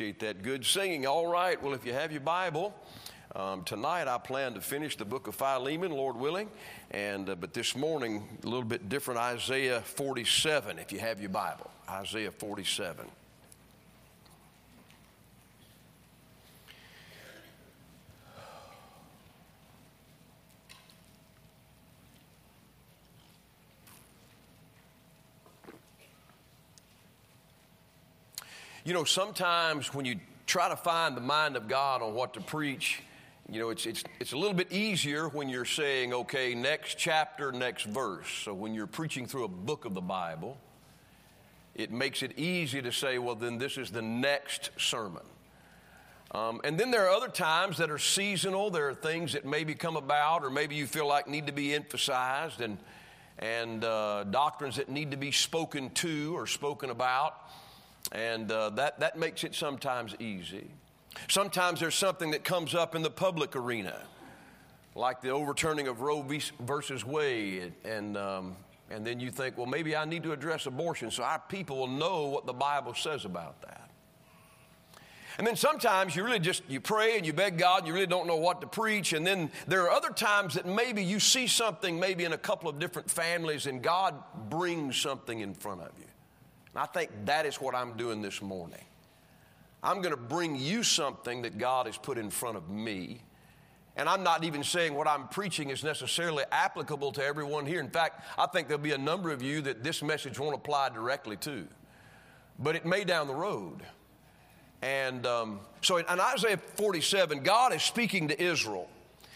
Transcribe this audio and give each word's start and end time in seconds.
That 0.00 0.42
good 0.42 0.64
singing. 0.64 1.06
All 1.06 1.26
right, 1.26 1.62
well, 1.62 1.74
if 1.74 1.84
you 1.84 1.92
have 1.92 2.10
your 2.10 2.22
Bible, 2.22 2.74
um, 3.36 3.64
tonight 3.64 4.08
I 4.08 4.16
plan 4.16 4.54
to 4.54 4.60
finish 4.62 4.96
the 4.96 5.04
book 5.04 5.26
of 5.26 5.34
Philemon, 5.34 5.92
Lord 5.92 6.16
willing, 6.16 6.48
and 6.90 7.28
uh, 7.28 7.34
but 7.34 7.52
this 7.52 7.76
morning 7.76 8.26
a 8.42 8.46
little 8.46 8.64
bit 8.64 8.88
different. 8.88 9.20
Isaiah 9.20 9.82
47, 9.82 10.78
if 10.78 10.90
you 10.90 11.00
have 11.00 11.20
your 11.20 11.28
Bible, 11.28 11.70
Isaiah 11.86 12.30
47. 12.30 13.04
You 28.82 28.94
know, 28.94 29.04
sometimes 29.04 29.92
when 29.92 30.06
you 30.06 30.18
try 30.46 30.70
to 30.70 30.76
find 30.76 31.14
the 31.14 31.20
mind 31.20 31.56
of 31.56 31.68
God 31.68 32.00
on 32.00 32.14
what 32.14 32.32
to 32.34 32.40
preach, 32.40 33.02
you 33.50 33.60
know, 33.60 33.68
it's, 33.68 33.84
it's, 33.84 34.02
it's 34.20 34.32
a 34.32 34.38
little 34.38 34.54
bit 34.54 34.72
easier 34.72 35.28
when 35.28 35.50
you're 35.50 35.66
saying, 35.66 36.14
okay, 36.14 36.54
next 36.54 36.96
chapter, 36.96 37.52
next 37.52 37.84
verse. 37.84 38.28
So 38.42 38.54
when 38.54 38.72
you're 38.72 38.86
preaching 38.86 39.26
through 39.26 39.44
a 39.44 39.48
book 39.48 39.84
of 39.84 39.92
the 39.92 40.00
Bible, 40.00 40.56
it 41.74 41.92
makes 41.92 42.22
it 42.22 42.38
easy 42.38 42.80
to 42.80 42.90
say, 42.90 43.18
well, 43.18 43.34
then 43.34 43.58
this 43.58 43.76
is 43.76 43.90
the 43.90 44.02
next 44.02 44.70
sermon. 44.78 45.22
Um, 46.30 46.62
and 46.64 46.80
then 46.80 46.90
there 46.90 47.06
are 47.06 47.10
other 47.10 47.28
times 47.28 47.78
that 47.78 47.90
are 47.90 47.98
seasonal. 47.98 48.70
There 48.70 48.88
are 48.88 48.94
things 48.94 49.34
that 49.34 49.44
maybe 49.44 49.74
come 49.74 49.96
about, 49.96 50.42
or 50.42 50.48
maybe 50.48 50.74
you 50.74 50.86
feel 50.86 51.06
like 51.06 51.28
need 51.28 51.48
to 51.48 51.52
be 51.52 51.74
emphasized, 51.74 52.60
and, 52.62 52.78
and 53.38 53.84
uh, 53.84 54.24
doctrines 54.24 54.76
that 54.76 54.88
need 54.88 55.10
to 55.10 55.16
be 55.18 55.32
spoken 55.32 55.90
to 55.90 56.34
or 56.36 56.46
spoken 56.46 56.88
about. 56.88 57.34
And 58.12 58.50
uh, 58.50 58.70
that, 58.70 59.00
that 59.00 59.18
makes 59.18 59.44
it 59.44 59.54
sometimes 59.54 60.14
easy. 60.18 60.70
Sometimes 61.28 61.80
there's 61.80 61.94
something 61.94 62.30
that 62.32 62.44
comes 62.44 62.74
up 62.74 62.94
in 62.94 63.02
the 63.02 63.10
public 63.10 63.56
arena, 63.56 63.96
like 64.94 65.20
the 65.20 65.30
overturning 65.30 65.88
of 65.88 66.00
Roe 66.00 66.26
versus 66.60 67.04
Wade. 67.04 67.72
And, 67.84 68.16
um, 68.16 68.56
and 68.90 69.06
then 69.06 69.20
you 69.20 69.30
think, 69.30 69.56
well, 69.56 69.66
maybe 69.66 69.94
I 69.94 70.04
need 70.04 70.22
to 70.24 70.32
address 70.32 70.66
abortion 70.66 71.10
so 71.10 71.22
our 71.22 71.38
people 71.48 71.78
will 71.78 71.86
know 71.86 72.26
what 72.26 72.46
the 72.46 72.52
Bible 72.52 72.94
says 72.94 73.24
about 73.24 73.60
that. 73.62 73.90
And 75.38 75.46
then 75.46 75.56
sometimes 75.56 76.14
you 76.14 76.22
really 76.22 76.38
just 76.38 76.62
you 76.68 76.82
pray 76.82 77.16
and 77.16 77.24
you 77.24 77.32
beg 77.32 77.56
God, 77.56 77.78
and 77.78 77.86
you 77.86 77.94
really 77.94 78.06
don't 78.06 78.26
know 78.26 78.36
what 78.36 78.60
to 78.60 78.66
preach. 78.66 79.14
And 79.14 79.26
then 79.26 79.50
there 79.66 79.84
are 79.84 79.90
other 79.90 80.10
times 80.10 80.52
that 80.52 80.66
maybe 80.66 81.02
you 81.02 81.18
see 81.18 81.46
something 81.46 81.98
maybe 81.98 82.24
in 82.24 82.34
a 82.34 82.38
couple 82.38 82.68
of 82.68 82.78
different 82.78 83.10
families 83.10 83.64
and 83.64 83.80
God 83.80 84.14
brings 84.50 85.00
something 85.00 85.40
in 85.40 85.54
front 85.54 85.80
of 85.80 85.92
you. 85.98 86.09
And 86.74 86.82
I 86.82 86.86
think 86.86 87.10
that 87.24 87.46
is 87.46 87.56
what 87.60 87.74
I'm 87.74 87.96
doing 87.96 88.22
this 88.22 88.40
morning. 88.40 88.84
I'm 89.82 90.02
going 90.02 90.14
to 90.14 90.20
bring 90.20 90.56
you 90.56 90.82
something 90.82 91.42
that 91.42 91.58
God 91.58 91.86
has 91.86 91.96
put 91.96 92.18
in 92.18 92.30
front 92.30 92.56
of 92.56 92.68
me. 92.68 93.22
And 93.96 94.08
I'm 94.08 94.22
not 94.22 94.44
even 94.44 94.62
saying 94.62 94.94
what 94.94 95.08
I'm 95.08 95.28
preaching 95.28 95.70
is 95.70 95.82
necessarily 95.82 96.44
applicable 96.52 97.12
to 97.12 97.24
everyone 97.24 97.66
here. 97.66 97.80
In 97.80 97.90
fact, 97.90 98.24
I 98.38 98.46
think 98.46 98.68
there'll 98.68 98.82
be 98.82 98.92
a 98.92 98.98
number 98.98 99.30
of 99.30 99.42
you 99.42 99.62
that 99.62 99.82
this 99.82 100.02
message 100.02 100.38
won't 100.38 100.54
apply 100.54 100.90
directly 100.90 101.36
to. 101.38 101.66
But 102.58 102.76
it 102.76 102.86
may 102.86 103.04
down 103.04 103.26
the 103.26 103.34
road. 103.34 103.82
And 104.82 105.26
um, 105.26 105.60
so 105.82 105.96
in, 105.96 106.06
in 106.10 106.20
Isaiah 106.20 106.56
47, 106.56 107.42
God 107.42 107.74
is 107.74 107.82
speaking 107.82 108.28
to 108.28 108.42
Israel, 108.42 108.88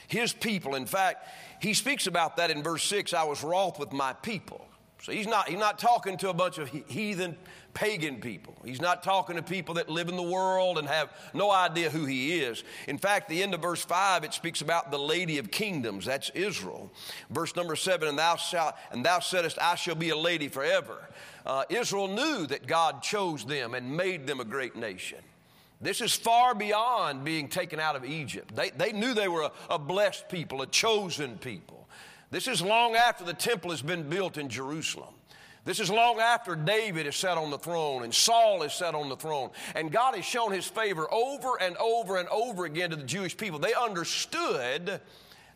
his 0.09 0.33
people. 0.33 0.75
In 0.75 0.87
fact, 0.87 1.29
he 1.61 1.75
speaks 1.75 2.07
about 2.07 2.37
that 2.37 2.51
in 2.51 2.63
verse 2.63 2.85
6 2.85 3.13
I 3.13 3.25
was 3.25 3.43
wroth 3.43 3.79
with 3.79 3.93
my 3.93 4.13
people. 4.13 4.67
So 5.05 5.13
he's 5.13 5.27
not, 5.27 5.51
he's 5.51 5.59
not 5.59 5.79
talking 5.79 6.17
to 6.17 6.31
a 6.31 6.33
bunch 6.33 6.57
of 6.57 6.71
heathen 6.89 7.37
pagan 7.75 8.23
people. 8.23 8.57
He's 8.65 8.81
not 8.81 9.03
talking 9.03 9.37
to 9.37 9.43
people 9.43 9.75
that 9.75 9.91
live 9.91 10.09
in 10.09 10.17
the 10.17 10.23
world 10.23 10.79
and 10.79 10.89
have 10.89 11.13
no 11.35 11.51
idea 11.51 11.91
who 11.91 12.07
he 12.07 12.41
is. 12.41 12.65
In 12.89 12.97
fact, 12.97 13.29
the 13.29 13.43
end 13.43 13.53
of 13.53 13.61
verse 13.61 13.85
5, 13.85 14.25
it 14.25 14.33
speaks 14.33 14.63
about 14.63 14.91
the 14.91 14.99
lady 14.99 15.37
of 15.37 15.51
kingdoms. 15.51 16.07
That's 16.07 16.31
Israel. 16.31 16.91
Verse 17.29 17.55
number 17.55 17.77
7, 17.77 18.09
and 18.09 18.19
thou, 18.19 18.37
shalt, 18.37 18.77
and 18.93 19.05
thou 19.05 19.19
saidest, 19.19 19.59
I 19.61 19.75
shall 19.75 19.95
be 19.95 20.09
a 20.09 20.17
lady 20.17 20.49
forever. 20.49 21.11
Uh, 21.45 21.65
Israel 21.69 22.09
knew 22.09 22.47
that 22.47 22.67
God 22.67 23.03
chose 23.03 23.45
them 23.45 23.75
and 23.75 23.95
made 23.95 24.27
them 24.27 24.41
a 24.41 24.45
great 24.45 24.75
nation. 24.75 25.19
This 25.83 26.01
is 26.01 26.15
far 26.15 26.55
beyond 26.55 27.25
being 27.25 27.49
taken 27.49 27.79
out 27.79 27.95
of 27.95 28.07
Egypt. 28.07 28.57
They, 28.57 28.71
they 28.71 28.93
knew 28.93 29.13
they 29.13 29.29
were 29.29 29.43
a, 29.43 29.53
a 29.69 29.79
blessed 29.79 30.31
people, 30.31 30.63
a 30.63 30.67
chosen 30.67 31.37
people. 31.37 31.84
This 32.35 32.49
is 32.49 32.61
long 32.61 32.97
after 32.97 33.23
the 33.23 33.33
temple 33.33 33.71
has 33.71 33.81
been 33.81 34.09
built 34.09 34.39
in 34.39 34.49
Jerusalem. 34.49 35.15
This 35.65 35.79
is 35.79 35.89
long 35.89 36.19
after 36.19 36.57
David 36.57 37.07
is 37.07 37.15
set 37.15 37.39
on 37.39 37.53
the 37.53 37.59
throne 37.59 38.03
and 38.03 38.13
Saul 38.13 38.65
is 38.65 38.73
set 38.73 38.97
on 38.97 39.09
the 39.09 39.15
throne. 39.15 39.51
And 39.77 39.93
God 39.93 40.17
has 40.17 40.25
shown 40.25 40.51
his 40.51 40.67
favor 40.67 41.07
over 41.15 41.63
and 41.63 41.77
over 41.77 42.17
and 42.17 42.29
over 42.31 42.65
again 42.65 42.91
to 42.91 42.97
the 42.97 43.05
Jewish 43.05 43.37
people. 43.37 43.61
They 43.61 43.73
understood 43.73 45.01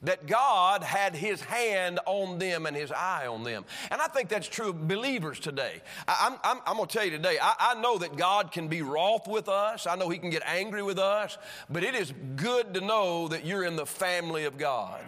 that 0.05 0.29
God 0.29 0.85
had 0.85 1.17
his 1.17 1.41
hand 1.41 1.99
on 2.07 2.39
them 2.39 2.65
and 2.65 2.77
his 2.77 2.93
eye 2.93 3.27
on 3.27 3.43
them. 3.43 3.65
And 3.91 4.01
I 4.01 4.07
think 4.07 4.29
that's 4.29 4.47
true 4.47 4.69
of 4.69 4.87
believers 4.87 5.41
today. 5.41 5.83
I, 6.07 6.39
am 6.45 6.77
going 6.77 6.87
to 6.87 6.97
tell 6.97 7.05
you 7.05 7.11
today, 7.11 7.39
I, 7.43 7.73
I 7.75 7.81
know 7.81 7.99
that 7.99 8.17
God 8.17 8.53
can 8.53 8.69
be 8.69 8.83
wroth 8.83 9.27
with 9.27 9.49
us, 9.49 9.89
I 9.89 9.97
know 9.97 10.11
he 10.11 10.19
can 10.19 10.31
get 10.31 10.45
angry 10.47 10.85
with 10.85 11.01
us, 11.01 11.39
but 11.69 11.83
it 11.83 11.97
is 11.97 12.15
good 12.37 12.73
to 12.75 12.81
know 12.81 13.27
that 13.27 13.45
you're 13.45 13.65
in 13.65 13.75
the 13.75 13.85
family 13.85 14.45
of 14.45 14.59
God. 14.59 15.01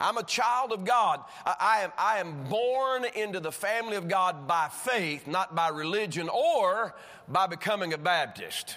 I'm 0.00 0.16
a 0.16 0.22
child 0.22 0.72
of 0.72 0.84
God. 0.84 1.20
I, 1.46 1.80
am, 1.82 1.92
I 1.96 2.18
am 2.18 2.44
born 2.44 3.04
into 3.14 3.40
the 3.40 3.52
family 3.52 3.96
of 3.96 4.08
God 4.08 4.46
by 4.48 4.68
faith, 4.68 5.26
not 5.26 5.54
by 5.54 5.68
religion 5.68 6.28
or 6.28 6.94
by 7.28 7.46
becoming 7.46 7.92
a 7.92 7.98
Baptist. 7.98 8.76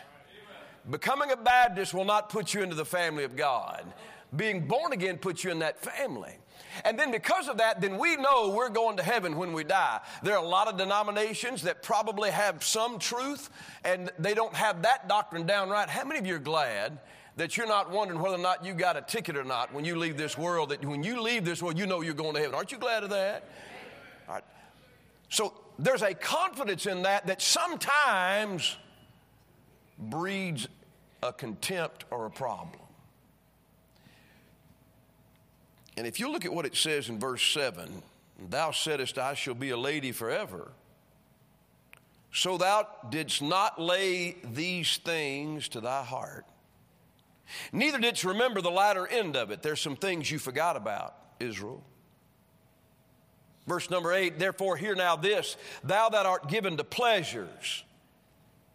Becoming 0.89 1.31
a 1.31 1.38
Baptist 1.38 1.94
will 1.94 2.05
not 2.05 2.29
put 2.29 2.53
you 2.53 2.63
into 2.63 2.75
the 2.75 2.85
family 2.85 3.23
of 3.23 3.35
God. 3.35 3.85
Being 4.35 4.67
born 4.67 4.94
again 4.94 5.17
puts 5.17 5.44
you 5.44 5.51
in 5.51 5.59
that 5.59 5.81
family. 5.81 6.38
And 6.85 6.97
then 6.97 7.11
because 7.11 7.47
of 7.47 7.57
that, 7.57 7.81
then 7.81 7.97
we 7.97 8.16
know 8.17 8.49
we're 8.49 8.69
going 8.69 8.97
to 8.97 9.03
heaven 9.03 9.35
when 9.35 9.53
we 9.53 9.63
die. 9.63 9.99
There 10.22 10.35
are 10.35 10.44
a 10.44 10.47
lot 10.47 10.67
of 10.67 10.78
denominations 10.78 11.63
that 11.63 11.81
probably 11.81 12.29
have 12.29 12.63
some 12.63 12.99
truth 12.99 13.49
and 13.84 14.11
they 14.19 14.34
don't 14.34 14.53
have 14.53 14.84
that 14.84 15.07
doctrine 15.07 15.45
down 15.45 15.69
right. 15.69 15.89
How 15.89 16.05
many 16.05 16.19
of 16.19 16.25
you 16.25 16.35
are 16.35 16.39
glad 16.39 16.99
that 17.37 17.55
you're 17.55 17.67
not 17.67 17.91
wondering 17.91 18.19
whether 18.19 18.35
or 18.35 18.39
not 18.39 18.65
you 18.65 18.73
got 18.73 18.97
a 18.97 19.01
ticket 19.01 19.37
or 19.37 19.43
not 19.43 19.73
when 19.73 19.85
you 19.85 19.95
leave 19.95 20.17
this 20.17 20.37
world, 20.37 20.69
that 20.69 20.83
when 20.83 21.03
you 21.03 21.21
leave 21.21 21.45
this 21.45 21.61
world, 21.61 21.77
you 21.77 21.85
know 21.85 22.01
you're 22.01 22.15
going 22.15 22.33
to 22.33 22.39
heaven. 22.39 22.55
Aren't 22.55 22.71
you 22.71 22.79
glad 22.79 23.03
of 23.03 23.11
that? 23.11 23.47
All 24.27 24.35
right. 24.35 24.43
So 25.29 25.53
there's 25.77 26.01
a 26.01 26.15
confidence 26.15 26.87
in 26.87 27.03
that 27.03 27.27
that 27.27 27.41
sometimes 27.41 28.75
breeds 29.99 30.67
a 31.21 31.31
contempt 31.31 32.05
or 32.09 32.25
a 32.25 32.31
problem. 32.31 32.81
And 35.95 36.05
if 36.05 36.19
you 36.19 36.31
look 36.31 36.45
at 36.45 36.53
what 36.53 36.65
it 36.65 36.75
says 36.75 37.09
in 37.09 37.19
verse 37.19 37.41
7, 37.41 38.03
thou 38.49 38.71
saidest, 38.71 39.17
I 39.17 39.35
shall 39.35 39.55
be 39.55 39.69
a 39.71 39.77
lady 39.77 40.11
forever. 40.11 40.71
So 42.31 42.57
thou 42.57 42.87
didst 43.09 43.41
not 43.41 43.79
lay 43.79 44.37
these 44.43 44.97
things 44.97 45.69
to 45.69 45.81
thy 45.81 46.03
heart. 46.03 46.45
Neither 47.72 48.00
didst 48.00 48.24
remember 48.24 48.62
the 48.62 48.72
latter 48.72 49.08
end 49.08 49.35
of 49.35 49.52
it. 49.52 49.62
There's 49.62 49.81
some 49.81 49.96
things 49.96 50.30
you 50.30 50.40
forgot 50.40 50.75
about, 50.75 51.16
Israel. 51.40 51.84
Verse 53.68 53.90
number 53.90 54.13
eight, 54.13 54.40
therefore, 54.40 54.78
hear 54.78 54.96
now 54.96 55.16
this 55.16 55.58
Thou 55.84 56.09
that 56.09 56.25
art 56.25 56.50
given 56.50 56.78
to 56.78 56.84
pleasures, 56.84 57.84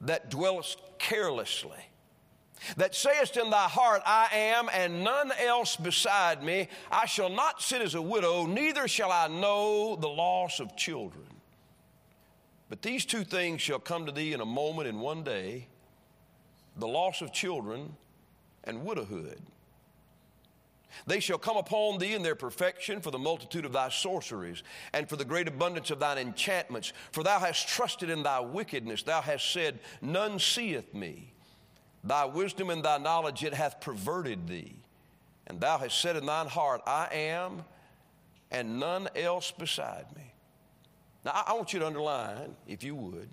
that 0.02 0.30
dwellest 0.30 0.78
carelessly, 0.98 1.78
that 2.76 2.94
sayest 2.94 3.36
in 3.36 3.50
thy 3.50 3.68
heart, 3.68 4.02
I 4.04 4.28
am, 4.32 4.68
and 4.72 5.02
none 5.02 5.32
else 5.32 5.76
beside 5.76 6.42
me, 6.42 6.68
I 6.90 7.06
shall 7.06 7.30
not 7.30 7.62
sit 7.62 7.82
as 7.82 7.94
a 7.94 8.02
widow, 8.02 8.46
neither 8.46 8.86
shall 8.86 9.10
I 9.10 9.28
know 9.28 9.96
the 9.96 10.08
loss 10.08 10.60
of 10.60 10.76
children. 10.76 11.24
But 12.68 12.82
these 12.82 13.04
two 13.04 13.24
things 13.24 13.60
shall 13.60 13.78
come 13.78 14.06
to 14.06 14.12
thee 14.12 14.32
in 14.32 14.40
a 14.40 14.46
moment, 14.46 14.88
in 14.88 15.00
one 15.00 15.24
day 15.24 15.68
the 16.76 16.88
loss 16.88 17.20
of 17.20 17.32
children 17.32 17.96
and 18.64 18.84
widowhood. 18.84 19.40
They 21.06 21.20
shall 21.20 21.38
come 21.38 21.56
upon 21.56 21.98
thee 21.98 22.14
in 22.14 22.22
their 22.22 22.34
perfection 22.34 23.00
for 23.00 23.10
the 23.10 23.18
multitude 23.18 23.64
of 23.64 23.72
thy 23.72 23.88
sorceries 23.88 24.62
and 24.92 25.08
for 25.08 25.16
the 25.16 25.24
great 25.24 25.48
abundance 25.48 25.90
of 25.90 25.98
thine 25.98 26.18
enchantments. 26.18 26.92
For 27.12 27.24
thou 27.24 27.38
hast 27.38 27.66
trusted 27.68 28.10
in 28.10 28.22
thy 28.22 28.40
wickedness. 28.40 29.02
Thou 29.02 29.20
hast 29.20 29.50
said, 29.50 29.78
None 30.00 30.38
seeth 30.38 30.92
me. 30.94 31.32
Thy 32.04 32.24
wisdom 32.24 32.70
and 32.70 32.84
thy 32.84 32.98
knowledge 32.98 33.42
it 33.44 33.54
hath 33.54 33.80
perverted 33.80 34.48
thee. 34.48 34.76
And 35.46 35.60
thou 35.60 35.78
hast 35.78 36.00
said 36.00 36.16
in 36.16 36.26
thine 36.26 36.46
heart, 36.46 36.82
I 36.86 37.08
am, 37.12 37.64
and 38.50 38.78
none 38.78 39.08
else 39.16 39.50
beside 39.50 40.06
me. 40.14 40.32
Now, 41.24 41.42
I 41.46 41.52
want 41.54 41.72
you 41.72 41.78
to 41.80 41.86
underline, 41.86 42.56
if 42.66 42.82
you 42.82 42.94
would, 42.96 43.28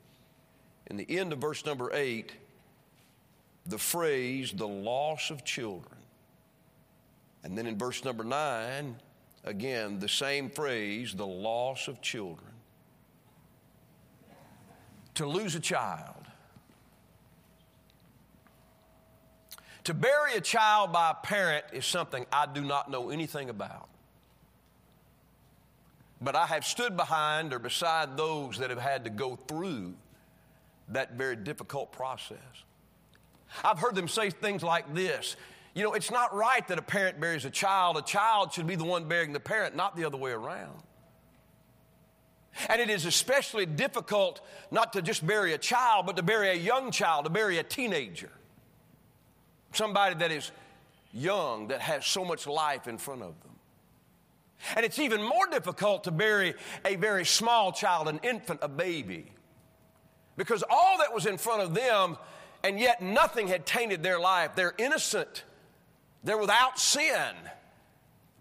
in 0.88 0.98
the 0.98 1.18
end 1.18 1.34
of 1.34 1.40
verse 1.40 1.66
number 1.66 1.92
eight, 1.94 2.32
the 3.70 3.78
phrase, 3.78 4.52
the 4.52 4.68
loss 4.68 5.30
of 5.30 5.44
children. 5.44 5.98
And 7.44 7.58
then 7.58 7.68
in 7.68 7.78
verse 7.78 8.04
number 8.04 8.24
nine, 8.24 8.98
again, 9.44 10.00
the 10.00 10.10
same 10.10 10.50
phrase, 10.50 11.14
the 11.14 11.28
loss 11.28 11.88
of 11.88 12.02
children. 12.02 12.52
To 15.16 15.26
lose 15.26 15.56
a 15.56 15.60
child, 15.60 16.20
To 19.90 19.96
bury 19.96 20.36
a 20.36 20.42
child 20.42 20.92
by 20.92 21.10
a 21.10 21.14
parent 21.16 21.66
is 21.74 21.84
something 21.84 22.24
I 22.32 22.46
do 22.46 22.62
not 22.62 22.92
know 22.92 23.10
anything 23.10 23.50
about. 23.50 23.90
But 26.22 26.36
I 26.36 26.46
have 26.46 26.64
stood 26.64 26.96
behind 26.96 27.54
or 27.54 27.58
beside 27.58 28.16
those 28.16 28.60
that 28.60 28.70
have 28.70 28.78
had 28.78 29.06
to 29.06 29.10
go 29.10 29.36
through 29.48 29.96
that 30.90 31.14
very 31.14 31.36
difficult 31.36 31.92
process. 31.92 32.38
I've 33.64 33.80
heard 33.80 33.96
them 33.96 34.08
say 34.08 34.30
things 34.30 34.64
like 34.64 34.94
this 34.94 35.36
You 35.74 35.84
know, 35.84 35.94
it's 35.94 36.12
not 36.12 36.36
right 36.36 36.68
that 36.68 36.78
a 36.78 36.82
parent 36.82 37.20
buries 37.20 37.46
a 37.46 37.50
child. 37.50 37.98
A 37.98 38.02
child 38.02 38.54
should 38.54 38.68
be 38.68 38.76
the 38.76 38.84
one 38.84 39.08
burying 39.08 39.34
the 39.34 39.40
parent, 39.40 39.76
not 39.76 39.96
the 39.96 40.06
other 40.06 40.18
way 40.18 40.32
around. 40.32 40.84
And 42.68 42.82
it 42.82 42.90
is 42.90 43.06
especially 43.06 43.66
difficult 43.66 44.42
not 44.72 44.94
to 44.94 45.02
just 45.02 45.26
bury 45.26 45.54
a 45.54 45.58
child, 45.58 46.06
but 46.06 46.16
to 46.18 46.24
bury 46.24 46.50
a 46.50 46.56
young 46.56 46.92
child, 46.92 47.26
to 47.26 47.30
bury 47.30 47.58
a 47.58 47.64
teenager. 47.64 48.32
Somebody 49.72 50.16
that 50.16 50.32
is 50.32 50.52
young, 51.14 51.68
that 51.68 51.82
has 51.82 52.06
so 52.06 52.26
much 52.26 52.48
life 52.48 52.88
in 52.88 52.98
front 52.98 53.22
of 53.22 53.40
them. 53.42 53.50
And 54.76 54.86
it's 54.86 55.00
even 55.00 55.24
more 55.24 55.48
difficult 55.48 56.04
to 56.04 56.12
bury 56.12 56.54
a 56.84 56.96
very 56.96 57.26
small 57.26 57.72
child, 57.72 58.08
an 58.08 58.20
infant, 58.24 58.60
a 58.62 58.68
baby. 58.68 59.32
Because 60.36 60.64
all 60.70 60.98
that 61.00 61.14
was 61.14 61.26
in 61.26 61.38
front 61.38 61.62
of 61.62 61.74
them, 61.74 62.18
and 62.64 62.80
yet 62.80 63.02
nothing 63.02 63.48
had 63.48 63.66
tainted 63.66 64.04
their 64.04 64.20
life. 64.20 64.52
They're 64.56 64.76
innocent, 64.78 65.44
they're 66.24 66.38
without 66.38 66.80
sin. 66.80 67.34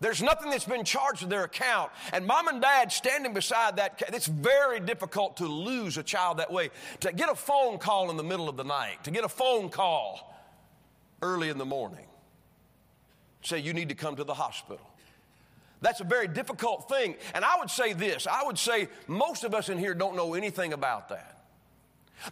There's 0.00 0.22
nothing 0.22 0.50
that's 0.50 0.64
been 0.64 0.84
charged 0.84 1.20
to 1.20 1.26
their 1.26 1.42
account. 1.42 1.90
And 2.12 2.24
mom 2.24 2.46
and 2.46 2.62
dad 2.62 2.92
standing 2.92 3.34
beside 3.34 3.76
that, 3.78 4.00
it's 4.08 4.28
very 4.28 4.78
difficult 4.78 5.38
to 5.38 5.46
lose 5.46 5.98
a 5.98 6.04
child 6.04 6.38
that 6.38 6.52
way. 6.52 6.70
To 7.00 7.12
get 7.12 7.28
a 7.28 7.34
phone 7.34 7.78
call 7.78 8.08
in 8.10 8.16
the 8.16 8.22
middle 8.22 8.48
of 8.48 8.56
the 8.56 8.62
night, 8.62 9.02
to 9.04 9.10
get 9.10 9.24
a 9.24 9.28
phone 9.28 9.70
call 9.70 10.32
early 11.20 11.48
in 11.48 11.58
the 11.58 11.64
morning, 11.64 12.06
say 13.42 13.58
you 13.58 13.72
need 13.72 13.88
to 13.88 13.96
come 13.96 14.14
to 14.16 14.24
the 14.24 14.34
hospital. 14.34 14.86
That's 15.80 16.00
a 16.00 16.04
very 16.04 16.28
difficult 16.28 16.88
thing. 16.88 17.16
And 17.34 17.44
I 17.44 17.58
would 17.58 17.70
say 17.70 17.92
this 17.92 18.26
I 18.26 18.44
would 18.44 18.58
say 18.58 18.88
most 19.06 19.44
of 19.44 19.54
us 19.54 19.68
in 19.68 19.78
here 19.78 19.94
don't 19.94 20.16
know 20.16 20.34
anything 20.34 20.72
about 20.72 21.08
that. 21.08 21.37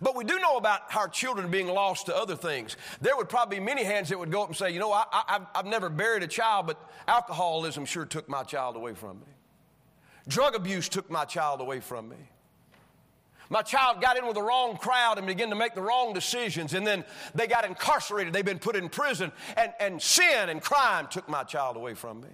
But 0.01 0.17
we 0.17 0.25
do 0.25 0.39
know 0.39 0.57
about 0.57 0.95
our 0.97 1.09
children 1.09 1.51
being 1.51 1.69
lost 1.69 2.07
to 2.07 2.17
other 2.17 2.37
things. 2.37 2.77
There 3.01 3.17
would 3.17 3.29
probably 3.29 3.59
be 3.59 3.65
many 3.65 3.85
hands 3.85 4.09
that 4.09 4.19
would 4.19 4.31
go 4.31 4.43
up 4.43 4.49
and 4.49 4.57
say, 4.57 4.71
You 4.71 4.81
know, 4.81 4.93
I, 4.93 5.41
have 5.55 5.67
never 5.67 5.89
buried 5.89 6.23
a 6.23 6.27
child, 6.27 6.67
but 6.67 6.81
alcoholism 7.07 7.85
sure 7.85 8.05
took 8.05 8.29
my 8.29 8.43
child 8.43 8.77
away 8.77 8.95
from 8.95 9.21
me. 9.21 9.27
Drug 10.29 10.55
abuse 10.55 10.89
took 10.89 11.11
my 11.11 11.25
child 11.25 11.61
away 11.61 11.81
from 11.81 12.09
me. 12.09 12.17
My 13.49 13.63
child 13.63 14.01
got 14.01 14.17
in 14.17 14.27
with 14.27 14.35
the 14.35 14.43
wrong 14.43 14.77
crowd 14.77 15.19
and 15.19 15.27
began 15.27 15.51
to 15.51 15.55
make 15.55 15.75
the 15.75 15.83
wrong 15.83 16.13
decisions, 16.13 16.75
and 16.75 16.85
then 16.85 17.05
they 17.35 17.47
got 17.47 17.65
incarcerated. 17.65 18.33
They've 18.33 18.45
been 18.45 18.59
put 18.59 18.75
in 18.75 18.89
prison, 18.89 19.31
and, 19.57 19.73
and 19.79 20.03
sin 20.03 20.49
and 20.49 20.61
crime 20.61 21.07
took 21.09 21.29
my 21.29 21.45
child 21.45 21.77
away 21.77 21.95
from 21.95 22.21
me. 22.21 22.29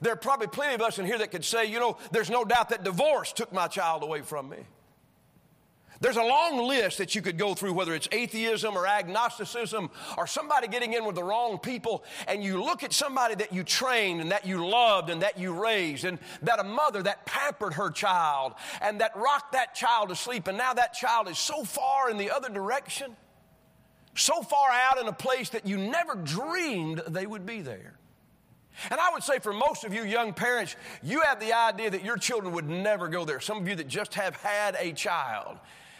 There 0.00 0.12
are 0.12 0.16
probably 0.16 0.46
plenty 0.46 0.74
of 0.74 0.82
us 0.82 0.98
in 0.98 1.06
here 1.06 1.18
that 1.18 1.30
could 1.30 1.44
say, 1.44 1.66
you 1.66 1.80
know, 1.80 1.96
there's 2.10 2.30
no 2.30 2.44
doubt 2.44 2.70
that 2.70 2.84
divorce 2.84 3.32
took 3.32 3.52
my 3.52 3.66
child 3.66 4.02
away 4.02 4.20
from 4.22 4.48
me. 4.48 4.58
There's 6.02 6.16
a 6.16 6.22
long 6.22 6.66
list 6.66 6.98
that 6.98 7.14
you 7.14 7.22
could 7.22 7.38
go 7.38 7.54
through, 7.54 7.74
whether 7.74 7.94
it's 7.94 8.08
atheism 8.10 8.76
or 8.76 8.88
agnosticism 8.88 9.88
or 10.18 10.26
somebody 10.26 10.66
getting 10.66 10.94
in 10.94 11.04
with 11.04 11.14
the 11.14 11.22
wrong 11.22 11.60
people, 11.60 12.02
and 12.26 12.42
you 12.42 12.60
look 12.60 12.82
at 12.82 12.92
somebody 12.92 13.36
that 13.36 13.52
you 13.52 13.62
trained 13.62 14.20
and 14.20 14.32
that 14.32 14.44
you 14.44 14.66
loved 14.66 15.10
and 15.10 15.22
that 15.22 15.38
you 15.38 15.52
raised, 15.52 16.04
and 16.04 16.18
that 16.42 16.58
a 16.58 16.64
mother 16.64 17.04
that 17.04 17.24
pampered 17.24 17.74
her 17.74 17.88
child 17.88 18.54
and 18.80 19.00
that 19.00 19.12
rocked 19.14 19.52
that 19.52 19.76
child 19.76 20.08
to 20.08 20.16
sleep, 20.16 20.48
and 20.48 20.58
now 20.58 20.74
that 20.74 20.92
child 20.92 21.28
is 21.28 21.38
so 21.38 21.62
far 21.62 22.10
in 22.10 22.18
the 22.18 22.32
other 22.32 22.48
direction, 22.48 23.14
so 24.16 24.42
far 24.42 24.70
out 24.72 25.00
in 25.00 25.06
a 25.06 25.12
place 25.12 25.50
that 25.50 25.66
you 25.68 25.78
never 25.78 26.16
dreamed 26.16 27.00
they 27.06 27.28
would 27.28 27.46
be 27.46 27.60
there. 27.60 27.94
And 28.90 28.98
I 28.98 29.12
would 29.12 29.22
say 29.22 29.38
for 29.38 29.52
most 29.52 29.84
of 29.84 29.94
you 29.94 30.02
young 30.02 30.32
parents, 30.32 30.74
you 31.00 31.20
have 31.20 31.38
the 31.38 31.52
idea 31.52 31.90
that 31.90 32.04
your 32.04 32.16
children 32.16 32.54
would 32.54 32.68
never 32.68 33.06
go 33.06 33.24
there. 33.24 33.38
Some 33.38 33.58
of 33.58 33.68
you 33.68 33.76
that 33.76 33.86
just 33.86 34.14
have 34.14 34.34
had 34.34 34.76
a 34.80 34.92
child, 34.92 35.58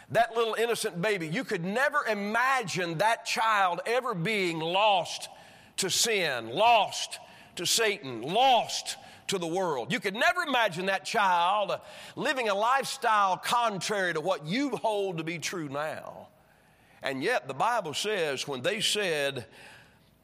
that 0.09 0.35
little 0.35 0.53
innocent 0.55 1.01
baby, 1.01 1.27
you 1.27 1.43
could 1.43 1.63
never 1.63 2.05
imagine 2.09 2.97
that 2.99 3.25
child 3.25 3.81
ever 3.85 4.13
being 4.13 4.59
lost 4.59 5.29
to 5.77 5.89
sin, 5.89 6.49
lost 6.49 7.19
to 7.55 7.65
Satan, 7.65 8.21
lost 8.21 8.97
to 9.27 9.37
the 9.37 9.47
world. 9.47 9.91
You 9.91 9.99
could 9.99 10.15
never 10.15 10.41
imagine 10.41 10.87
that 10.87 11.05
child 11.05 11.79
living 12.15 12.49
a 12.49 12.53
lifestyle 12.53 13.37
contrary 13.37 14.13
to 14.13 14.21
what 14.21 14.45
you 14.45 14.71
hold 14.71 15.17
to 15.17 15.23
be 15.23 15.39
true 15.39 15.69
now. 15.69 16.27
And 17.01 17.21
yet, 17.21 17.47
the 17.47 17.53
Bible 17.53 17.93
says 17.93 18.47
when 18.47 18.61
they 18.61 18.79
said, 18.79 19.45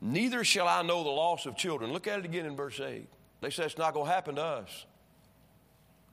Neither 0.01 0.43
shall 0.43 0.67
I 0.67 0.81
know 0.81 1.03
the 1.03 1.09
loss 1.09 1.45
of 1.45 1.57
children. 1.57 1.91
Look 1.91 2.07
at 2.07 2.19
it 2.19 2.25
again 2.25 2.45
in 2.45 2.55
verse 2.55 2.79
8. 2.79 3.05
They 3.41 3.49
say 3.49 3.65
it's 3.65 3.77
not 3.77 3.93
going 3.93 4.05
to 4.05 4.11
happen 4.11 4.35
to 4.35 4.43
us. 4.43 4.85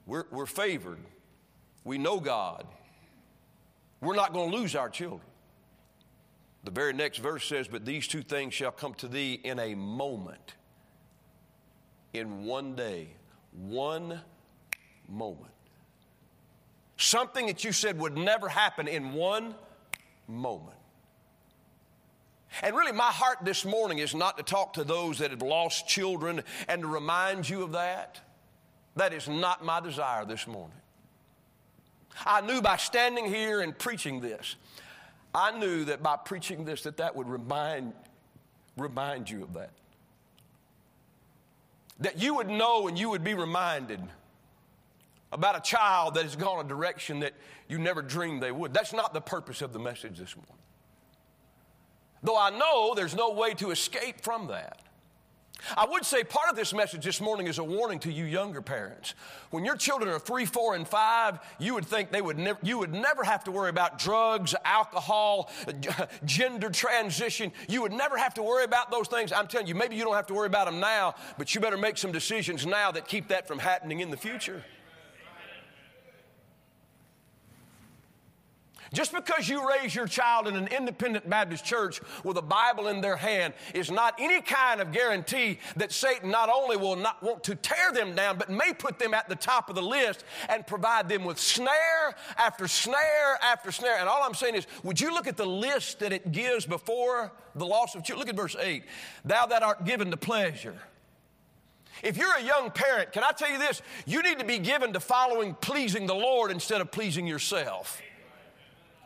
We're, 0.06 0.24
we're 0.30 0.46
favored. 0.46 0.98
We 1.84 1.98
know 1.98 2.18
God. 2.18 2.66
We're 4.00 4.16
not 4.16 4.32
going 4.32 4.50
to 4.50 4.56
lose 4.56 4.74
our 4.74 4.88
children. 4.88 5.22
The 6.64 6.70
very 6.70 6.92
next 6.92 7.18
verse 7.18 7.44
says, 7.46 7.68
But 7.68 7.84
these 7.84 8.08
two 8.08 8.22
things 8.22 8.52
shall 8.52 8.72
come 8.72 8.94
to 8.94 9.08
thee 9.08 9.40
in 9.44 9.58
a 9.58 9.74
moment, 9.74 10.54
in 12.12 12.44
one 12.44 12.74
day, 12.74 13.08
one 13.52 14.20
moment. 15.08 15.52
Something 16.96 17.46
that 17.46 17.62
you 17.62 17.72
said 17.72 17.98
would 17.98 18.16
never 18.16 18.48
happen 18.48 18.88
in 18.88 19.12
one 19.12 19.54
moment. 20.26 20.76
And 22.62 22.74
really, 22.74 22.92
my 22.92 23.10
heart 23.10 23.38
this 23.42 23.64
morning 23.64 23.98
is 23.98 24.14
not 24.14 24.38
to 24.38 24.42
talk 24.42 24.74
to 24.74 24.84
those 24.84 25.18
that 25.18 25.30
have 25.30 25.42
lost 25.42 25.86
children 25.86 26.42
and 26.68 26.82
to 26.82 26.88
remind 26.88 27.48
you 27.48 27.62
of 27.62 27.72
that. 27.72 28.20
That 28.96 29.12
is 29.12 29.28
not 29.28 29.64
my 29.64 29.80
desire 29.80 30.24
this 30.24 30.46
morning. 30.46 30.76
I 32.24 32.40
knew 32.40 32.62
by 32.62 32.76
standing 32.76 33.26
here 33.26 33.60
and 33.60 33.76
preaching 33.76 34.20
this, 34.20 34.56
I 35.34 35.56
knew 35.58 35.84
that 35.84 36.02
by 36.02 36.16
preaching 36.16 36.64
this, 36.64 36.82
that 36.84 36.96
that 36.96 37.14
would 37.14 37.28
remind, 37.28 37.92
remind 38.76 39.28
you 39.28 39.42
of 39.42 39.52
that. 39.54 39.70
That 42.00 42.20
you 42.20 42.34
would 42.34 42.48
know 42.48 42.88
and 42.88 42.98
you 42.98 43.10
would 43.10 43.24
be 43.24 43.34
reminded 43.34 44.00
about 45.32 45.56
a 45.56 45.60
child 45.60 46.14
that 46.14 46.22
has 46.22 46.36
gone 46.36 46.64
a 46.64 46.68
direction 46.68 47.20
that 47.20 47.34
you 47.68 47.78
never 47.78 48.00
dreamed 48.00 48.42
they 48.42 48.52
would. 48.52 48.72
That's 48.72 48.92
not 48.92 49.12
the 49.12 49.20
purpose 49.20 49.60
of 49.60 49.72
the 49.72 49.78
message 49.78 50.18
this 50.18 50.34
morning. 50.36 50.52
Though 52.22 52.38
I 52.38 52.50
know 52.50 52.94
there's 52.94 53.14
no 53.14 53.32
way 53.32 53.54
to 53.54 53.70
escape 53.70 54.22
from 54.22 54.46
that. 54.48 54.80
I 55.76 55.86
would 55.86 56.04
say 56.04 56.22
part 56.22 56.48
of 56.50 56.56
this 56.56 56.72
message 56.72 57.04
this 57.04 57.20
morning 57.20 57.46
is 57.46 57.58
a 57.58 57.64
warning 57.64 57.98
to 58.00 58.12
you 58.12 58.24
younger 58.24 58.62
parents. 58.62 59.14
When 59.50 59.64
your 59.64 59.76
children 59.76 60.10
are 60.10 60.18
three, 60.18 60.44
four, 60.44 60.74
and 60.74 60.86
five, 60.86 61.38
you 61.58 61.74
would 61.74 61.86
think 61.86 62.10
they 62.10 62.22
would 62.22 62.38
never, 62.38 62.58
you 62.62 62.78
would 62.78 62.92
never 62.92 63.24
have 63.24 63.42
to 63.44 63.50
worry 63.50 63.70
about 63.70 63.98
drugs, 63.98 64.54
alcohol, 64.64 65.50
gender 66.24 66.70
transition. 66.70 67.52
You 67.68 67.82
would 67.82 67.92
never 67.92 68.16
have 68.16 68.34
to 68.34 68.42
worry 68.42 68.64
about 68.64 68.90
those 68.90 69.08
things. 69.08 69.32
I'm 69.32 69.48
telling 69.48 69.66
you, 69.66 69.74
maybe 69.74 69.96
you 69.96 70.04
don't 70.04 70.14
have 70.14 70.26
to 70.28 70.34
worry 70.34 70.46
about 70.46 70.66
them 70.66 70.78
now, 70.78 71.14
but 71.38 71.54
you 71.54 71.60
better 71.60 71.78
make 71.78 71.98
some 71.98 72.12
decisions 72.12 72.66
now 72.66 72.92
that 72.92 73.08
keep 73.08 73.28
that 73.28 73.48
from 73.48 73.58
happening 73.58 74.00
in 74.00 74.10
the 74.10 74.16
future. 74.16 74.62
Just 78.96 79.12
because 79.12 79.46
you 79.46 79.68
raise 79.68 79.94
your 79.94 80.06
child 80.06 80.48
in 80.48 80.56
an 80.56 80.68
independent 80.68 81.28
Baptist 81.28 81.66
church 81.66 82.00
with 82.24 82.38
a 82.38 82.42
Bible 82.42 82.88
in 82.88 83.02
their 83.02 83.16
hand 83.16 83.52
is 83.74 83.90
not 83.90 84.14
any 84.18 84.40
kind 84.40 84.80
of 84.80 84.90
guarantee 84.90 85.58
that 85.76 85.92
Satan 85.92 86.30
not 86.30 86.48
only 86.48 86.78
will 86.78 86.96
not 86.96 87.22
want 87.22 87.44
to 87.44 87.54
tear 87.56 87.92
them 87.92 88.14
down, 88.14 88.38
but 88.38 88.48
may 88.48 88.72
put 88.72 88.98
them 88.98 89.12
at 89.12 89.28
the 89.28 89.34
top 89.34 89.68
of 89.68 89.74
the 89.74 89.82
list 89.82 90.24
and 90.48 90.66
provide 90.66 91.10
them 91.10 91.24
with 91.24 91.38
snare 91.38 92.16
after 92.38 92.66
snare 92.66 93.38
after 93.42 93.70
snare. 93.70 93.98
And 93.98 94.08
all 94.08 94.22
I'm 94.22 94.32
saying 94.32 94.54
is, 94.54 94.66
would 94.82 94.98
you 94.98 95.12
look 95.12 95.26
at 95.26 95.36
the 95.36 95.44
list 95.44 95.98
that 95.98 96.14
it 96.14 96.32
gives 96.32 96.64
before 96.64 97.32
the 97.54 97.66
loss 97.66 97.94
of 97.96 98.02
children? 98.02 98.20
Look 98.20 98.30
at 98.30 98.34
verse 98.34 98.56
8. 98.58 98.82
Thou 99.26 99.44
that 99.44 99.62
art 99.62 99.84
given 99.84 100.10
to 100.10 100.16
pleasure. 100.16 100.78
If 102.02 102.16
you're 102.16 102.34
a 102.34 102.42
young 102.42 102.70
parent, 102.70 103.12
can 103.12 103.24
I 103.24 103.32
tell 103.32 103.50
you 103.50 103.58
this? 103.58 103.82
You 104.06 104.22
need 104.22 104.38
to 104.38 104.46
be 104.46 104.58
given 104.58 104.94
to 104.94 105.00
following 105.00 105.52
pleasing 105.52 106.06
the 106.06 106.14
Lord 106.14 106.50
instead 106.50 106.80
of 106.80 106.90
pleasing 106.90 107.26
yourself. 107.26 108.00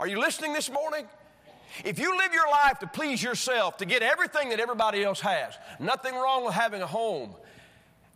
Are 0.00 0.06
you 0.06 0.18
listening 0.18 0.54
this 0.54 0.70
morning? 0.70 1.04
If 1.84 1.98
you 1.98 2.16
live 2.16 2.32
your 2.32 2.50
life 2.50 2.78
to 2.78 2.86
please 2.86 3.22
yourself, 3.22 3.76
to 3.76 3.84
get 3.84 4.02
everything 4.02 4.48
that 4.48 4.58
everybody 4.58 5.04
else 5.04 5.20
has, 5.20 5.52
nothing 5.78 6.14
wrong 6.14 6.42
with 6.42 6.54
having 6.54 6.80
a 6.80 6.86
home. 6.86 7.34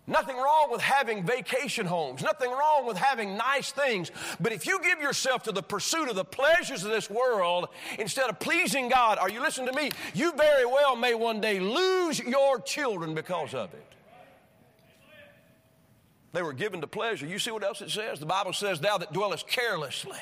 Nothing 0.06 0.36
wrong 0.36 0.68
with 0.70 0.80
having 0.80 1.24
vacation 1.24 1.84
homes. 1.84 2.22
Nothing 2.22 2.50
wrong 2.50 2.86
with 2.86 2.96
having 2.96 3.36
nice 3.36 3.70
things. 3.70 4.10
But 4.40 4.52
if 4.52 4.66
you 4.66 4.80
give 4.82 5.00
yourself 5.00 5.42
to 5.42 5.52
the 5.52 5.62
pursuit 5.62 6.08
of 6.08 6.16
the 6.16 6.24
pleasures 6.24 6.84
of 6.84 6.90
this 6.90 7.10
world 7.10 7.68
instead 7.98 8.30
of 8.30 8.40
pleasing 8.40 8.88
God, 8.88 9.18
are 9.18 9.30
you 9.30 9.42
listening 9.42 9.68
to 9.68 9.74
me? 9.74 9.90
You 10.14 10.32
very 10.32 10.64
well 10.64 10.96
may 10.96 11.14
one 11.14 11.42
day 11.42 11.60
lose 11.60 12.18
your 12.18 12.60
children 12.60 13.14
because 13.14 13.52
of 13.52 13.74
it. 13.74 13.86
They 16.32 16.42
were 16.42 16.54
given 16.54 16.80
to 16.80 16.86
pleasure. 16.86 17.26
You 17.26 17.38
see 17.38 17.50
what 17.50 17.62
else 17.62 17.82
it 17.82 17.90
says? 17.90 18.20
The 18.20 18.26
Bible 18.26 18.54
says, 18.54 18.80
Thou 18.80 18.96
that 18.98 19.12
dwellest 19.12 19.46
carelessly. 19.46 20.18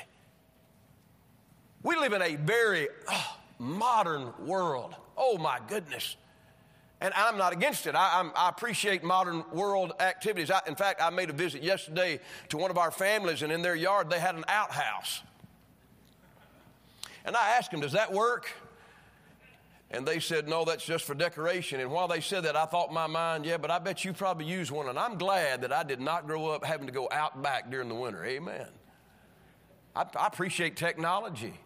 We 1.83 1.97
live 1.97 2.13
in 2.13 2.21
a 2.21 2.35
very 2.35 2.87
oh, 3.09 3.37
modern 3.59 4.33
world. 4.45 4.95
Oh 5.17 5.37
my 5.37 5.59
goodness. 5.67 6.15
And 7.01 7.13
I'm 7.15 7.37
not 7.37 7.51
against 7.51 7.85
it. 7.85 7.95
I, 7.95 8.29
I 8.33 8.47
appreciate 8.47 9.03
modern 9.03 9.43
world 9.51 9.91
activities. 9.99 10.49
I, 10.49 10.61
in 10.67 10.75
fact, 10.75 11.01
I 11.01 11.09
made 11.09 11.29
a 11.29 11.33
visit 11.33 11.61
yesterday 11.61 12.21
to 12.47 12.57
one 12.57 12.71
of 12.71 12.77
our 12.77 12.91
families, 12.91 13.41
and 13.41 13.51
in 13.51 13.61
their 13.61 13.75
yard 13.75 14.09
they 14.09 14.21
had 14.21 14.35
an 14.35 14.45
outhouse. 14.47 15.21
And 17.25 17.35
I 17.35 17.57
asked 17.57 17.71
them, 17.71 17.81
Does 17.81 17.91
that 17.91 18.13
work? 18.13 18.49
And 19.91 20.07
they 20.07 20.21
said, 20.21 20.47
No, 20.47 20.63
that's 20.63 20.85
just 20.85 21.03
for 21.03 21.13
decoration. 21.13 21.81
And 21.81 21.91
while 21.91 22.07
they 22.07 22.21
said 22.21 22.43
that, 22.43 22.55
I 22.55 22.65
thought 22.65 22.87
in 22.87 22.93
my 22.93 23.07
mind, 23.07 23.45
Yeah, 23.45 23.57
but 23.57 23.69
I 23.69 23.79
bet 23.79 24.05
you 24.05 24.13
probably 24.13 24.45
use 24.45 24.71
one. 24.71 24.87
And 24.87 24.97
I'm 24.97 25.17
glad 25.17 25.61
that 25.61 25.73
I 25.73 25.83
did 25.83 25.99
not 25.99 26.25
grow 26.25 26.47
up 26.47 26.63
having 26.63 26.87
to 26.87 26.93
go 26.93 27.09
out 27.11 27.41
back 27.41 27.69
during 27.69 27.89
the 27.89 27.95
winter. 27.95 28.23
Amen. 28.23 28.67
I, 29.93 30.05
I 30.15 30.27
appreciate 30.27 30.77
technology. 30.77 31.59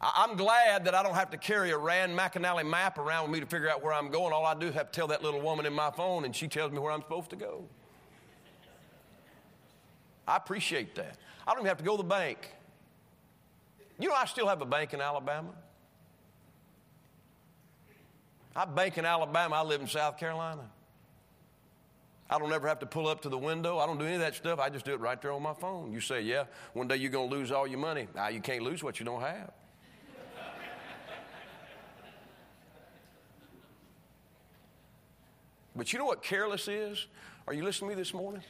I'm 0.00 0.36
glad 0.36 0.84
that 0.84 0.94
I 0.94 1.02
don't 1.02 1.14
have 1.14 1.30
to 1.30 1.36
carry 1.36 1.70
a 1.70 1.78
Rand 1.78 2.16
McNally 2.16 2.68
map 2.68 2.98
around 2.98 3.24
with 3.24 3.32
me 3.32 3.40
to 3.40 3.46
figure 3.46 3.68
out 3.68 3.82
where 3.82 3.92
I'm 3.92 4.10
going. 4.10 4.32
All 4.32 4.46
I 4.46 4.54
do 4.54 4.66
is 4.66 4.74
have 4.74 4.92
to 4.92 4.96
tell 4.96 5.08
that 5.08 5.24
little 5.24 5.40
woman 5.40 5.66
in 5.66 5.72
my 5.72 5.90
phone, 5.90 6.24
and 6.24 6.34
she 6.34 6.46
tells 6.46 6.70
me 6.70 6.78
where 6.78 6.92
I'm 6.92 7.02
supposed 7.02 7.30
to 7.30 7.36
go. 7.36 7.64
I 10.26 10.36
appreciate 10.36 10.94
that. 10.94 11.16
I 11.46 11.50
don't 11.50 11.60
even 11.60 11.68
have 11.68 11.78
to 11.78 11.84
go 11.84 11.96
to 11.96 12.02
the 12.02 12.08
bank. 12.08 12.38
You 13.98 14.08
know, 14.08 14.14
I 14.14 14.26
still 14.26 14.46
have 14.46 14.62
a 14.62 14.66
bank 14.66 14.94
in 14.94 15.00
Alabama. 15.00 15.50
I 18.54 18.66
bank 18.66 18.98
in 18.98 19.04
Alabama. 19.04 19.56
I 19.56 19.62
live 19.62 19.80
in 19.80 19.88
South 19.88 20.16
Carolina. 20.16 20.62
I 22.30 22.38
don't 22.38 22.52
ever 22.52 22.68
have 22.68 22.78
to 22.80 22.86
pull 22.86 23.08
up 23.08 23.22
to 23.22 23.28
the 23.28 23.38
window. 23.38 23.78
I 23.78 23.86
don't 23.86 23.98
do 23.98 24.04
any 24.04 24.14
of 24.14 24.20
that 24.20 24.34
stuff. 24.34 24.60
I 24.60 24.68
just 24.68 24.84
do 24.84 24.92
it 24.92 25.00
right 25.00 25.20
there 25.20 25.32
on 25.32 25.42
my 25.42 25.54
phone. 25.54 25.92
You 25.92 26.00
say, 26.00 26.20
yeah, 26.20 26.44
one 26.74 26.86
day 26.86 26.96
you're 26.96 27.10
going 27.10 27.30
to 27.30 27.34
lose 27.34 27.50
all 27.50 27.66
your 27.66 27.78
money. 27.78 28.06
Now, 28.14 28.28
you 28.28 28.40
can't 28.40 28.62
lose 28.62 28.84
what 28.84 29.00
you 29.00 29.06
don't 29.06 29.22
have. 29.22 29.50
But 35.78 35.92
you 35.92 35.98
know 36.00 36.06
what 36.06 36.24
careless 36.24 36.66
is? 36.66 37.06
Are 37.46 37.54
you 37.54 37.62
listening 37.62 37.90
to 37.90 37.96
me 37.96 38.02
this 38.02 38.12
morning? 38.12 38.42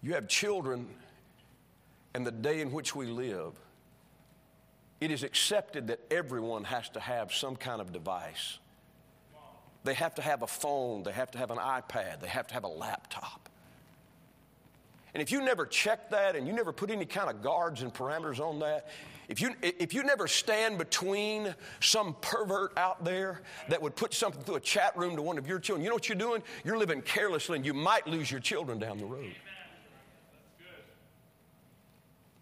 You 0.00 0.14
have 0.14 0.28
children, 0.28 0.86
and 2.14 2.24
the 2.24 2.30
day 2.30 2.60
in 2.60 2.70
which 2.70 2.94
we 2.94 3.06
live, 3.06 3.52
it 5.00 5.10
is 5.10 5.24
accepted 5.24 5.88
that 5.88 5.98
everyone 6.12 6.62
has 6.62 6.88
to 6.90 7.00
have 7.00 7.34
some 7.34 7.56
kind 7.56 7.80
of 7.80 7.92
device. 7.92 8.60
They 9.82 9.94
have 9.94 10.14
to 10.14 10.22
have 10.22 10.42
a 10.42 10.46
phone, 10.46 11.02
they 11.02 11.10
have 11.10 11.32
to 11.32 11.38
have 11.38 11.50
an 11.50 11.58
iPad, 11.58 12.20
they 12.20 12.28
have 12.28 12.46
to 12.46 12.54
have 12.54 12.62
a 12.62 12.68
laptop. 12.68 13.48
And 15.14 15.22
if 15.22 15.30
you 15.30 15.42
never 15.42 15.66
check 15.66 16.10
that 16.10 16.36
and 16.36 16.46
you 16.46 16.52
never 16.52 16.72
put 16.72 16.90
any 16.90 17.04
kind 17.04 17.28
of 17.28 17.42
guards 17.42 17.82
and 17.82 17.92
parameters 17.92 18.40
on 18.40 18.60
that, 18.60 18.88
if 19.28 19.40
you, 19.40 19.54
if 19.62 19.94
you 19.94 20.02
never 20.02 20.26
stand 20.26 20.78
between 20.78 21.54
some 21.80 22.16
pervert 22.20 22.72
out 22.76 23.04
there 23.04 23.42
that 23.68 23.80
would 23.80 23.94
put 23.94 24.14
something 24.14 24.42
through 24.42 24.56
a 24.56 24.60
chat 24.60 24.96
room 24.96 25.16
to 25.16 25.22
one 25.22 25.38
of 25.38 25.46
your 25.46 25.58
children, 25.58 25.84
you 25.84 25.90
know 25.90 25.94
what 25.94 26.08
you're 26.08 26.18
doing? 26.18 26.42
You're 26.64 26.78
living 26.78 27.02
carelessly 27.02 27.56
and 27.56 27.64
you 27.64 27.74
might 27.74 28.06
lose 28.06 28.30
your 28.30 28.40
children 28.40 28.78
down 28.78 28.98
the 28.98 29.04
road. 29.04 29.34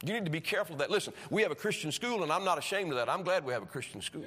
You 0.03 0.15
need 0.15 0.25
to 0.25 0.31
be 0.31 0.41
careful 0.41 0.75
of 0.75 0.79
that. 0.79 0.91
Listen, 0.91 1.13
we 1.29 1.43
have 1.43 1.51
a 1.51 1.57
Christian 1.57 1.93
school, 1.93 2.23
and 2.23 2.33
I'm 2.33 2.45
not 2.45 2.57
ashamed 2.57 2.91
of 2.91 2.97
that. 2.97 3.11
I'm 3.11 3.23
glad 3.23 3.45
we 3.45 3.53
have 3.53 3.63
a 3.63 3.67
Christian 3.67 4.01
school. 4.01 4.25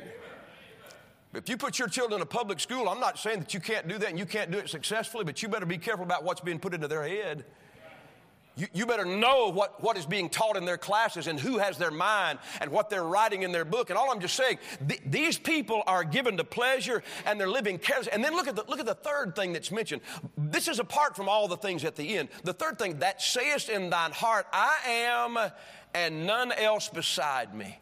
If 1.33 1.49
you 1.49 1.57
put 1.57 1.79
your 1.79 1.87
children 1.87 2.19
in 2.19 2.21
a 2.21 2.27
public 2.27 2.59
school, 2.59 2.87
I'm 2.87 2.99
not 2.99 3.17
saying 3.17 3.39
that 3.39 3.55
you 3.55 3.59
can't 3.59 3.87
do 3.87 3.97
that 3.97 4.09
and 4.09 4.19
you 4.19 4.27
can't 4.27 4.51
do 4.51 4.59
it 4.59 4.69
successfully, 4.69 5.23
but 5.23 5.41
you 5.41 5.49
better 5.49 5.65
be 5.65 5.79
careful 5.79 6.05
about 6.05 6.23
what's 6.23 6.41
being 6.41 6.59
put 6.59 6.75
into 6.75 6.87
their 6.87 7.07
head. 7.07 7.43
You, 8.55 8.67
you, 8.71 8.85
better 8.85 9.05
know 9.05 9.49
what, 9.49 9.81
what 9.81 9.97
is 9.97 10.05
being 10.05 10.29
taught 10.29 10.57
in 10.57 10.65
their 10.65 10.77
classes 10.77 11.25
and 11.25 11.39
who 11.39 11.57
has 11.57 11.79
their 11.79 11.89
mind 11.89 12.37
and 12.61 12.69
what 12.69 12.87
they're 12.87 13.03
writing 13.03 13.41
in 13.41 13.51
their 13.51 13.65
book. 13.65 13.89
And 13.89 13.97
all 13.97 14.11
I'm 14.11 14.19
just 14.19 14.35
saying, 14.35 14.59
th- 14.87 15.01
these 15.07 15.39
people 15.39 15.81
are 15.87 16.03
given 16.03 16.37
to 16.37 16.43
pleasure 16.43 17.01
and 17.25 17.39
they're 17.39 17.49
living 17.49 17.79
careless. 17.79 18.07
And 18.07 18.23
then 18.23 18.35
look 18.35 18.47
at, 18.47 18.55
the, 18.55 18.63
look 18.67 18.79
at 18.79 18.85
the 18.85 18.93
third 18.93 19.35
thing 19.35 19.53
that's 19.53 19.71
mentioned. 19.71 20.03
This 20.37 20.67
is 20.67 20.77
apart 20.77 21.15
from 21.15 21.27
all 21.27 21.47
the 21.47 21.57
things 21.57 21.83
at 21.83 21.95
the 21.95 22.15
end. 22.15 22.29
The 22.43 22.53
third 22.53 22.77
thing, 22.77 22.99
that 22.99 23.23
sayest 23.23 23.69
in 23.69 23.89
thine 23.89 24.11
heart, 24.11 24.45
I 24.53 24.77
am 24.87 25.51
and 25.95 26.27
none 26.27 26.51
else 26.51 26.89
beside 26.89 27.55
me. 27.55 27.79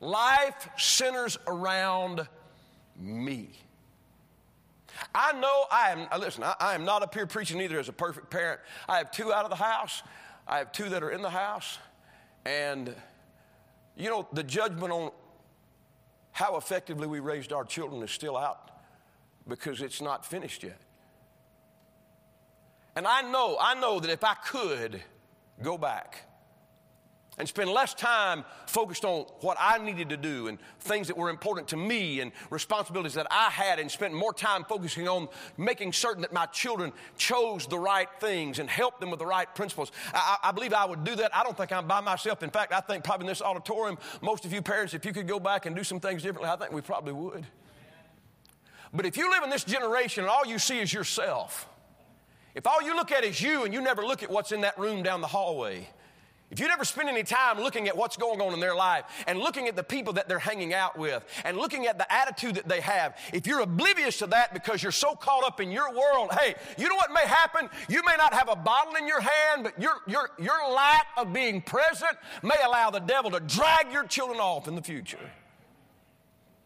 Life 0.00 0.68
centers 0.78 1.38
around 1.48 2.26
me. 2.96 3.50
I 5.14 5.32
know 5.32 5.64
I 5.70 5.90
am, 5.90 6.08
uh, 6.10 6.18
listen, 6.18 6.42
I, 6.42 6.54
I 6.60 6.74
am 6.74 6.84
not 6.84 7.02
up 7.02 7.14
here 7.14 7.26
preaching 7.26 7.60
either 7.60 7.78
as 7.78 7.88
a 7.88 7.92
perfect 7.92 8.30
parent. 8.30 8.60
I 8.88 8.98
have 8.98 9.10
two 9.10 9.32
out 9.32 9.44
of 9.44 9.50
the 9.50 9.56
house, 9.56 10.02
I 10.46 10.58
have 10.58 10.72
two 10.72 10.88
that 10.90 11.02
are 11.02 11.10
in 11.10 11.22
the 11.22 11.30
house. 11.30 11.78
And, 12.44 12.94
you 13.96 14.08
know, 14.08 14.26
the 14.32 14.42
judgment 14.42 14.92
on 14.92 15.10
how 16.32 16.56
effectively 16.56 17.06
we 17.06 17.20
raised 17.20 17.52
our 17.52 17.64
children 17.64 18.02
is 18.02 18.10
still 18.10 18.36
out 18.36 18.70
because 19.46 19.82
it's 19.82 20.00
not 20.00 20.24
finished 20.24 20.62
yet. 20.62 20.80
And 22.96 23.06
I 23.06 23.22
know, 23.22 23.56
I 23.60 23.74
know 23.74 24.00
that 24.00 24.10
if 24.10 24.24
I 24.24 24.34
could 24.34 25.02
go 25.62 25.78
back, 25.78 26.29
and 27.40 27.48
spend 27.48 27.70
less 27.70 27.94
time 27.94 28.44
focused 28.66 29.02
on 29.04 29.22
what 29.40 29.56
I 29.58 29.78
needed 29.78 30.10
to 30.10 30.18
do 30.18 30.48
and 30.48 30.58
things 30.80 31.06
that 31.08 31.16
were 31.16 31.30
important 31.30 31.68
to 31.68 31.76
me 31.76 32.20
and 32.20 32.32
responsibilities 32.50 33.14
that 33.14 33.26
I 33.30 33.48
had, 33.48 33.80
and 33.80 33.90
spent 33.90 34.12
more 34.12 34.34
time 34.34 34.62
focusing 34.64 35.08
on 35.08 35.28
making 35.56 35.94
certain 35.94 36.20
that 36.20 36.34
my 36.34 36.44
children 36.46 36.92
chose 37.16 37.66
the 37.66 37.78
right 37.78 38.08
things 38.20 38.58
and 38.58 38.68
helped 38.68 39.00
them 39.00 39.10
with 39.10 39.18
the 39.20 39.26
right 39.26 39.52
principles. 39.54 39.90
I, 40.12 40.36
I 40.44 40.52
believe 40.52 40.74
I 40.74 40.84
would 40.84 41.02
do 41.02 41.16
that. 41.16 41.34
I 41.34 41.42
don't 41.42 41.56
think 41.56 41.72
I'm 41.72 41.88
by 41.88 42.00
myself. 42.00 42.42
In 42.42 42.50
fact, 42.50 42.74
I 42.74 42.80
think 42.80 43.04
probably 43.04 43.24
in 43.24 43.28
this 43.28 43.40
auditorium, 43.40 43.96
most 44.20 44.44
of 44.44 44.52
you 44.52 44.60
parents, 44.60 44.92
if 44.92 45.06
you 45.06 45.12
could 45.14 45.26
go 45.26 45.40
back 45.40 45.64
and 45.64 45.74
do 45.74 45.82
some 45.82 45.98
things 45.98 46.22
differently, 46.22 46.50
I 46.50 46.56
think 46.56 46.72
we 46.72 46.82
probably 46.82 47.14
would. 47.14 47.46
But 48.92 49.06
if 49.06 49.16
you 49.16 49.30
live 49.30 49.44
in 49.44 49.50
this 49.50 49.64
generation 49.64 50.24
and 50.24 50.30
all 50.30 50.44
you 50.44 50.58
see 50.58 50.78
is 50.78 50.92
yourself, 50.92 51.68
if 52.54 52.66
all 52.66 52.82
you 52.82 52.94
look 52.96 53.12
at 53.12 53.24
is 53.24 53.40
you 53.40 53.64
and 53.64 53.72
you 53.72 53.80
never 53.80 54.04
look 54.04 54.22
at 54.22 54.30
what's 54.30 54.52
in 54.52 54.60
that 54.60 54.76
room 54.78 55.02
down 55.02 55.22
the 55.22 55.26
hallway, 55.26 55.88
if 56.50 56.58
you 56.58 56.66
never 56.66 56.84
spend 56.84 57.08
any 57.08 57.22
time 57.22 57.60
looking 57.60 57.86
at 57.86 57.96
what's 57.96 58.16
going 58.16 58.40
on 58.40 58.52
in 58.52 58.58
their 58.58 58.74
life 58.74 59.04
and 59.28 59.38
looking 59.38 59.68
at 59.68 59.76
the 59.76 59.84
people 59.84 60.12
that 60.14 60.28
they're 60.28 60.40
hanging 60.40 60.74
out 60.74 60.98
with 60.98 61.24
and 61.44 61.56
looking 61.56 61.86
at 61.86 61.96
the 61.96 62.12
attitude 62.12 62.56
that 62.56 62.68
they 62.68 62.80
have, 62.80 63.16
if 63.32 63.46
you're 63.46 63.60
oblivious 63.60 64.18
to 64.18 64.26
that 64.26 64.52
because 64.52 64.82
you're 64.82 64.90
so 64.90 65.14
caught 65.14 65.44
up 65.44 65.60
in 65.60 65.70
your 65.70 65.88
world, 65.92 66.32
hey, 66.40 66.56
you 66.76 66.88
know 66.88 66.96
what 66.96 67.12
may 67.12 67.24
happen? 67.24 67.70
You 67.88 68.02
may 68.04 68.16
not 68.16 68.34
have 68.34 68.48
a 68.48 68.56
bottle 68.56 68.96
in 68.96 69.06
your 69.06 69.20
hand, 69.20 69.62
but 69.62 69.80
your, 69.80 69.94
your, 70.08 70.30
your 70.40 70.72
lack 70.72 71.06
of 71.16 71.32
being 71.32 71.62
present 71.62 72.16
may 72.42 72.56
allow 72.66 72.90
the 72.90 72.98
devil 72.98 73.30
to 73.30 73.40
drag 73.40 73.92
your 73.92 74.04
children 74.04 74.40
off 74.40 74.66
in 74.66 74.74
the 74.74 74.82
future. 74.82 75.30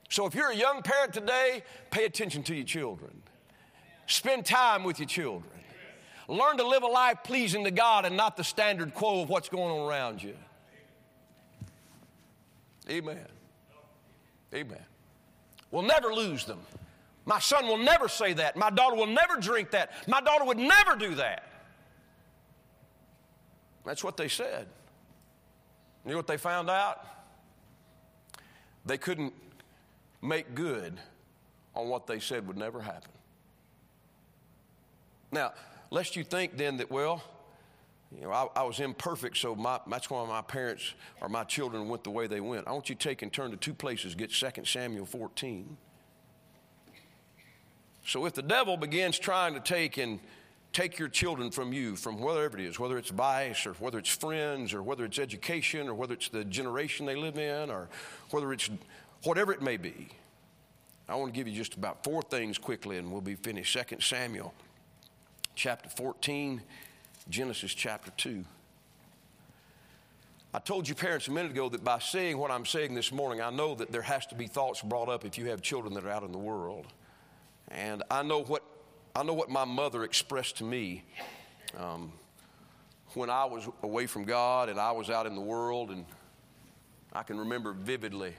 So 0.09 0.25
if 0.27 0.35
you're 0.35 0.51
a 0.51 0.57
young 0.57 0.81
parent 0.81 1.13
today, 1.13 1.63
pay 1.91 2.07
attention 2.07 2.43
to 2.45 2.55
your 2.55 2.65
children. 2.65 3.23
Spend 4.07 4.47
time 4.47 4.85
with 4.85 4.99
your 4.99 5.09
children. 5.09 5.54
Learn 6.29 6.57
to 6.57 6.67
live 6.67 6.83
a 6.83 6.89
life 6.89 7.19
pleasing 7.23 7.65
to 7.65 7.71
God 7.71 8.05
and 8.05 8.17
not 8.17 8.37
the 8.37 8.45
standard 8.45 8.95
quo 8.95 9.23
of 9.23 9.29
what's 9.29 9.49
going 9.49 9.71
on 9.71 9.89
around 9.89 10.23
you. 10.23 10.35
Amen. 12.89 13.27
Amen. 14.55 14.85
We'll 15.71 15.83
never 15.83 16.15
lose 16.15 16.45
them. 16.45 16.61
My 17.27 17.39
son 17.39 17.67
will 17.67 17.79
never 17.79 18.09
say 18.09 18.35
that. 18.35 18.57
My 18.57 18.71
daughter 18.71 18.97
will 18.97 19.07
never 19.07 19.37
drink 19.37 19.71
that. 19.71 19.93
My 20.07 20.21
daughter 20.21 20.45
would 20.45 20.59
never 20.59 20.97
do 20.97 21.15
that. 21.17 21.49
That's 23.85 24.05
what 24.05 24.17
they 24.17 24.29
said. 24.29 24.67
You 26.05 26.13
know 26.13 26.17
what 26.17 26.27
they 26.27 26.37
found 26.37 26.71
out? 26.71 27.07
They 28.87 28.99
couldn't 28.99 29.33
make 30.21 30.55
good 30.55 30.99
on 31.75 31.89
what 31.89 32.07
they 32.07 32.19
said 32.19 32.47
would 32.47 32.57
never 32.57 32.81
happen. 32.81 33.11
Now, 35.33 35.53
lest 35.95 36.17
you 36.17 36.25
think 36.25 36.57
then 36.57 36.79
that, 36.79 36.91
well, 36.91 37.23
you 38.13 38.23
know, 38.23 38.33
I, 38.33 38.49
I 38.57 38.63
was 38.65 38.81
imperfect, 38.81 39.37
so 39.37 39.55
my, 39.55 39.79
that's 39.87 40.11
why 40.11 40.27
my 40.27 40.43
parents 40.43 40.93
or 41.21 41.29
my 41.29 41.45
children 41.45 41.89
went 41.89 42.03
the 42.03 42.11
way 42.11 42.27
they 42.27 42.41
went. 42.41 42.67
I 42.67 42.73
want 42.73 42.89
you 42.89 42.97
to 42.97 43.01
take 43.01 43.23
and 43.23 43.33
turn 43.33 43.53
to 43.53 43.57
two 43.57 43.75
places. 43.75 44.17
Get 44.17 44.33
2 44.33 44.65
Samuel 44.65 45.07
14. 45.07 45.77
So 48.05 48.27
if 48.27 48.35
the 48.35 48.43
devil 48.43 48.77
begins 48.77 49.21
trying 49.21 49.55
to 49.55 49.61
take 49.61 49.97
and 49.97 50.19
take 50.73 50.99
your 50.99 51.09
children 51.09 51.53
from 51.53 51.73
you, 51.73 51.95
from 51.95 52.21
whatever 52.21 52.59
it 52.59 52.65
is, 52.65 52.81
whether 52.81 52.99
it's 52.99 53.11
vice 53.11 53.65
or 53.65 53.75
whether 53.75 53.99
it's 53.99 54.11
friends 54.11 54.75
or 54.75 54.83
whether 54.83 55.05
it's 55.05 55.21
education 55.21 55.89
or 55.89 55.95
whether 55.95 56.15
it's 56.15 56.29
the 56.29 56.45
generation 56.45 57.07
they 57.07 57.15
live 57.15 57.39
in 57.39 57.71
or 57.71 57.89
whether 58.31 58.53
it's 58.53 58.69
whatever 59.23 59.53
it 59.53 59.63
may 59.63 59.77
be, 59.77 60.09
I 61.09 61.15
want 61.15 61.33
to 61.33 61.39
give 61.39 61.47
you 61.47 61.55
just 61.55 61.75
about 61.75 62.03
four 62.03 62.21
things 62.21 62.59
quickly 62.59 62.99
and 62.99 63.13
we'll 63.13 63.21
be 63.21 63.37
finished. 63.37 63.79
2 63.89 64.01
Samuel 64.01 64.53
chapter 65.55 65.89
14, 65.89 66.63
Genesis 67.29 67.73
chapter 67.75 68.11
2. 68.17 68.45
I 70.53 70.59
told 70.61 70.89
you 70.89 70.95
parents 70.95 71.27
a 71.27 71.33
minute 71.33 71.53
ago 71.53 71.69
that 71.69 71.83
by 71.83 71.99
saying 71.99 72.39
what 72.39 72.51
I'm 72.51 72.65
saying 72.65 72.95
this 72.95 73.11
morning, 73.11 73.41
I 73.41 73.51
know 73.51 73.75
that 73.75 73.91
there 73.91 74.03
has 74.03 74.25
to 74.27 74.35
be 74.35 74.47
thoughts 74.47 74.83
brought 74.83 75.09
up 75.09 75.25
if 75.25 75.37
you 75.37 75.47
have 75.47 75.63
children 75.63 75.95
that 75.95 76.05
are 76.05 76.11
out 76.11 76.23
in 76.23 76.33
the 76.33 76.39
world. 76.39 76.87
And 77.69 78.03
I 78.11 78.23
know 78.23 78.43
what, 78.43 78.63
I 79.17 79.25
know 79.25 79.33
what 79.33 79.51
my 79.51 79.65
mother 79.65 80.05
expressed 80.05 80.59
to 80.59 80.65
me 80.65 81.03
um, 81.77 82.13
when 83.15 83.31
I 83.31 83.45
was 83.47 83.69
away 83.83 84.07
from 84.07 84.25
God 84.25 84.69
and 84.69 84.79
I 84.79 84.93
was 84.93 85.11
out 85.11 85.27
in 85.27 85.35
the 85.35 85.41
world. 85.41 85.91
And 85.91 86.05
I 87.13 87.25
can 87.25 87.39
remember 87.39 87.73
vividly, 87.73 88.35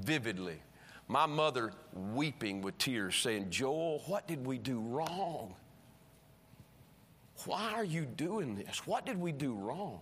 vividly, 0.00 0.60
my 1.08 1.24
mother 1.24 1.72
weeping 1.94 2.60
with 2.60 2.76
tears, 2.76 3.16
saying, 3.16 3.50
Joel, 3.50 4.02
what 4.06 4.26
did 4.26 4.44
we 4.44 4.58
do 4.58 4.80
wrong? 4.80 5.54
Why 7.44 7.72
are 7.74 7.84
you 7.84 8.06
doing 8.06 8.54
this? 8.56 8.86
What 8.86 9.04
did 9.04 9.20
we 9.20 9.32
do 9.32 9.54
wrong? 9.54 10.00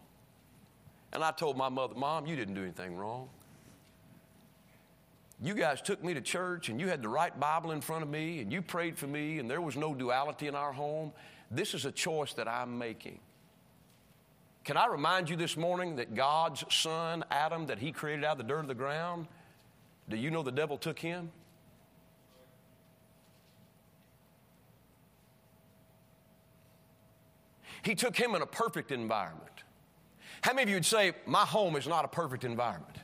And 1.12 1.22
I 1.22 1.30
told 1.30 1.56
my 1.56 1.68
mother, 1.68 1.94
Mom, 1.94 2.26
you 2.26 2.36
didn't 2.36 2.54
do 2.54 2.62
anything 2.62 2.96
wrong. 2.96 3.28
You 5.42 5.54
guys 5.54 5.82
took 5.82 6.02
me 6.02 6.14
to 6.14 6.20
church 6.20 6.68
and 6.68 6.80
you 6.80 6.88
had 6.88 7.02
the 7.02 7.08
right 7.08 7.38
Bible 7.38 7.72
in 7.72 7.80
front 7.80 8.02
of 8.02 8.08
me 8.08 8.40
and 8.40 8.52
you 8.52 8.62
prayed 8.62 8.96
for 8.96 9.06
me 9.06 9.38
and 9.38 9.50
there 9.50 9.60
was 9.60 9.76
no 9.76 9.94
duality 9.94 10.46
in 10.46 10.54
our 10.54 10.72
home. 10.72 11.12
This 11.50 11.74
is 11.74 11.84
a 11.84 11.92
choice 11.92 12.32
that 12.34 12.48
I'm 12.48 12.78
making. 12.78 13.18
Can 14.64 14.76
I 14.76 14.86
remind 14.86 15.28
you 15.28 15.36
this 15.36 15.56
morning 15.56 15.96
that 15.96 16.14
God's 16.14 16.64
son, 16.72 17.24
Adam, 17.30 17.66
that 17.66 17.78
he 17.78 17.92
created 17.92 18.24
out 18.24 18.32
of 18.32 18.38
the 18.38 18.44
dirt 18.44 18.60
of 18.60 18.68
the 18.68 18.74
ground, 18.74 19.26
do 20.08 20.16
you 20.16 20.30
know 20.30 20.42
the 20.42 20.52
devil 20.52 20.78
took 20.78 20.98
him? 20.98 21.30
He 27.84 27.94
took 27.94 28.16
him 28.16 28.34
in 28.34 28.42
a 28.42 28.46
perfect 28.46 28.90
environment. 28.92 29.50
How 30.40 30.52
many 30.52 30.64
of 30.64 30.68
you 30.70 30.76
would 30.76 30.86
say, 30.86 31.12
My 31.26 31.44
home 31.44 31.76
is 31.76 31.86
not 31.86 32.04
a 32.04 32.08
perfect 32.08 32.44
environment? 32.44 32.96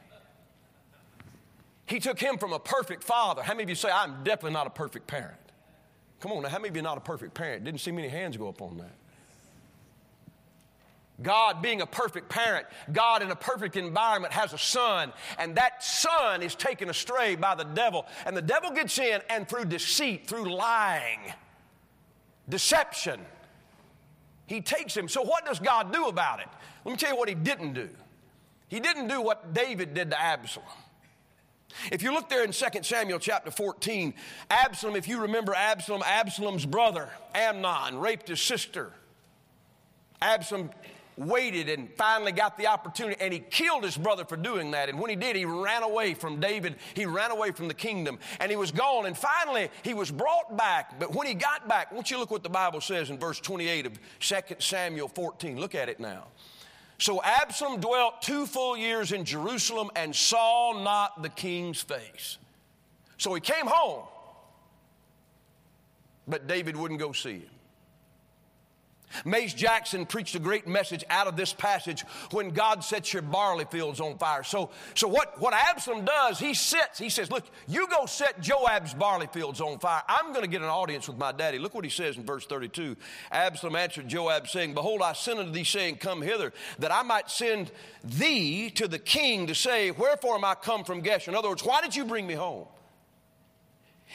He 1.87 1.99
took 1.99 2.21
him 2.21 2.39
from 2.39 2.53
a 2.53 2.59
perfect 2.59 3.03
father. 3.03 3.43
How 3.43 3.53
many 3.53 3.65
of 3.65 3.69
you 3.69 3.75
say, 3.75 3.91
I'm 3.91 4.23
definitely 4.23 4.53
not 4.53 4.67
a 4.67 4.71
perfect 4.71 5.07
parent? 5.07 5.37
Come 6.21 6.33
on 6.33 6.43
now, 6.43 6.49
how 6.49 6.59
many 6.59 6.69
of 6.69 6.77
you 6.77 6.81
are 6.81 6.85
not 6.85 6.99
a 6.99 7.01
perfect 7.01 7.35
parent? 7.35 7.65
Didn't 7.65 7.81
see 7.81 7.91
many 7.91 8.09
hands 8.09 8.37
go 8.37 8.49
up 8.49 8.63
on 8.63 8.79
that. 8.79 8.93
God 11.23 11.61
being 11.61 11.83
a 11.83 11.87
perfect 11.87 12.29
parent, 12.29 12.67
God 12.93 13.23
in 13.23 13.31
a 13.31 13.37
perfect 13.37 13.77
environment 13.77 14.33
has 14.33 14.53
a 14.53 14.59
son, 14.59 15.13
and 15.39 15.57
that 15.57 15.85
son 15.85 16.43
is 16.43 16.55
taken 16.55 16.89
astray 16.89 17.37
by 17.37 17.55
the 17.55 17.65
devil. 17.65 18.07
And 18.25 18.37
the 18.37 18.43
devil 18.43 18.71
gets 18.71 18.99
in, 18.99 19.21
and 19.29 19.49
through 19.49 19.67
deceit, 19.67 20.27
through 20.27 20.55
lying, 20.55 21.21
deception, 22.49 23.21
he 24.51 24.61
takes 24.61 24.97
him. 24.97 25.09
So, 25.09 25.23
what 25.23 25.47
does 25.47 25.61
God 25.61 25.93
do 25.93 26.07
about 26.07 26.41
it? 26.41 26.49
Let 26.85 26.91
me 26.91 26.97
tell 26.97 27.11
you 27.11 27.17
what 27.17 27.29
he 27.29 27.37
didn't 27.37 27.73
do. 27.73 27.89
He 28.67 28.81
didn't 28.81 29.07
do 29.07 29.23
what 29.23 29.55
David 29.55 29.95
did 29.95 30.11
to 30.11 30.21
Absalom. 30.21 30.67
If 31.93 32.03
you 32.03 32.13
look 32.13 32.29
there 32.29 32.43
in 32.43 32.51
2 32.51 32.67
Samuel 32.83 33.21
chapter 33.21 33.53
14, 33.53 34.13
Absalom, 34.51 34.97
if 34.97 35.07
you 35.07 35.21
remember 35.21 35.55
Absalom, 35.55 36.03
Absalom's 36.05 36.67
brother, 36.67 37.11
Amnon, 37.33 38.01
raped 38.01 38.27
his 38.27 38.41
sister. 38.41 38.93
Absalom 40.21 40.71
waited 41.21 41.69
and 41.69 41.93
finally 41.97 42.33
got 42.33 42.57
the 42.57 42.67
opportunity, 42.67 43.21
and 43.21 43.33
he 43.33 43.39
killed 43.39 43.85
his 43.85 43.97
brother 43.97 44.25
for 44.25 44.37
doing 44.37 44.71
that. 44.71 44.89
And 44.89 44.99
when 44.99 45.11
he 45.11 45.17
did, 45.17 45.37
he 45.37 45.45
ran 45.45 45.83
away 45.83 46.15
from 46.15 46.41
David. 46.41 46.77
He 46.95 47.05
ran 47.05 47.31
away 47.31 47.51
from 47.53 47.69
the 47.69 47.75
kingdom, 47.75 48.19
and 48.41 48.51
he 48.51 48.57
was 48.57 48.73
gone. 48.73 49.07
And 49.07 49.17
finally, 49.17 49.71
he 49.83 49.95
was 49.95 50.11
brought 50.11 50.57
back. 50.57 50.99
But 50.99 51.15
when 51.15 51.27
he 51.27 51.35
got 51.35 51.69
back, 51.69 51.93
won't 51.93 52.11
you 52.11 52.19
look 52.19 52.31
what 52.31 52.43
the 52.43 52.49
Bible 52.49 52.81
says 52.81 53.11
in 53.11 53.19
verse 53.19 53.39
28 53.39 53.87
of 53.87 53.99
2 54.21 54.37
Samuel 54.59 55.09
14? 55.09 55.61
Look 55.61 55.75
at 55.75 55.89
it 55.89 56.01
now. 56.01 56.29
So 56.99 57.23
Absalom 57.23 57.81
dwelt 57.81 58.21
two 58.21 58.47
full 58.47 58.77
years 58.77 59.13
in 59.13 59.25
Jerusalem 59.25 59.91
and 59.97 60.15
saw 60.15 60.83
not 60.83 61.23
the 61.23 61.31
king's 61.31 61.81
face. 61.81 62.37
So 63.17 63.35
he 63.35 63.41
came 63.41 63.67
home, 63.67 64.05
but 66.29 66.47
David 66.47 66.77
wouldn't 66.77 67.01
go 67.01 67.13
see 67.13 67.41
him. 67.41 67.51
Mace 69.25 69.55
Jackson 69.55 70.07
preached 70.07 70.35
a 70.35 70.39
great 70.39 70.67
message 70.67 71.05
out 71.11 71.27
of 71.27 71.37
this 71.37 71.53
passage 71.53 72.03
when 72.31 72.51
God 72.51 72.85
sets 72.85 73.13
your 73.13 73.23
barley 73.23 73.65
fields 73.65 74.01
on 74.01 74.19
fire. 74.19 74.43
So, 74.43 74.71
so 74.95 75.09
what, 75.09 75.41
what 75.41 75.55
Absalom 75.55 76.05
does, 76.05 76.39
he 76.39 76.55
sits, 76.55 76.99
he 76.99 77.09
says, 77.09 77.31
Look, 77.31 77.45
you 77.67 77.87
go 77.89 78.07
set 78.07 78.41
Joab's 78.41 78.95
barley 78.95 79.29
fields 79.33 79.61
on 79.61 79.79
fire. 79.79 80.03
I'm 80.09 80.33
going 80.33 80.45
to 80.45 80.51
get 80.51 80.63
an 80.63 80.69
audience 80.69 81.09
with 81.09 81.19
my 81.19 81.33
daddy. 81.33 81.59
Look 81.59 81.75
what 81.75 81.85
he 81.85 81.91
says 81.91 82.17
in 82.17 82.25
verse 82.25 82.47
32. 82.47 82.97
Absalom 83.31 83.77
answered 83.77 84.09
Joab, 84.09 84.49
saying, 84.49 84.75
Behold, 84.75 85.03
I 85.03 85.13
sent 85.13 85.39
unto 85.39 85.53
thee, 85.53 85.65
saying, 85.65 85.97
Come 85.97 86.23
hither, 86.23 86.53
that 86.79 86.93
I 86.93 87.03
might 87.03 87.31
send 87.31 87.71
thee 88.05 88.71
to 88.71 88.89
the 88.89 88.99
king 88.99 89.47
to 89.49 89.55
say, 89.55 89.91
Wherefore 89.91 90.37
am 90.37 90.45
I 90.45 90.55
come 90.55 90.85
from 90.85 91.03
Geshur? 91.03 91.29
In 91.29 91.35
other 91.35 91.49
words, 91.49 91.65
why 91.65 91.81
did 91.81 91.97
you 91.97 92.05
bring 92.05 92.27
me 92.27 92.35
home? 92.35 92.67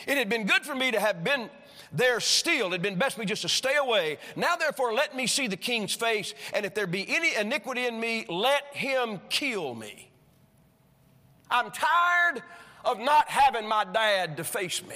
It 0.08 0.18
had 0.18 0.30
been 0.30 0.46
good 0.46 0.66
for 0.66 0.76
me 0.76 0.92
to 0.92 1.00
have 1.00 1.24
been 1.24 1.50
there 1.92 2.20
still. 2.20 2.68
It'd 2.68 2.82
been 2.82 2.98
best 2.98 3.18
me 3.18 3.26
just 3.26 3.42
to 3.44 3.50
stay 3.50 3.76
away. 3.76 4.18
Now, 4.36 4.56
therefore, 4.56 4.94
let 4.94 5.16
me 5.16 5.28
see 5.28 5.48
the 5.48 5.58
king's 5.58 5.94
face, 5.94 6.34
and 6.54 6.66
if 6.66 6.74
there 6.74 6.88
be 6.88 7.06
any 7.08 7.36
iniquity 7.36 7.86
in 7.86 8.00
me, 8.00 8.26
let 8.30 8.64
him 8.74 9.20
kill 9.30 9.76
me. 9.76 10.10
I'm 11.50 11.72
tired 11.72 12.44
of 12.84 13.00
not 13.00 13.30
having 13.30 13.68
my 13.68 13.86
dad 13.86 14.38
to 14.38 14.44
face 14.44 14.86
me. 14.86 14.96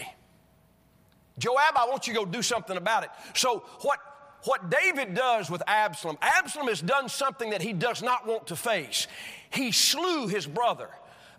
Joab, 1.37 1.75
I 1.75 1.87
want 1.87 2.07
you 2.07 2.13
to 2.13 2.19
go 2.19 2.25
do 2.25 2.41
something 2.41 2.77
about 2.77 3.03
it. 3.03 3.09
So, 3.33 3.63
what, 3.81 3.99
what 4.43 4.69
David 4.69 5.15
does 5.15 5.49
with 5.49 5.63
Absalom, 5.67 6.17
Absalom 6.21 6.67
has 6.67 6.81
done 6.81 7.07
something 7.07 7.51
that 7.51 7.61
he 7.61 7.73
does 7.73 8.03
not 8.03 8.27
want 8.27 8.47
to 8.47 8.55
face. 8.55 9.07
He 9.49 9.71
slew 9.71 10.27
his 10.27 10.45
brother, 10.45 10.89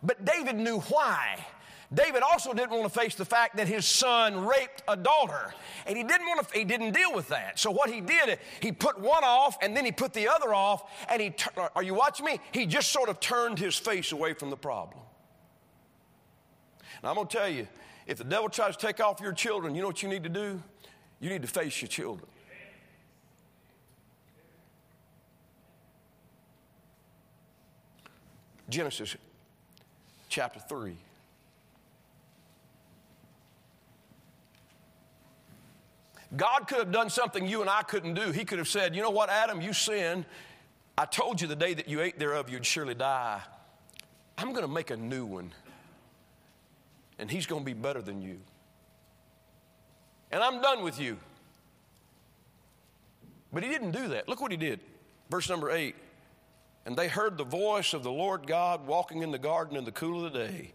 but 0.02 0.24
David 0.24 0.56
knew 0.56 0.80
why. 0.80 1.44
David 1.92 2.22
also 2.22 2.52
didn't 2.52 2.70
want 2.70 2.84
to 2.92 2.98
face 2.98 3.16
the 3.16 3.24
fact 3.24 3.56
that 3.56 3.66
his 3.66 3.84
son 3.84 4.46
raped 4.46 4.84
a 4.86 4.96
daughter, 4.96 5.52
and 5.86 5.96
he 5.96 6.04
didn't 6.04 6.26
want 6.26 6.48
to. 6.48 6.58
He 6.58 6.64
didn't 6.64 6.92
deal 6.92 7.12
with 7.12 7.26
that. 7.28 7.58
So 7.58 7.72
what 7.72 7.90
he 7.90 8.00
did, 8.00 8.38
he 8.60 8.70
put 8.70 9.00
one 9.00 9.24
off, 9.24 9.58
and 9.60 9.76
then 9.76 9.84
he 9.84 9.90
put 9.90 10.12
the 10.12 10.28
other 10.28 10.54
off, 10.54 10.88
and 11.10 11.20
he. 11.20 11.34
Are 11.74 11.82
you 11.82 11.94
watching 11.94 12.26
me? 12.26 12.38
He 12.52 12.64
just 12.66 12.92
sort 12.92 13.08
of 13.08 13.18
turned 13.18 13.58
his 13.58 13.76
face 13.76 14.12
away 14.12 14.34
from 14.34 14.50
the 14.50 14.56
problem. 14.56 15.00
Now 17.02 17.08
I'm 17.08 17.16
going 17.16 17.26
to 17.26 17.36
tell 17.36 17.48
you, 17.48 17.66
if 18.06 18.18
the 18.18 18.24
devil 18.24 18.48
tries 18.48 18.76
to 18.76 18.86
take 18.86 19.00
off 19.00 19.20
your 19.20 19.32
children, 19.32 19.74
you 19.74 19.80
know 19.80 19.88
what 19.88 20.02
you 20.02 20.08
need 20.08 20.22
to 20.22 20.28
do? 20.28 20.62
You 21.18 21.28
need 21.28 21.42
to 21.42 21.48
face 21.48 21.82
your 21.82 21.88
children. 21.88 22.28
Genesis 28.68 29.16
chapter 30.28 30.60
3. 30.60 30.96
God 36.36 36.68
could 36.68 36.78
have 36.78 36.92
done 36.92 37.10
something 37.10 37.46
you 37.46 37.60
and 37.60 37.68
I 37.68 37.82
couldn't 37.82 38.14
do. 38.14 38.30
He 38.30 38.44
could 38.44 38.58
have 38.58 38.68
said, 38.68 38.94
You 38.94 39.02
know 39.02 39.10
what, 39.10 39.30
Adam, 39.30 39.60
you 39.60 39.72
sinned. 39.72 40.26
I 40.96 41.04
told 41.06 41.40
you 41.40 41.48
the 41.48 41.56
day 41.56 41.74
that 41.74 41.88
you 41.88 42.00
ate 42.00 42.18
thereof, 42.18 42.50
you'd 42.50 42.66
surely 42.66 42.94
die. 42.94 43.40
I'm 44.36 44.52
going 44.52 44.66
to 44.66 44.72
make 44.72 44.90
a 44.90 44.96
new 44.96 45.24
one, 45.26 45.52
and 47.18 47.30
he's 47.30 47.46
going 47.46 47.62
to 47.62 47.66
be 47.66 47.74
better 47.74 48.02
than 48.02 48.22
you. 48.22 48.38
And 50.30 50.42
I'm 50.42 50.60
done 50.60 50.82
with 50.84 51.00
you. 51.00 51.18
But 53.52 53.62
he 53.62 53.68
didn't 53.68 53.90
do 53.90 54.08
that. 54.08 54.28
Look 54.28 54.40
what 54.40 54.50
he 54.50 54.56
did. 54.56 54.80
Verse 55.28 55.48
number 55.48 55.70
eight. 55.70 55.96
And 56.86 56.96
they 56.96 57.08
heard 57.08 57.36
the 57.36 57.44
voice 57.44 57.92
of 57.92 58.02
the 58.02 58.12
Lord 58.12 58.46
God 58.46 58.86
walking 58.86 59.22
in 59.22 59.30
the 59.30 59.38
garden 59.38 59.76
in 59.76 59.84
the 59.84 59.92
cool 59.92 60.24
of 60.24 60.32
the 60.32 60.38
day. 60.38 60.72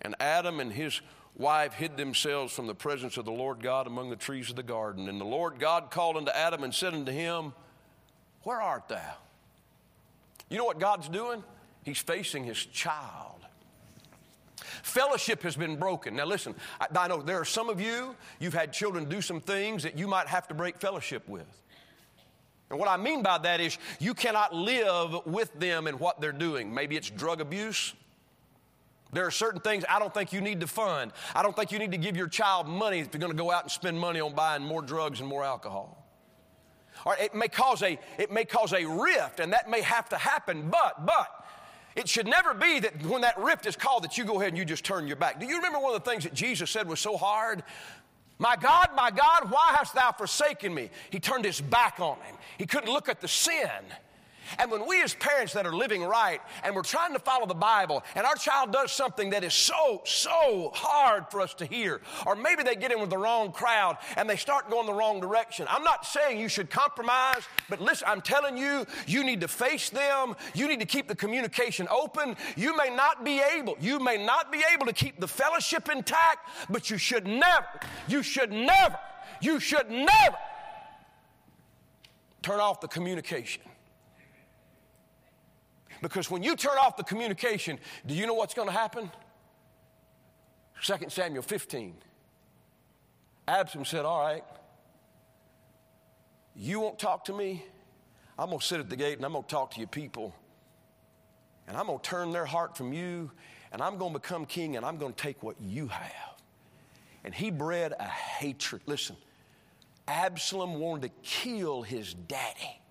And 0.00 0.16
Adam 0.18 0.58
and 0.58 0.72
his 0.72 1.00
wife 1.36 1.74
hid 1.74 1.96
themselves 1.96 2.52
from 2.52 2.66
the 2.66 2.74
presence 2.74 3.16
of 3.16 3.24
the 3.24 3.32
Lord 3.32 3.62
God 3.62 3.86
among 3.86 4.10
the 4.10 4.16
trees 4.16 4.50
of 4.50 4.56
the 4.56 4.62
garden. 4.62 5.08
And 5.08 5.20
the 5.20 5.24
Lord 5.24 5.58
God 5.58 5.90
called 5.90 6.16
unto 6.16 6.30
Adam 6.30 6.62
and 6.64 6.74
said 6.74 6.94
unto 6.94 7.12
him, 7.12 7.52
Where 8.42 8.60
art 8.60 8.88
thou? 8.88 9.14
You 10.48 10.58
know 10.58 10.64
what 10.64 10.78
God's 10.78 11.08
doing? 11.08 11.42
He's 11.84 11.98
facing 11.98 12.44
his 12.44 12.58
child. 12.58 13.40
Fellowship 14.82 15.42
has 15.42 15.56
been 15.56 15.76
broken. 15.76 16.16
Now, 16.16 16.26
listen, 16.26 16.54
I, 16.80 16.86
I 16.94 17.08
know 17.08 17.22
there 17.22 17.40
are 17.40 17.44
some 17.44 17.68
of 17.68 17.80
you, 17.80 18.14
you've 18.38 18.54
had 18.54 18.72
children 18.72 19.08
do 19.08 19.20
some 19.20 19.40
things 19.40 19.82
that 19.82 19.98
you 19.98 20.06
might 20.06 20.26
have 20.28 20.48
to 20.48 20.54
break 20.54 20.78
fellowship 20.78 21.28
with. 21.28 21.46
And 22.70 22.78
what 22.78 22.88
I 22.88 22.96
mean 22.96 23.22
by 23.22 23.38
that 23.38 23.60
is 23.60 23.76
you 23.98 24.14
cannot 24.14 24.54
live 24.54 25.26
with 25.26 25.52
them 25.58 25.86
in 25.86 25.98
what 25.98 26.20
they're 26.20 26.32
doing. 26.32 26.72
Maybe 26.72 26.96
it's 26.96 27.10
drug 27.10 27.40
abuse. 27.40 27.92
There 29.12 29.26
are 29.26 29.30
certain 29.30 29.60
things 29.60 29.84
I 29.88 29.98
don't 29.98 30.12
think 30.12 30.32
you 30.32 30.40
need 30.40 30.60
to 30.60 30.66
fund. 30.66 31.12
I 31.34 31.42
don't 31.42 31.54
think 31.54 31.70
you 31.70 31.78
need 31.78 31.92
to 31.92 31.98
give 31.98 32.16
your 32.16 32.28
child 32.28 32.66
money 32.66 33.00
if 33.00 33.08
you're 33.12 33.20
going 33.20 33.32
to 33.32 33.38
go 33.38 33.50
out 33.50 33.62
and 33.62 33.70
spend 33.70 33.98
money 33.98 34.20
on 34.20 34.34
buying 34.34 34.62
more 34.62 34.80
drugs 34.80 35.20
and 35.20 35.28
more 35.28 35.44
alcohol. 35.44 35.98
It 37.20 37.34
may 37.34 37.48
cause 37.48 37.82
a 37.82 37.98
it 38.16 38.30
may 38.30 38.44
cause 38.44 38.72
a 38.72 38.84
rift, 38.84 39.40
and 39.40 39.52
that 39.52 39.68
may 39.68 39.80
have 39.80 40.08
to 40.10 40.16
happen. 40.16 40.70
But 40.70 41.04
but 41.04 41.44
it 41.96 42.08
should 42.08 42.26
never 42.26 42.54
be 42.54 42.80
that 42.80 43.04
when 43.04 43.22
that 43.22 43.38
rift 43.38 43.66
is 43.66 43.76
called 43.76 44.04
that 44.04 44.16
you 44.16 44.24
go 44.24 44.36
ahead 44.36 44.48
and 44.48 44.58
you 44.58 44.64
just 44.64 44.84
turn 44.84 45.06
your 45.06 45.16
back. 45.16 45.40
Do 45.40 45.46
you 45.46 45.56
remember 45.56 45.78
one 45.78 45.94
of 45.94 46.02
the 46.02 46.08
things 46.08 46.24
that 46.24 46.32
Jesus 46.32 46.70
said 46.70 46.88
was 46.88 47.00
so 47.00 47.16
hard? 47.16 47.64
My 48.38 48.56
God, 48.56 48.90
my 48.96 49.10
God, 49.10 49.50
why 49.50 49.74
hast 49.76 49.94
thou 49.94 50.12
forsaken 50.12 50.72
me? 50.72 50.90
He 51.10 51.20
turned 51.20 51.44
his 51.44 51.60
back 51.60 52.00
on 52.00 52.16
him. 52.18 52.36
He 52.58 52.66
couldn't 52.66 52.92
look 52.92 53.08
at 53.08 53.20
the 53.20 53.28
sin. 53.28 53.68
And 54.58 54.70
when 54.70 54.86
we 54.86 55.02
as 55.02 55.14
parents 55.14 55.52
that 55.54 55.66
are 55.66 55.74
living 55.74 56.02
right 56.02 56.40
and 56.62 56.74
we're 56.74 56.82
trying 56.82 57.12
to 57.12 57.18
follow 57.18 57.46
the 57.46 57.54
Bible 57.54 58.02
and 58.14 58.26
our 58.26 58.34
child 58.34 58.72
does 58.72 58.92
something 58.92 59.30
that 59.30 59.44
is 59.44 59.54
so, 59.54 60.02
so 60.04 60.70
hard 60.74 61.26
for 61.30 61.40
us 61.40 61.54
to 61.54 61.64
hear, 61.64 62.00
or 62.26 62.34
maybe 62.34 62.62
they 62.62 62.74
get 62.74 62.92
in 62.92 63.00
with 63.00 63.10
the 63.10 63.18
wrong 63.18 63.52
crowd 63.52 63.96
and 64.16 64.28
they 64.28 64.36
start 64.36 64.70
going 64.70 64.86
the 64.86 64.92
wrong 64.92 65.20
direction. 65.20 65.66
I'm 65.68 65.84
not 65.84 66.06
saying 66.06 66.38
you 66.38 66.48
should 66.48 66.70
compromise, 66.70 67.42
but 67.68 67.80
listen, 67.80 68.08
I'm 68.08 68.20
telling 68.20 68.56
you, 68.56 68.86
you 69.06 69.24
need 69.24 69.40
to 69.40 69.48
face 69.48 69.90
them. 69.90 70.34
You 70.54 70.68
need 70.68 70.80
to 70.80 70.86
keep 70.86 71.08
the 71.08 71.16
communication 71.16 71.88
open. 71.90 72.36
You 72.56 72.76
may 72.76 72.90
not 72.90 73.24
be 73.24 73.40
able, 73.56 73.76
you 73.80 73.98
may 73.98 74.24
not 74.24 74.52
be 74.52 74.62
able 74.72 74.86
to 74.86 74.92
keep 74.92 75.20
the 75.20 75.28
fellowship 75.28 75.88
intact, 75.90 76.48
but 76.70 76.90
you 76.90 76.98
should 76.98 77.26
never, 77.26 77.80
you 78.08 78.22
should 78.22 78.52
never, 78.52 78.98
you 79.40 79.60
should 79.60 79.90
never 79.90 80.38
turn 82.42 82.60
off 82.60 82.80
the 82.80 82.88
communication. 82.88 83.62
Because 86.02 86.28
when 86.28 86.42
you 86.42 86.56
turn 86.56 86.76
off 86.78 86.96
the 86.96 87.04
communication, 87.04 87.78
do 88.04 88.12
you 88.12 88.26
know 88.26 88.34
what's 88.34 88.54
going 88.54 88.68
to 88.68 88.74
happen? 88.74 89.10
2 90.82 90.94
Samuel 91.08 91.42
15. 91.42 91.94
Absalom 93.46 93.84
said, 93.84 94.04
All 94.04 94.20
right, 94.20 94.44
you 96.56 96.80
won't 96.80 96.98
talk 96.98 97.24
to 97.26 97.32
me. 97.32 97.64
I'm 98.36 98.48
going 98.48 98.58
to 98.58 98.66
sit 98.66 98.80
at 98.80 98.90
the 98.90 98.96
gate 98.96 99.16
and 99.16 99.24
I'm 99.24 99.32
going 99.32 99.44
to 99.44 99.48
talk 99.48 99.70
to 99.72 99.78
your 99.78 99.88
people. 99.88 100.34
And 101.68 101.76
I'm 101.76 101.86
going 101.86 102.00
to 102.00 102.04
turn 102.04 102.32
their 102.32 102.46
heart 102.46 102.76
from 102.76 102.92
you 102.92 103.30
and 103.70 103.80
I'm 103.80 103.96
going 103.96 104.12
to 104.12 104.18
become 104.18 104.44
king 104.44 104.76
and 104.76 104.84
I'm 104.84 104.98
going 104.98 105.12
to 105.12 105.22
take 105.22 105.42
what 105.42 105.60
you 105.60 105.86
have. 105.86 106.42
And 107.24 107.32
he 107.32 107.50
bred 107.50 107.94
a 107.98 108.04
hatred. 108.04 108.82
Listen, 108.86 109.16
Absalom 110.08 110.80
wanted 110.80 111.02
to 111.02 111.08
kill 111.22 111.82
his 111.82 112.14
daddy 112.14 112.81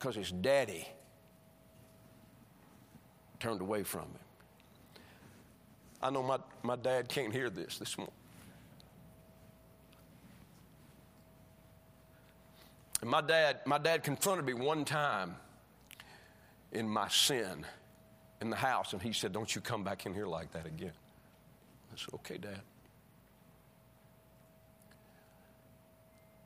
because 0.00 0.16
his 0.16 0.32
daddy 0.32 0.88
turned 3.38 3.60
away 3.60 3.82
from 3.82 4.02
him. 4.02 4.18
I 6.02 6.08
know 6.08 6.22
my, 6.22 6.38
my 6.62 6.76
dad 6.76 7.10
can't 7.10 7.32
hear 7.32 7.50
this 7.50 7.76
this 7.76 7.98
morning. 7.98 8.14
And 13.02 13.10
my 13.10 13.20
dad, 13.20 13.60
my 13.66 13.76
dad 13.76 14.02
confronted 14.02 14.46
me 14.46 14.54
one 14.54 14.86
time 14.86 15.36
in 16.72 16.88
my 16.88 17.08
sin 17.08 17.66
in 18.40 18.48
the 18.48 18.56
house, 18.56 18.94
and 18.94 19.02
he 19.02 19.12
said, 19.12 19.32
Don't 19.32 19.54
you 19.54 19.60
come 19.60 19.84
back 19.84 20.06
in 20.06 20.14
here 20.14 20.26
like 20.26 20.50
that 20.52 20.64
again. 20.64 20.92
I 21.92 21.96
said, 21.96 22.14
Okay, 22.14 22.38
Dad. 22.38 22.60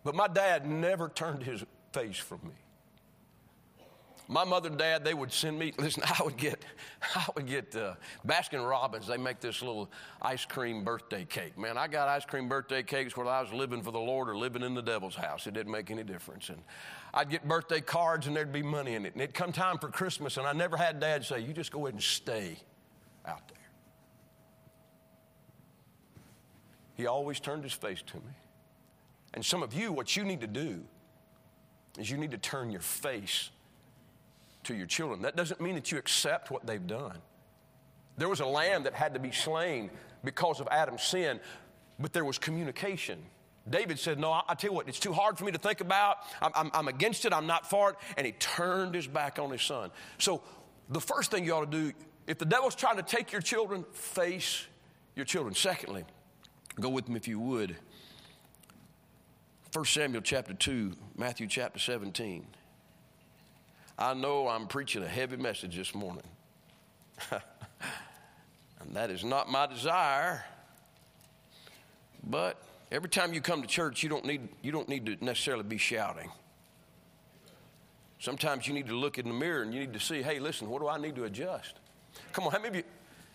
But 0.02 0.16
my 0.16 0.26
dad 0.26 0.68
never 0.68 1.08
turned 1.08 1.44
his 1.44 1.64
face 1.92 2.18
from 2.18 2.40
me. 2.42 2.54
My 4.26 4.44
mother 4.44 4.70
and 4.70 4.78
dad, 4.78 5.04
they 5.04 5.12
would 5.12 5.32
send 5.32 5.58
me, 5.58 5.72
listen, 5.78 6.02
I 6.04 6.22
would 6.22 6.36
get, 6.36 6.64
I 7.14 7.26
would 7.34 7.46
get 7.46 7.76
uh, 7.76 7.94
Baskin 8.26 8.66
Robbins, 8.66 9.06
they 9.06 9.18
make 9.18 9.40
this 9.40 9.60
little 9.60 9.90
ice 10.22 10.44
cream 10.44 10.82
birthday 10.82 11.24
cake. 11.24 11.58
Man, 11.58 11.76
I 11.76 11.88
got 11.88 12.08
ice 12.08 12.24
cream 12.24 12.48
birthday 12.48 12.82
cakes 12.82 13.16
whether 13.16 13.30
I 13.30 13.42
was 13.42 13.52
living 13.52 13.82
for 13.82 13.90
the 13.90 14.00
Lord 14.00 14.28
or 14.28 14.36
living 14.36 14.62
in 14.62 14.74
the 14.74 14.82
devil's 14.82 15.14
house. 15.14 15.46
It 15.46 15.54
didn't 15.54 15.72
make 15.72 15.90
any 15.90 16.04
difference. 16.04 16.48
And 16.48 16.62
I'd 17.12 17.28
get 17.28 17.46
birthday 17.46 17.80
cards 17.80 18.26
and 18.26 18.34
there'd 18.34 18.52
be 18.52 18.62
money 18.62 18.94
in 18.94 19.04
it. 19.04 19.12
And 19.12 19.22
it'd 19.22 19.34
come 19.34 19.52
time 19.52 19.78
for 19.78 19.88
Christmas 19.88 20.38
and 20.38 20.46
I 20.46 20.52
never 20.52 20.76
had 20.76 21.00
dad 21.00 21.24
say, 21.24 21.40
you 21.40 21.52
just 21.52 21.70
go 21.70 21.80
ahead 21.80 21.94
and 21.94 22.02
stay 22.02 22.56
out 23.26 23.46
there. 23.48 23.58
He 26.94 27.06
always 27.06 27.40
turned 27.40 27.64
his 27.64 27.72
face 27.72 28.02
to 28.06 28.16
me. 28.16 28.32
And 29.34 29.44
some 29.44 29.62
of 29.62 29.74
you, 29.74 29.92
what 29.92 30.16
you 30.16 30.24
need 30.24 30.40
to 30.42 30.46
do 30.46 30.80
is 31.98 32.10
you 32.10 32.16
need 32.16 32.30
to 32.30 32.38
turn 32.38 32.70
your 32.70 32.80
face 32.80 33.50
to 34.64 34.74
your 34.74 34.86
children. 34.86 35.22
That 35.22 35.36
doesn't 35.36 35.60
mean 35.60 35.74
that 35.74 35.92
you 35.92 35.98
accept 35.98 36.50
what 36.50 36.66
they've 36.66 36.86
done. 36.86 37.18
There 38.16 38.28
was 38.28 38.40
a 38.40 38.46
lamb 38.46 38.84
that 38.84 38.94
had 38.94 39.14
to 39.14 39.20
be 39.20 39.32
slain 39.32 39.90
because 40.22 40.60
of 40.60 40.68
Adam's 40.70 41.02
sin, 41.02 41.40
but 41.98 42.12
there 42.12 42.24
was 42.24 42.38
communication. 42.38 43.18
David 43.68 43.98
said, 43.98 44.18
No, 44.18 44.32
I, 44.32 44.54
tell 44.54 44.70
you 44.70 44.76
what, 44.76 44.88
it's 44.88 45.00
too 45.00 45.12
hard 45.12 45.38
for 45.38 45.44
me 45.44 45.52
to 45.52 45.58
think 45.58 45.80
about. 45.80 46.18
I'm, 46.40 46.52
I'm, 46.54 46.70
I'm 46.74 46.88
against 46.88 47.24
it. 47.24 47.32
I'm 47.32 47.46
not 47.46 47.68
for 47.68 47.90
it. 47.90 47.96
And 48.16 48.26
he 48.26 48.32
turned 48.32 48.94
his 48.94 49.06
back 49.06 49.38
on 49.38 49.50
his 49.50 49.62
son. 49.62 49.90
So, 50.18 50.42
the 50.90 51.00
first 51.00 51.30
thing 51.30 51.44
you 51.44 51.54
ought 51.54 51.70
to 51.70 51.78
do, 51.78 51.92
if 52.26 52.38
the 52.38 52.44
devil's 52.44 52.74
trying 52.74 52.96
to 52.96 53.02
take 53.02 53.32
your 53.32 53.40
children, 53.40 53.84
face 53.92 54.66
your 55.16 55.24
children. 55.24 55.54
Secondly, 55.54 56.04
go 56.78 56.90
with 56.90 57.08
me 57.08 57.16
if 57.16 57.26
you 57.26 57.40
would. 57.40 57.76
1 59.72 59.84
Samuel 59.86 60.22
chapter 60.22 60.52
2, 60.52 60.92
Matthew 61.16 61.46
chapter 61.46 61.78
17. 61.78 62.46
I 63.98 64.14
know 64.14 64.48
I'm 64.48 64.66
preaching 64.66 65.02
a 65.02 65.08
heavy 65.08 65.36
message 65.36 65.76
this 65.76 65.94
morning. 65.94 66.24
and 67.30 67.40
that 68.92 69.10
is 69.10 69.24
not 69.24 69.48
my 69.48 69.66
desire. 69.66 70.44
But 72.24 72.60
every 72.90 73.08
time 73.08 73.32
you 73.32 73.40
come 73.40 73.62
to 73.62 73.68
church, 73.68 74.02
you 74.02 74.08
don't 74.08 74.24
need, 74.24 74.48
you 74.62 74.72
don't 74.72 74.88
need 74.88 75.06
to 75.06 75.24
necessarily 75.24 75.62
be 75.62 75.78
shouting. 75.78 76.30
Sometimes 78.18 78.66
you 78.66 78.74
need 78.74 78.88
to 78.88 78.96
look 78.96 79.18
in 79.18 79.28
the 79.28 79.34
mirror 79.34 79.62
and 79.62 79.72
you 79.72 79.80
need 79.80 79.92
to 79.92 80.00
see, 80.00 80.22
hey, 80.22 80.38
listen, 80.38 80.70
what 80.70 80.80
do 80.80 80.88
I 80.88 80.98
need 80.98 81.14
to 81.16 81.24
adjust? 81.24 81.74
Come 82.32 82.44
on, 82.44 82.52
how 82.52 82.58
many 82.58 82.68
of 82.68 82.76
you, 82.76 82.82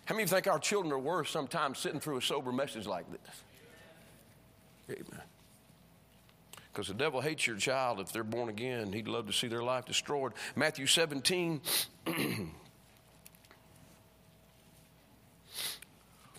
how 0.04 0.14
many 0.14 0.24
of 0.24 0.30
you 0.30 0.34
think 0.34 0.48
our 0.48 0.58
children 0.58 0.92
are 0.92 0.98
worse 0.98 1.30
sometimes 1.30 1.78
sitting 1.78 2.00
through 2.00 2.18
a 2.18 2.22
sober 2.22 2.52
message 2.52 2.86
like 2.86 3.06
this? 3.10 3.42
Amen. 4.90 5.22
Because 6.72 6.88
the 6.88 6.94
devil 6.94 7.20
hates 7.20 7.46
your 7.46 7.56
child 7.56 8.00
if 8.00 8.12
they're 8.12 8.22
born 8.22 8.48
again. 8.48 8.92
He'd 8.92 9.08
love 9.08 9.26
to 9.26 9.32
see 9.32 9.48
their 9.48 9.62
life 9.62 9.86
destroyed. 9.86 10.32
Matthew 10.54 10.86
17. 10.86 11.60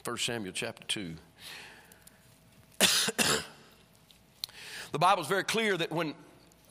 1 0.04 0.18
Samuel 0.18 0.54
chapter 0.54 0.84
2. 0.88 1.14
the 4.92 5.00
Bible 5.00 5.22
is 5.22 5.28
very 5.28 5.44
clear 5.44 5.78
that 5.78 5.92
when, 5.92 6.16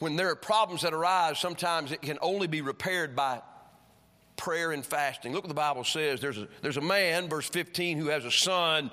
when 0.01 0.17
there 0.17 0.31
are 0.31 0.37
problems 0.37 0.83
that 0.83 0.93
arise, 0.93 1.39
sometimes 1.39 1.93
it 1.93 2.03
can 2.03 2.19
only 2.23 2.49
be 2.49 2.61
repaired 2.61 3.15
by 3.15 3.41
prayer 4.37 4.73
and 4.73 4.85
fasting. 4.85 5.33
Look 5.33 5.45
what 5.45 5.49
the 5.49 5.55
Bible 5.55 5.85
says. 5.85 6.21
There's 6.21 6.39
a, 6.39 6.49
there's 6.63 6.79
a 6.79 6.83
man, 6.83 7.29
verse 7.29 7.49
15, 7.49 7.99
who 7.99 8.09
has 8.09 8.25
a 8.25 8.33
son. 8.33 8.91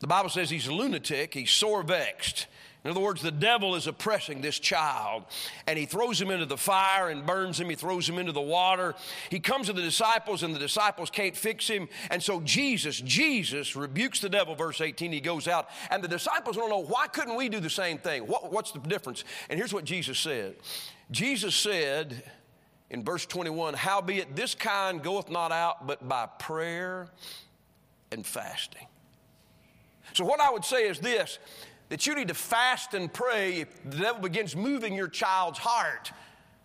The 0.00 0.08
Bible 0.08 0.28
says 0.28 0.50
he's 0.50 0.66
a 0.66 0.74
lunatic, 0.74 1.32
he's 1.32 1.50
sore 1.50 1.82
vexed. 1.82 2.48
In 2.84 2.92
other 2.92 3.00
words, 3.00 3.22
the 3.22 3.32
devil 3.32 3.74
is 3.74 3.86
oppressing 3.88 4.40
this 4.40 4.58
child 4.58 5.24
and 5.66 5.78
he 5.78 5.84
throws 5.84 6.20
him 6.20 6.30
into 6.30 6.46
the 6.46 6.56
fire 6.56 7.08
and 7.08 7.26
burns 7.26 7.58
him. 7.58 7.68
He 7.68 7.74
throws 7.74 8.08
him 8.08 8.18
into 8.18 8.30
the 8.30 8.40
water. 8.40 8.94
He 9.30 9.40
comes 9.40 9.66
to 9.66 9.72
the 9.72 9.82
disciples 9.82 10.44
and 10.44 10.54
the 10.54 10.60
disciples 10.60 11.10
can't 11.10 11.36
fix 11.36 11.66
him. 11.66 11.88
And 12.10 12.22
so 12.22 12.40
Jesus, 12.40 13.00
Jesus 13.00 13.74
rebukes 13.74 14.20
the 14.20 14.28
devil, 14.28 14.54
verse 14.54 14.80
18. 14.80 15.10
He 15.10 15.20
goes 15.20 15.48
out 15.48 15.68
and 15.90 16.02
the 16.02 16.08
disciples 16.08 16.56
don't 16.56 16.70
know 16.70 16.84
why 16.84 17.08
couldn't 17.08 17.34
we 17.34 17.48
do 17.48 17.58
the 17.58 17.68
same 17.68 17.98
thing? 17.98 18.22
What, 18.22 18.52
what's 18.52 18.70
the 18.70 18.78
difference? 18.78 19.24
And 19.50 19.58
here's 19.58 19.74
what 19.74 19.84
Jesus 19.84 20.18
said 20.18 20.54
Jesus 21.10 21.56
said 21.56 22.22
in 22.90 23.04
verse 23.04 23.26
21 23.26 23.74
Howbeit 23.74 24.36
this 24.36 24.54
kind 24.54 25.02
goeth 25.02 25.30
not 25.30 25.50
out 25.50 25.86
but 25.86 26.08
by 26.08 26.26
prayer 26.26 27.08
and 28.12 28.24
fasting. 28.24 28.86
So, 30.14 30.24
what 30.24 30.40
I 30.40 30.50
would 30.50 30.64
say 30.64 30.88
is 30.88 30.98
this 30.98 31.38
that 31.88 32.06
you 32.06 32.14
need 32.14 32.28
to 32.28 32.34
fast 32.34 32.94
and 32.94 33.12
pray 33.12 33.60
if 33.60 33.82
the 33.84 33.96
devil 33.96 34.22
begins 34.22 34.54
moving 34.54 34.94
your 34.94 35.08
child's 35.08 35.58
heart 35.58 36.12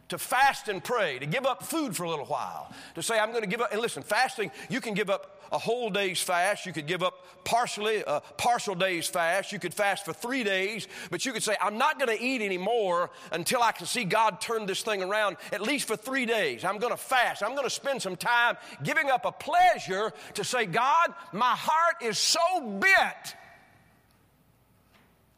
to 0.09 0.17
fast 0.17 0.67
and 0.67 0.83
pray, 0.83 1.17
to 1.17 1.25
give 1.25 1.45
up 1.45 1.63
food 1.63 1.95
for 1.95 2.03
a 2.03 2.09
little 2.09 2.25
while, 2.25 2.71
to 2.93 3.01
say, 3.01 3.17
I'm 3.17 3.29
going 3.31 3.41
to 3.41 3.49
give 3.49 3.61
up. 3.61 3.71
And 3.71 3.81
listen, 3.81 4.03
fasting, 4.03 4.51
you 4.69 4.81
can 4.81 4.93
give 4.93 5.09
up 5.09 5.41
a 5.51 5.57
whole 5.57 5.89
day's 5.89 6.21
fast. 6.21 6.65
You 6.65 6.73
could 6.73 6.87
give 6.87 7.01
up 7.01 7.25
partially, 7.45 8.03
a 8.05 8.21
partial 8.37 8.75
day's 8.75 9.07
fast. 9.07 9.51
You 9.51 9.59
could 9.59 9.73
fast 9.73 10.05
for 10.05 10.13
three 10.13 10.43
days, 10.43 10.87
but 11.09 11.25
you 11.25 11.31
could 11.31 11.41
say, 11.41 11.55
I'm 11.61 11.77
not 11.77 11.99
going 11.99 12.15
to 12.15 12.23
eat 12.23 12.41
anymore 12.41 13.11
until 13.31 13.61
I 13.61 13.71
can 13.71 13.85
see 13.85 14.03
God 14.03 14.41
turn 14.41 14.65
this 14.65 14.81
thing 14.81 15.01
around, 15.01 15.37
at 15.51 15.61
least 15.61 15.87
for 15.87 15.95
three 15.95 16.25
days. 16.25 16.63
I'm 16.63 16.79
going 16.79 16.93
to 16.93 16.97
fast. 16.97 17.41
I'm 17.41 17.51
going 17.51 17.63
to 17.63 17.69
spend 17.69 18.01
some 18.01 18.15
time 18.15 18.57
giving 18.83 19.09
up 19.09 19.25
a 19.25 19.31
pleasure 19.31 20.11
to 20.33 20.43
say, 20.43 20.65
God, 20.65 21.13
my 21.31 21.55
heart 21.55 22.03
is 22.03 22.17
so 22.17 22.61
bent 22.61 23.35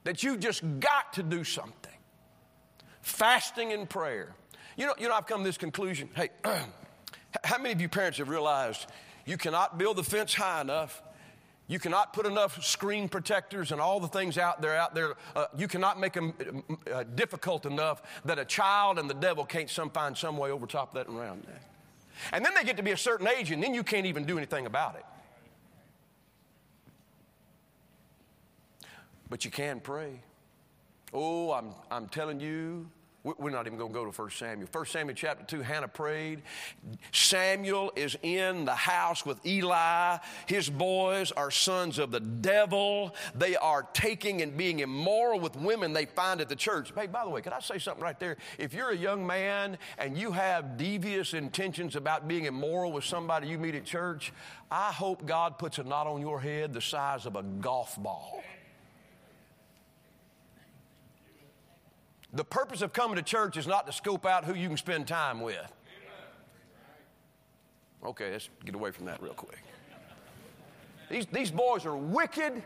that 0.06 0.24
you've 0.24 0.40
just 0.40 0.64
got 0.80 1.14
to 1.14 1.24
do 1.24 1.44
something. 1.44 1.92
Fasting 3.02 3.74
and 3.74 3.90
prayer. 3.90 4.34
You 4.78 4.86
know, 4.86 4.94
you 4.98 5.10
know, 5.10 5.16
I've 5.16 5.28
come 5.28 5.42
to 5.42 5.44
this 5.44 5.58
conclusion. 5.58 6.10
Hey, 6.16 6.30
how 7.44 7.58
many 7.58 7.72
of 7.72 7.82
you 7.82 7.90
parents 7.90 8.20
have 8.20 8.30
realized 8.30 8.88
you 9.26 9.38
cannot 9.38 9.78
build 9.78 9.98
the 9.98 10.04
fence 10.04 10.34
high 10.34 10.62
enough? 10.62 11.02
You 11.68 11.80
cannot 11.80 12.14
put 12.14 12.28
enough 12.28 12.64
screen 12.64 13.10
protectors 13.10 13.72
and 13.72 13.82
all 13.82 14.00
the 14.00 14.08
things 14.08 14.38
out 14.38 14.62
there. 14.62 14.76
Out 14.76 14.94
there, 14.94 15.16
uh, 15.36 15.46
you 15.58 15.68
cannot 15.68 16.00
make 16.00 16.14
them 16.14 16.34
uh, 16.94 17.04
difficult 17.16 17.66
enough 17.66 18.04
that 18.26 18.38
a 18.38 18.46
child 18.46 19.00
and 19.00 19.10
the 19.10 19.16
devil 19.16 19.44
can't 19.44 19.70
some 19.70 19.90
find 19.90 20.16
some 20.16 20.38
way 20.38 20.52
over 20.52 20.68
top 20.68 20.90
of 20.90 20.94
that 20.96 21.08
and 21.08 21.18
around 21.18 21.44
that. 21.46 21.64
And 22.32 22.46
then 22.46 22.54
they 22.54 22.64
get 22.64 22.78
to 22.78 22.84
be 22.84 22.92
a 22.92 22.98
certain 22.98 23.28
age, 23.28 23.52
and 23.52 23.62
then 23.62 23.74
you 23.74 23.84
can't 23.84 24.06
even 24.06 24.26
do 24.26 24.38
anything 24.38 24.68
about 24.68 24.96
it. 24.96 25.06
But 29.36 29.44
you 29.44 29.52
can 29.52 29.82
pray. 29.82 30.22
Oh, 31.14 31.52
I'm, 31.52 31.72
I'm 31.92 32.08
telling 32.08 32.40
you, 32.40 32.90
we're 33.22 33.50
not 33.50 33.68
even 33.68 33.78
going 33.78 33.92
to 33.92 33.94
go 33.94 34.10
to 34.10 34.12
1 34.12 34.30
Samuel. 34.30 34.70
1 34.72 34.86
Samuel 34.86 35.14
chapter 35.14 35.44
2, 35.58 35.62
Hannah 35.62 35.90
prayed. 35.90 36.42
Samuel 37.12 37.92
is 37.98 38.16
in 38.24 38.64
the 38.64 38.74
house 38.74 39.26
with 39.26 39.46
Eli. 39.46 40.20
His 40.46 40.70
boys 40.70 41.34
are 41.34 41.52
sons 41.52 42.00
of 42.00 42.12
the 42.12 42.22
devil. 42.22 43.14
They 43.38 43.58
are 43.58 43.84
taking 43.92 44.42
and 44.42 44.56
being 44.56 44.80
immoral 44.80 45.42
with 45.42 45.58
women 45.58 45.92
they 45.92 46.06
find 46.06 46.40
at 46.40 46.48
the 46.48 46.56
church. 46.56 46.94
Hey, 46.96 47.08
by 47.08 47.26
the 47.26 47.30
way, 47.30 47.42
can 47.42 47.52
I 47.52 47.60
say 47.60 47.78
something 47.78 48.02
right 48.02 48.18
there? 48.18 48.38
If 48.58 48.74
you're 48.74 48.92
a 48.92 48.98
young 48.98 49.28
man 49.28 49.78
and 49.98 50.18
you 50.18 50.32
have 50.32 50.78
devious 50.78 51.34
intentions 51.34 51.98
about 51.98 52.26
being 52.26 52.46
immoral 52.46 52.94
with 52.94 53.04
somebody 53.04 53.50
you 53.50 53.58
meet 53.58 53.76
at 53.76 53.84
church, 53.84 54.32
I 54.72 54.94
hope 54.94 55.26
God 55.26 55.58
puts 55.58 55.78
a 55.78 55.84
knot 55.84 56.08
on 56.08 56.22
your 56.22 56.40
head 56.40 56.72
the 56.72 56.80
size 56.80 57.26
of 57.26 57.36
a 57.36 57.44
golf 57.44 58.02
ball. 58.02 58.42
The 62.36 62.44
purpose 62.44 62.82
of 62.82 62.92
coming 62.92 63.16
to 63.16 63.24
church 63.24 63.56
is 63.56 63.66
not 63.66 63.88
to 63.88 63.94
scope 63.94 64.26
out 64.26 64.44
who 64.44 64.54
you 64.54 64.68
can 64.68 64.76
spend 64.78 65.08
time 65.08 65.40
with. 65.40 65.72
Okay, 68.06 68.32
let's 68.32 68.50
get 68.64 68.76
away 68.76 68.92
from 68.92 69.06
that 69.06 69.24
real 69.24 69.34
quick. 69.34 69.58
These, 71.10 71.28
these 71.28 71.50
boys 71.50 71.86
are 71.86 71.96
wicked. 71.96 72.62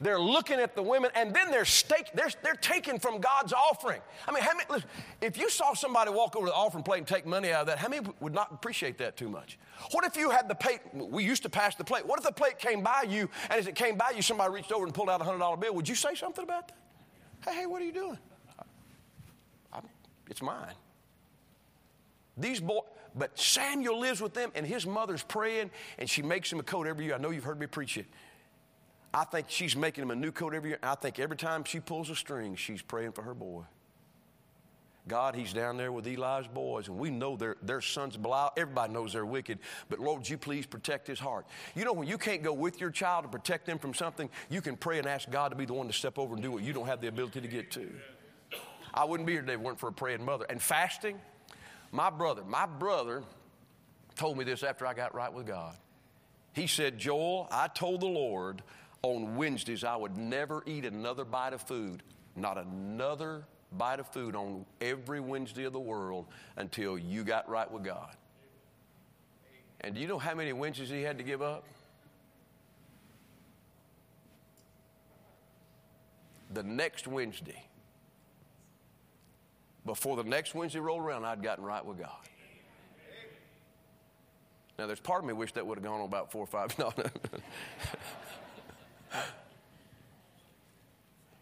They're 0.00 0.20
looking 0.20 0.58
at 0.58 0.74
the 0.74 0.82
women, 0.82 1.12
and 1.14 1.32
then 1.32 1.52
they're, 1.52 1.64
stake, 1.64 2.10
they're, 2.12 2.30
they're 2.42 2.54
taking 2.54 2.98
from 2.98 3.20
God's 3.20 3.52
offering. 3.52 4.00
I 4.26 4.32
mean, 4.32 4.42
how 4.42 4.54
many, 4.54 4.64
listen, 4.68 4.88
if 5.20 5.38
you 5.38 5.48
saw 5.48 5.74
somebody 5.74 6.10
walk 6.10 6.34
over 6.34 6.46
to 6.46 6.50
the 6.50 6.56
offering 6.56 6.82
plate 6.82 6.98
and 6.98 7.06
take 7.06 7.24
money 7.24 7.52
out 7.52 7.60
of 7.62 7.66
that, 7.68 7.78
how 7.78 7.88
many 7.88 8.04
would 8.18 8.34
not 8.34 8.50
appreciate 8.50 8.98
that 8.98 9.16
too 9.16 9.28
much? 9.28 9.56
What 9.92 10.04
if 10.04 10.16
you 10.16 10.30
had 10.30 10.48
the 10.48 10.56
plate? 10.56 10.80
We 10.92 11.22
used 11.24 11.44
to 11.44 11.48
pass 11.48 11.76
the 11.76 11.84
plate. 11.84 12.04
What 12.04 12.18
if 12.18 12.24
the 12.24 12.32
plate 12.32 12.58
came 12.58 12.82
by 12.82 13.04
you, 13.08 13.30
and 13.48 13.60
as 13.60 13.68
it 13.68 13.76
came 13.76 13.96
by 13.96 14.10
you, 14.10 14.22
somebody 14.22 14.52
reached 14.52 14.72
over 14.72 14.84
and 14.84 14.92
pulled 14.92 15.08
out 15.08 15.20
a 15.20 15.24
$100 15.24 15.60
bill? 15.60 15.74
Would 15.76 15.88
you 15.88 15.94
say 15.94 16.16
something 16.16 16.42
about 16.42 16.68
that? 16.68 16.76
Hey, 17.48 17.60
hey, 17.60 17.66
what 17.66 17.80
are 17.80 17.84
you 17.84 17.92
doing? 17.92 18.18
It's 20.28 20.42
mine. 20.42 20.74
These 22.36 22.60
boys, 22.60 22.82
but 23.14 23.38
Samuel 23.38 24.00
lives 24.00 24.20
with 24.20 24.34
them, 24.34 24.50
and 24.54 24.66
his 24.66 24.86
mother's 24.86 25.22
praying, 25.22 25.70
and 25.98 26.10
she 26.10 26.22
makes 26.22 26.52
him 26.52 26.58
a 26.58 26.64
coat 26.64 26.86
every 26.86 27.04
year. 27.04 27.14
I 27.14 27.18
know 27.18 27.30
you've 27.30 27.44
heard 27.44 27.60
me 27.60 27.66
preach 27.66 27.96
it. 27.96 28.06
I 29.12 29.24
think 29.24 29.46
she's 29.48 29.76
making 29.76 30.02
him 30.02 30.10
a 30.10 30.16
new 30.16 30.32
coat 30.32 30.54
every 30.54 30.70
year. 30.70 30.78
I 30.82 30.96
think 30.96 31.20
every 31.20 31.36
time 31.36 31.62
she 31.62 31.78
pulls 31.78 32.10
a 32.10 32.16
string, 32.16 32.56
she's 32.56 32.82
praying 32.82 33.12
for 33.12 33.22
her 33.22 33.34
boy. 33.34 33.62
God, 35.06 35.34
he's 35.34 35.52
down 35.52 35.76
there 35.76 35.92
with 35.92 36.06
Eli's 36.06 36.46
boys, 36.48 36.88
and 36.88 36.98
we 36.98 37.10
know 37.10 37.36
their, 37.36 37.56
their 37.62 37.82
sons 37.82 38.16
Belial. 38.16 38.50
Everybody 38.56 38.92
knows 38.92 39.12
they're 39.12 39.26
wicked, 39.26 39.58
but 39.90 39.98
Lord, 39.98 40.26
you 40.28 40.38
please 40.38 40.64
protect 40.64 41.06
his 41.06 41.20
heart? 41.20 41.46
You 41.76 41.84
know, 41.84 41.92
when 41.92 42.08
you 42.08 42.16
can't 42.16 42.42
go 42.42 42.54
with 42.54 42.80
your 42.80 42.90
child 42.90 43.24
to 43.24 43.28
protect 43.28 43.66
them 43.66 43.78
from 43.78 43.92
something, 43.92 44.30
you 44.48 44.62
can 44.62 44.76
pray 44.76 44.98
and 44.98 45.06
ask 45.06 45.30
God 45.30 45.50
to 45.50 45.56
be 45.56 45.66
the 45.66 45.74
one 45.74 45.86
to 45.88 45.92
step 45.92 46.18
over 46.18 46.34
and 46.34 46.42
do 46.42 46.50
what 46.50 46.62
you 46.62 46.72
don't 46.72 46.86
have 46.86 47.02
the 47.02 47.08
ability 47.08 47.42
to 47.42 47.48
get 47.48 47.70
to. 47.72 47.90
I 48.94 49.04
wouldn't 49.04 49.26
be 49.26 49.32
here 49.32 49.40
today 49.40 49.54
if 49.54 49.60
it 49.60 49.64
weren't 49.64 49.80
for 49.80 49.88
a 49.88 49.92
praying 49.92 50.24
mother. 50.24 50.46
And 50.48 50.62
fasting, 50.62 51.20
my 51.90 52.10
brother, 52.10 52.42
my 52.44 52.64
brother 52.64 53.24
told 54.14 54.38
me 54.38 54.44
this 54.44 54.62
after 54.62 54.86
I 54.86 54.94
got 54.94 55.14
right 55.14 55.32
with 55.32 55.46
God. 55.46 55.76
He 56.52 56.68
said, 56.68 56.96
Joel, 56.96 57.48
I 57.50 57.66
told 57.66 58.00
the 58.00 58.06
Lord 58.06 58.62
on 59.02 59.36
Wednesdays 59.36 59.82
I 59.82 59.96
would 59.96 60.16
never 60.16 60.62
eat 60.64 60.84
another 60.84 61.24
bite 61.24 61.52
of 61.52 61.60
food, 61.60 62.04
not 62.36 62.56
another 62.56 63.44
bite 63.72 63.98
of 63.98 64.06
food 64.08 64.36
on 64.36 64.64
every 64.80 65.18
Wednesday 65.18 65.64
of 65.64 65.72
the 65.72 65.80
world 65.80 66.26
until 66.56 66.96
you 66.96 67.24
got 67.24 67.48
right 67.48 67.70
with 67.70 67.82
God. 67.82 68.14
And 69.80 69.96
do 69.96 70.00
you 70.00 70.06
know 70.06 70.18
how 70.18 70.34
many 70.34 70.52
Wednesdays 70.52 70.88
he 70.88 71.02
had 71.02 71.18
to 71.18 71.24
give 71.24 71.42
up? 71.42 71.66
The 76.52 76.62
next 76.62 77.08
Wednesday, 77.08 77.64
before 79.86 80.16
the 80.16 80.24
next 80.24 80.54
Wednesday 80.54 80.80
rolled 80.80 81.02
around, 81.02 81.24
I'd 81.24 81.42
gotten 81.42 81.64
right 81.64 81.84
with 81.84 81.98
God. 81.98 82.10
Now, 84.78 84.86
there's 84.86 85.00
part 85.00 85.22
of 85.22 85.26
me 85.26 85.32
wish 85.32 85.52
that 85.52 85.66
would 85.66 85.78
have 85.78 85.84
gone 85.84 86.00
on 86.00 86.06
about 86.06 86.32
four 86.32 86.42
or 86.42 86.46
five. 86.46 86.76
No, 86.78 86.92
no. 86.96 87.04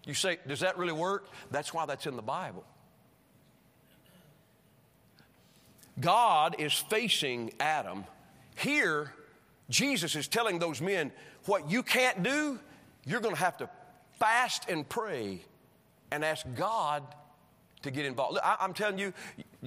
you 0.04 0.14
say, 0.14 0.38
does 0.46 0.60
that 0.60 0.76
really 0.76 0.92
work? 0.92 1.28
That's 1.50 1.72
why 1.72 1.86
that's 1.86 2.06
in 2.06 2.16
the 2.16 2.22
Bible. 2.22 2.64
God 5.98 6.56
is 6.58 6.74
facing 6.74 7.52
Adam. 7.60 8.04
Here, 8.56 9.14
Jesus 9.70 10.16
is 10.16 10.28
telling 10.28 10.58
those 10.58 10.82
men, 10.82 11.12
what 11.46 11.70
you 11.70 11.82
can't 11.82 12.22
do, 12.22 12.58
you're 13.06 13.20
going 13.20 13.34
to 13.34 13.40
have 13.40 13.56
to 13.58 13.70
fast 14.18 14.68
and 14.68 14.86
pray 14.86 15.42
and 16.10 16.24
ask 16.24 16.46
God 16.54 17.02
to 17.82 17.90
get 17.90 18.06
involved. 18.06 18.38
I, 18.42 18.56
am 18.60 18.74
telling 18.74 18.98
you, 18.98 19.12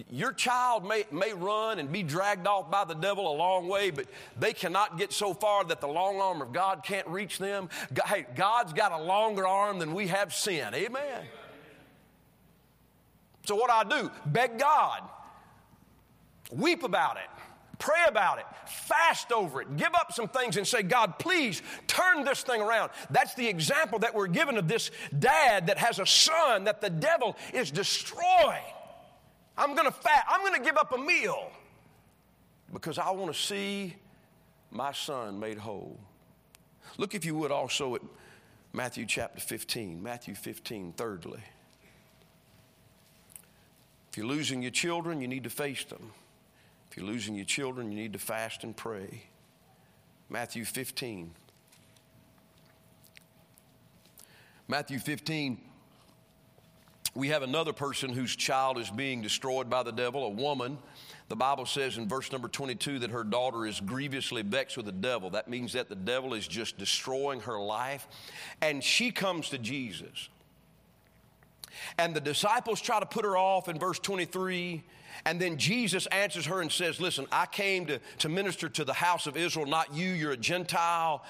your 0.10 0.34
child 0.34 0.88
may, 0.88 1.06
may 1.12 1.34
run 1.34 1.80
and 1.80 1.91
be 1.91 2.04
dragged 2.04 2.47
off 2.47 2.69
by 2.69 2.84
the 2.84 2.93
devil 2.93 3.32
a 3.32 3.36
long 3.36 3.67
way, 3.67 3.91
but 3.91 4.06
they 4.39 4.54
cannot 4.54 4.97
get 4.97 5.13
so 5.13 5.34
far 5.34 5.63
that 5.65 5.82
the 5.82 5.88
long 5.88 6.19
arm 6.19 6.41
of 6.41 6.51
God 6.51 6.84
can't 6.84 7.08
reach 7.08 7.38
them. 7.38 7.69
God, 7.93 8.08
hey, 8.08 8.25
God's 8.36 8.73
got 8.73 8.91
a 8.91 9.01
longer 9.01 9.47
arm 9.47 9.80
than 9.80 9.93
we 9.93 10.08
have 10.08 10.34
sin. 10.34 10.73
Amen. 10.73 11.23
So, 13.45 13.56
what 13.56 13.69
I 13.69 13.84
do? 13.84 14.12
Beg 14.25 14.58
God, 14.58 15.01
weep 16.51 16.84
about 16.84 17.17
it. 17.17 17.35
Pray 17.79 18.03
about 18.07 18.39
it, 18.39 18.45
fast 18.67 19.31
over 19.31 19.61
it, 19.61 19.75
give 19.75 19.93
up 19.95 20.13
some 20.13 20.27
things 20.27 20.57
and 20.57 20.65
say, 20.65 20.83
God, 20.83 21.19
please 21.19 21.61
turn 21.88 22.23
this 22.23 22.41
thing 22.41 22.61
around. 22.61 22.91
That's 23.09 23.33
the 23.33 23.47
example 23.47 23.99
that 23.99 24.13
we're 24.13 24.27
given 24.27 24.57
of 24.57 24.67
this 24.67 24.91
dad 25.17 25.67
that 25.67 25.77
has 25.77 25.99
a 25.99 26.05
son 26.05 26.65
that 26.65 26.81
the 26.81 26.89
devil 26.89 27.35
is 27.53 27.71
destroying. 27.71 28.63
I'm 29.57 29.73
going 29.75 29.88
to 29.88 29.91
fast, 29.91 30.25
I'm 30.29 30.41
going 30.41 30.53
to 30.53 30.61
give 30.61 30.77
up 30.77 30.93
a 30.93 30.97
meal 30.97 31.51
because 32.73 32.97
I 32.97 33.11
want 33.11 33.33
to 33.33 33.39
see 33.39 33.95
my 34.71 34.91
son 34.91 35.39
made 35.39 35.57
whole. 35.57 35.99
Look, 36.97 37.15
if 37.15 37.25
you 37.25 37.35
would, 37.35 37.51
also 37.51 37.95
at 37.95 38.01
Matthew 38.73 39.05
chapter 39.05 39.39
15. 39.39 40.01
Matthew 40.01 40.35
15, 40.35 40.93
thirdly. 40.93 41.39
If 44.09 44.17
you're 44.17 44.27
losing 44.27 44.61
your 44.61 44.71
children, 44.71 45.21
you 45.21 45.27
need 45.27 45.43
to 45.43 45.49
face 45.49 45.83
them. 45.85 46.11
If 46.95 47.01
you're 47.01 47.12
losing 47.12 47.36
your 47.36 47.43
children, 47.43 47.91
you 47.91 47.97
need 47.97 48.13
to 48.13 48.19
fast 48.19 48.63
and 48.63 48.73
pray. 48.73 49.23
Matthew 50.29 50.63
15. 50.63 51.29
Matthew 54.69 54.99
15, 54.99 55.58
we 57.13 57.27
have 57.27 57.43
another 57.43 57.73
person 57.73 58.12
whose 58.12 58.34
child 58.34 58.77
is 58.77 58.89
being 58.89 59.21
destroyed 59.21 59.69
by 59.69 59.84
the 59.84 59.91
devil, 59.91 60.23
a 60.23 60.29
woman. 60.29 60.77
The 61.27 61.36
Bible 61.36 61.65
says 61.65 61.97
in 61.97 62.08
verse 62.08 62.31
number 62.31 62.47
22 62.47 62.99
that 62.99 63.10
her 63.10 63.25
daughter 63.25 63.65
is 63.65 63.81
grievously 63.81 64.43
vexed 64.43 64.77
with 64.77 64.86
the 64.86 64.93
devil. 64.93 65.29
That 65.31 65.49
means 65.49 65.73
that 65.73 65.89
the 65.89 65.95
devil 65.95 66.34
is 66.34 66.47
just 66.47 66.77
destroying 66.77 67.41
her 67.41 67.60
life. 67.60 68.08
And 68.62 68.81
she 68.81 69.12
comes 69.12 69.49
to 69.49 69.58
Jesus. 69.58 70.29
And 71.97 72.15
the 72.15 72.21
disciples 72.21 72.79
try 72.79 73.01
to 73.01 73.05
put 73.05 73.25
her 73.25 73.36
off 73.36 73.67
in 73.67 73.77
verse 73.77 73.99
23. 73.99 74.81
And 75.25 75.39
then 75.39 75.58
Jesus 75.58 76.06
answers 76.08 76.45
her 76.47 76.62
and 76.62 76.71
says, 76.71 76.99
Listen, 76.99 77.28
I 77.32 77.45
came 77.45 77.86
to, 77.88 77.99
to 78.19 78.30
minister 78.30 78.69
to 78.69 78.84
the 78.84 78.93
house 78.93 79.28
of 79.28 79.38
Israel, 79.38 79.65
not 79.65 79.93
you. 79.93 80.10
You're 80.10 80.34
a 80.34 80.38
Gentile. 80.38 81.23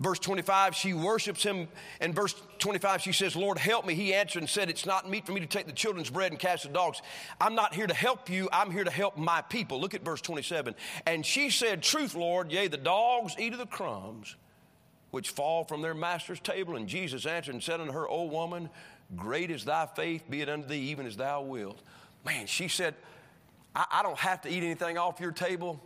Verse 0.00 0.18
25, 0.18 0.74
she 0.74 0.94
worships 0.94 1.44
him. 1.44 1.68
And 2.00 2.12
verse 2.12 2.34
25, 2.58 3.02
she 3.02 3.12
says, 3.12 3.36
Lord, 3.36 3.56
help 3.56 3.86
me. 3.86 3.94
He 3.94 4.12
answered 4.12 4.40
and 4.40 4.50
said, 4.50 4.68
It's 4.68 4.84
not 4.84 5.08
meet 5.08 5.24
for 5.24 5.32
me 5.32 5.40
to 5.40 5.46
take 5.46 5.66
the 5.66 5.72
children's 5.72 6.10
bread 6.10 6.32
and 6.32 6.40
cast 6.40 6.64
the 6.64 6.70
dogs. 6.70 7.00
I'm 7.40 7.54
not 7.54 7.72
here 7.72 7.86
to 7.86 7.94
help 7.94 8.28
you. 8.28 8.48
I'm 8.52 8.72
here 8.72 8.82
to 8.84 8.90
help 8.90 9.16
my 9.16 9.42
people. 9.42 9.80
Look 9.80 9.94
at 9.94 10.04
verse 10.04 10.20
27. 10.20 10.74
And 11.06 11.24
she 11.24 11.50
said, 11.50 11.82
Truth, 11.82 12.16
Lord, 12.16 12.50
yea, 12.50 12.66
the 12.66 12.76
dogs 12.76 13.36
eat 13.38 13.52
of 13.52 13.60
the 13.60 13.66
crumbs 13.66 14.34
which 15.12 15.30
fall 15.30 15.62
from 15.62 15.82
their 15.82 15.94
master's 15.94 16.40
table. 16.40 16.74
And 16.74 16.88
Jesus 16.88 17.24
answered 17.24 17.54
and 17.54 17.62
said 17.62 17.80
unto 17.80 17.92
her, 17.92 18.08
O 18.08 18.24
woman, 18.24 18.70
great 19.14 19.50
is 19.50 19.64
thy 19.64 19.86
faith, 19.86 20.24
be 20.28 20.40
it 20.40 20.48
unto 20.48 20.66
thee, 20.66 20.90
even 20.90 21.06
as 21.06 21.16
thou 21.16 21.42
wilt. 21.42 21.80
Man, 22.24 22.46
she 22.46 22.66
said, 22.66 22.94
I, 23.74 23.86
I 23.90 24.02
don't 24.02 24.18
have 24.18 24.42
to 24.42 24.48
eat 24.48 24.62
anything 24.62 24.98
off 24.98 25.20
your 25.20 25.32
table. 25.32 25.80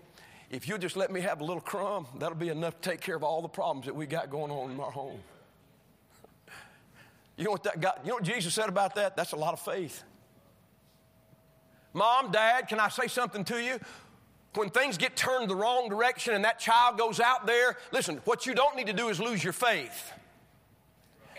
If 0.51 0.69
you'll 0.69 0.79
just 0.79 0.97
let 0.97 1.11
me 1.11 1.21
have 1.23 1.41
a 1.41 1.45
little 1.45 1.61
crumb, 1.61 2.07
that'll 2.19 2.37
be 2.37 2.49
enough 2.49 2.81
to 2.81 2.91
take 2.91 3.01
care 3.01 3.17
of 3.17 3.23
all 3.23 3.43
the 3.43 3.49
problems 3.49 3.87
that 3.87 3.95
we 3.95 4.07
got 4.07 4.31
going 4.31 4.51
on 4.53 4.71
in 4.71 4.81
our 4.81 4.91
home. 4.91 5.19
You 7.37 7.45
know 7.45 7.51
what 7.51 7.65
that 7.65 7.81
got, 7.81 8.01
you 8.05 8.11
know 8.11 8.17
what 8.17 8.25
Jesus 8.25 8.55
said 8.55 8.69
about 8.69 8.95
that? 8.95 9.17
That's 9.17 9.33
a 9.33 9.37
lot 9.37 9.53
of 9.53 9.61
faith. 9.61 10.03
Mom, 11.93 12.31
Dad, 12.31 12.69
can 12.69 12.79
I 12.79 12.89
say 12.89 13.09
something 13.09 13.45
to 13.45 13.63
you? 13.63 13.79
When 14.55 14.71
things 14.71 14.97
get 14.97 15.17
turned 15.17 15.51
the 15.51 15.57
wrong 15.57 15.89
direction 15.89 16.35
and 16.35 16.45
that 16.45 16.59
child 16.59 16.97
goes 16.97 17.21
out 17.21 17.47
there, 17.47 17.77
listen, 17.93 18.21
what 18.25 18.47
you 18.47 18.55
don't 18.55 18.77
need 18.77 18.87
to 18.87 18.93
do 18.93 19.09
is 19.09 19.21
lose 19.21 19.43
your 19.43 19.53
faith. 19.53 20.13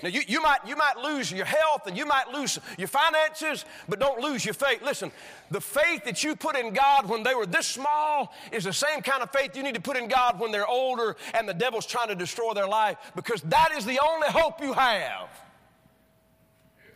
Now, 0.04 0.10
you, 0.10 0.22
you, 0.28 0.42
might, 0.42 0.60
you 0.66 0.76
might 0.76 0.98
lose 0.98 1.32
your 1.32 1.46
health 1.46 1.88
and 1.88 1.98
you 1.98 2.06
might 2.06 2.30
lose 2.30 2.60
your 2.78 2.88
finances, 2.88 3.66
but 3.90 4.00
don't 4.00 4.20
lose 4.20 4.46
your 4.46 4.54
faith. 4.54 4.82
Listen, 4.84 5.12
the 5.50 5.62
faith 5.62 6.04
that 6.06 6.24
you 6.24 6.36
put 6.36 6.56
in 6.56 6.74
God 6.74 7.10
when 7.10 7.24
they 7.24 7.34
were 7.34 7.46
this 7.46 7.68
small 7.68 8.34
is 8.52 8.66
the 8.66 8.74
same 8.74 9.02
kind 9.02 9.24
of 9.24 9.32
faith 9.32 9.56
you 9.56 9.64
need 9.64 9.76
to 9.76 9.82
put 9.82 9.98
in 9.98 10.08
God 10.08 10.40
when 10.40 10.52
they're 10.52 10.68
older 10.68 11.16
and 11.34 11.50
the 11.50 11.54
devil's 11.54 11.86
trying 11.86 12.10
to 12.10 12.16
destroy 12.16 12.54
their 12.54 12.68
life 12.68 12.98
because 13.16 13.42
that 13.44 13.72
is 13.76 13.86
the 13.86 14.00
only 14.00 14.28
hope 14.28 14.62
you 14.62 14.74
have. 14.74 15.30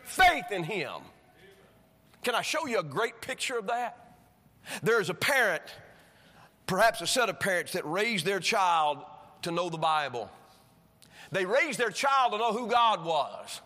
faith 0.04 0.52
in 0.52 0.64
him. 0.64 1.02
Can 2.24 2.36
I 2.36 2.42
show 2.42 2.68
you 2.68 2.80
a 2.80 2.84
great 2.84 3.22
picture 3.22 3.58
of 3.58 3.68
that? 3.68 4.16
There's 4.84 5.10
a 5.10 5.14
parent, 5.14 5.64
perhaps 6.68 7.02
a 7.02 7.08
set 7.08 7.30
of 7.30 7.40
parents, 7.40 7.72
that 7.74 7.86
raised 7.86 8.26
their 8.26 8.40
child 8.40 9.00
to 9.42 9.52
know 9.52 9.70
the 9.70 9.78
Bible. 9.78 10.30
They 11.32 11.46
raised 11.46 11.80
their 11.80 11.92
child 11.92 12.34
to 12.34 12.38
know 12.38 12.54
who 12.54 12.68
God 12.68 13.06
was. 13.06 13.62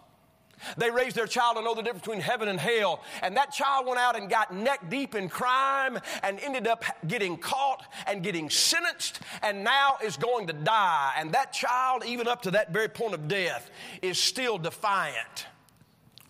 They 0.78 0.90
raised 0.90 1.16
their 1.16 1.28
child 1.28 1.58
to 1.58 1.64
know 1.64 1.76
the 1.76 1.82
difference 1.82 2.06
between 2.06 2.22
heaven 2.22 2.48
and 2.48 2.60
hell. 2.60 3.04
And 3.22 3.36
that 3.38 3.52
child 3.52 3.86
went 3.86 4.00
out 4.00 4.18
and 4.18 4.30
got 4.30 4.54
neck 4.54 4.90
deep 4.90 5.16
in 5.16 5.30
crime 5.30 6.00
and 6.24 6.40
ended 6.40 6.68
up 6.68 6.84
getting 7.08 7.38
caught 7.38 7.86
and 8.08 8.24
getting 8.24 8.50
sentenced 8.50 9.20
and 9.44 9.64
now 9.64 9.98
is 10.04 10.18
going 10.18 10.48
to 10.48 10.54
die. 10.54 11.14
And 11.18 11.32
that 11.34 11.54
child, 11.54 12.04
even 12.06 12.28
up 12.28 12.42
to 12.44 12.52
that 12.52 12.72
very 12.72 12.88
point 12.88 13.14
of 13.14 13.28
death, 13.28 13.70
is 14.02 14.20
still 14.20 14.58
defiant. 14.58 15.48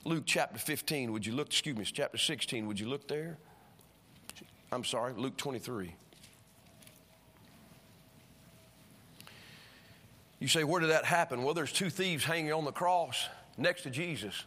Luke 0.03 0.23
chapter 0.25 0.59
15, 0.59 1.11
would 1.11 1.25
you 1.25 1.33
look, 1.33 1.47
excuse 1.47 1.75
me, 1.75 1.85
chapter 1.85 2.17
16, 2.17 2.67
would 2.67 2.79
you 2.79 2.87
look 2.87 3.07
there? 3.07 3.37
I'm 4.71 4.83
sorry, 4.83 5.13
Luke 5.13 5.37
23. 5.37 5.95
You 10.45 10.49
say, 10.49 10.63
where 10.63 10.79
did 10.79 10.91
that 10.91 11.05
happen? 11.05 11.41
Well, 11.41 11.55
there's 11.55 11.71
two 11.71 11.89
thieves 11.89 12.23
hanging 12.23 12.53
on 12.53 12.65
the 12.65 12.71
cross 12.71 13.29
next 13.57 13.81
to 13.81 13.89
Jesus. 13.89 14.43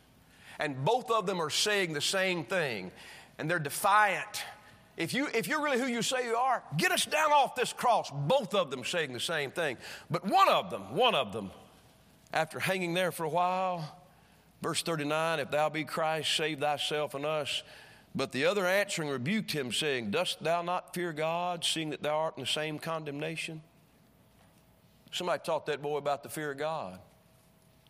And 0.61 0.84
both 0.84 1.11
of 1.11 1.26
them 1.26 1.42
are 1.42 1.50
saying 1.50 1.92
the 1.92 2.00
same 2.00 2.44
thing. 2.44 2.92
And 3.37 3.50
they're 3.50 3.58
defiant. 3.58 4.44
If, 4.96 5.12
you, 5.12 5.26
if 5.34 5.48
you're 5.48 5.61
really 5.61 5.80
who 5.80 5.88
you 5.88 6.02
say 6.02 6.24
you 6.24 6.37
are, 6.37 6.62
get 6.76 6.92
us 6.92 7.04
down 7.04 7.32
off 7.32 7.56
this 7.56 7.72
cross. 7.72 8.12
Both 8.12 8.54
of 8.54 8.70
them 8.70 8.84
saying 8.84 9.12
the 9.12 9.18
same 9.18 9.50
thing. 9.50 9.76
But 10.08 10.24
one 10.24 10.48
of 10.48 10.70
them, 10.70 10.94
one 10.94 11.16
of 11.16 11.32
them, 11.32 11.50
after 12.32 12.61
hanging 12.61 12.94
there 12.94 13.11
for 13.11 13.24
a 13.24 13.28
while, 13.28 14.00
verse 14.62 14.84
39, 14.84 15.40
if 15.40 15.50
thou 15.50 15.68
be 15.68 15.82
Christ, 15.82 16.32
save 16.37 16.61
thyself 16.61 17.14
and 17.14 17.26
us. 17.26 17.64
But 18.14 18.30
the 18.30 18.44
other 18.44 18.68
answering 18.68 19.08
rebuked 19.08 19.50
him, 19.50 19.72
saying, 19.72 20.12
Dost 20.12 20.44
thou 20.44 20.62
not 20.62 20.94
fear 20.94 21.12
God, 21.12 21.64
seeing 21.64 21.90
that 21.90 22.04
thou 22.04 22.18
art 22.18 22.37
in 22.37 22.44
the 22.44 22.48
same 22.48 22.78
condemnation? 22.78 23.62
Somebody 25.12 25.42
taught 25.44 25.66
that 25.66 25.83
boy 25.83 25.97
about 25.97 26.23
the 26.23 26.29
fear 26.29 26.51
of 26.51 26.59
God. 26.59 26.99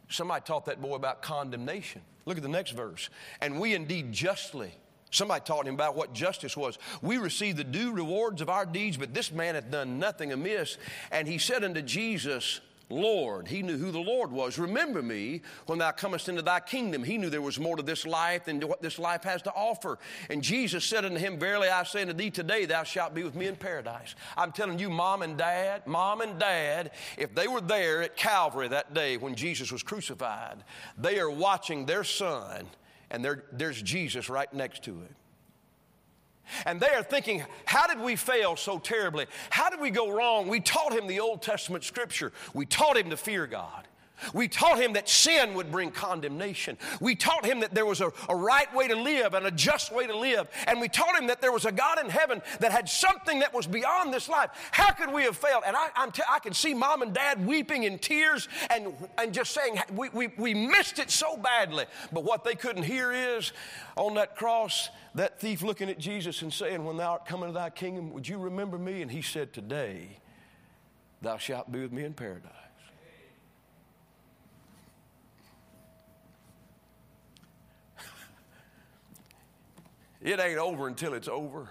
Somebody 0.09 0.43
taught 0.45 0.67
that 0.67 0.81
boy 0.81 0.95
about 0.95 1.23
condemnation. 1.23 2.03
Look 2.25 2.37
at 2.37 2.43
the 2.43 2.49
next 2.49 2.73
verse. 2.73 3.11
And 3.41 3.61
we 3.61 3.75
indeed 3.75 4.13
justly, 4.13 4.73
somebody 5.11 5.43
taught 5.45 5.67
him 5.67 5.75
about 5.75 5.97
what 5.97 6.13
justice 6.13 6.57
was. 6.57 6.79
We 7.03 7.19
receive 7.19 7.57
the 7.57 7.65
due 7.65 7.93
rewards 7.93 8.41
of 8.41 8.49
our 8.49 8.67
deeds, 8.67 8.97
but 8.97 9.15
this 9.15 9.33
man 9.33 9.55
hath 9.55 9.71
done 9.71 9.99
nothing 9.99 10.33
amiss. 10.33 10.79
And 11.11 11.29
he 11.29 11.39
said 11.39 11.65
unto 11.65 11.83
Jesus, 11.83 12.61
Lord. 12.90 13.48
He 13.48 13.62
knew 13.62 13.77
who 13.77 13.90
the 13.90 13.98
Lord 13.98 14.31
was. 14.31 14.59
Remember 14.59 15.03
me 15.03 15.42
when 15.66 15.79
thou 15.79 15.90
comest 15.90 16.29
into 16.29 16.42
thy 16.42 16.61
kingdom. 16.61 17.05
He 17.05 17.18
knew 17.18 17.31
there 17.31 17.42
was 17.42 17.59
more 17.59 17.77
to 17.77 17.83
this 17.83 18.07
life 18.07 18.44
than 18.44 18.61
what 18.61 18.83
this 18.83 18.98
life 18.98 19.24
has 19.24 19.42
to 19.42 19.53
offer. 19.53 19.98
And 20.31 20.42
Jesus 20.42 20.85
said 20.85 21.05
unto 21.05 21.18
him, 21.18 21.38
Verily 21.38 21.68
I 21.68 21.83
say 21.83 22.03
unto 22.03 22.14
thee, 22.14 22.31
today 22.31 22.64
thou 22.64 22.85
shalt 22.85 23.14
be 23.14 23.22
with 23.22 23.35
me 23.35 23.46
in 23.46 23.57
paradise. 23.57 24.14
I'm 24.37 24.53
telling 24.53 24.79
you, 24.79 24.90
mom 24.90 25.22
and 25.22 25.37
dad, 25.37 25.87
mom 25.87 26.20
and 26.20 26.38
dad, 26.38 26.92
if 27.16 27.35
they 27.35 27.48
were 27.48 27.61
there 27.61 28.03
at 28.03 28.16
Calvary 28.16 28.68
that 28.68 28.94
day 28.94 29.16
when 29.16 29.35
Jesus 29.35 29.70
was 29.70 29.83
crucified, 29.83 30.64
they 30.96 31.18
are 31.18 31.31
watching 31.31 31.87
their 31.87 32.05
son, 32.05 32.66
and 33.11 33.27
there's 33.53 33.83
Jesus 33.83 34.29
right 34.29 34.53
next 34.53 34.85
to 34.85 34.92
him. 34.92 35.14
And 36.67 36.81
they 36.81 36.91
are 36.91 37.03
thinking, 37.03 37.45
how 37.65 37.87
did 37.87 37.99
we 37.99 38.17
fail 38.17 38.57
so 38.57 38.79
terribly? 38.79 39.27
How 39.51 39.71
did 39.71 39.81
we 39.81 39.91
go 39.91 40.11
wrong? 40.11 40.49
We 40.49 40.61
taught 40.61 40.93
him 40.93 41.07
the 41.07 41.21
Old 41.21 41.43
Testament 41.43 41.85
scripture. 41.85 42.33
We 42.55 42.67
taught 42.67 42.97
him 42.97 43.11
to 43.11 43.17
fear 43.17 43.47
God. 43.47 43.88
We 44.35 44.49
taught 44.49 44.81
him 44.81 44.95
that 44.95 45.09
sin 45.09 45.55
would 45.55 45.71
bring 45.71 45.91
condemnation. 45.91 46.77
We 47.01 47.15
taught 47.15 47.45
him 47.45 47.61
that 47.61 47.75
there 47.75 47.87
was 47.87 48.01
a, 48.01 48.13
a, 48.29 48.37
right 48.37 48.73
way 48.75 48.89
to 48.89 48.97
live 48.97 49.35
and 49.35 49.47
a 49.47 49.51
just 49.51 49.93
way 49.93 50.07
to 50.07 50.17
live. 50.17 50.49
And 50.67 50.81
we 50.81 50.89
taught 50.89 51.19
him 51.19 51.27
that 51.29 51.41
there 51.41 51.53
was 51.53 51.65
a 51.65 51.73
God 51.73 51.99
in 51.99 52.09
heaven 52.09 52.43
that 52.61 52.73
had 52.73 52.89
something 52.89 53.41
that 53.41 53.53
was 53.53 53.67
beyond 53.67 54.13
this 54.13 54.29
life. 54.29 54.51
How 54.73 54.93
could 54.93 55.13
we 55.13 55.23
have 55.25 55.37
failed? 55.37 55.63
And 55.67 55.77
I, 55.77 56.09
t- 56.11 56.23
I 56.29 56.39
can 56.39 56.53
see 56.55 56.75
mom 56.75 57.03
and 57.03 57.13
dad 57.13 57.45
weeping 57.45 57.85
in 57.85 57.99
tears 57.99 58.49
and, 58.71 58.95
and 59.19 59.33
just 59.33 59.53
saying, 59.53 59.81
we, 59.93 60.09
we, 60.11 60.29
we 60.37 60.55
missed 60.55 60.99
it 60.99 61.11
so 61.11 61.37
badly. 61.37 61.87
But 62.13 62.25
what 62.25 62.45
they 62.45 62.55
couldn't 62.55 62.85
hear 62.85 63.13
is 63.13 63.53
on 63.97 64.15
that 64.15 64.37
cross, 64.37 64.91
that 65.15 65.41
thief 65.41 65.63
looking 65.63 65.89
at 65.89 65.99
Jesus 65.99 66.43
and 66.43 66.53
saying, 66.53 66.85
When 66.85 66.97
thou 66.97 67.13
art 67.13 67.27
coming 67.27 67.49
to 67.49 67.53
thy 67.53 67.71
kingdom, 67.71 68.13
would 68.13 68.29
you 68.29 68.39
remember 68.39 68.79
me? 68.79 69.03
And 69.03 69.11
he 69.11 69.23
said, 69.23 69.53
Today 69.53 70.19
thou 71.23 71.37
shalt 71.37 71.71
be 71.71 71.81
with 71.81 71.93
me 71.93 72.05
in 72.05 72.15
paradise. 72.15 72.58
It 80.23 80.41
ain't 80.41 80.59
over 80.59 80.89
until 80.89 81.15
it's 81.15 81.29
over. 81.29 81.69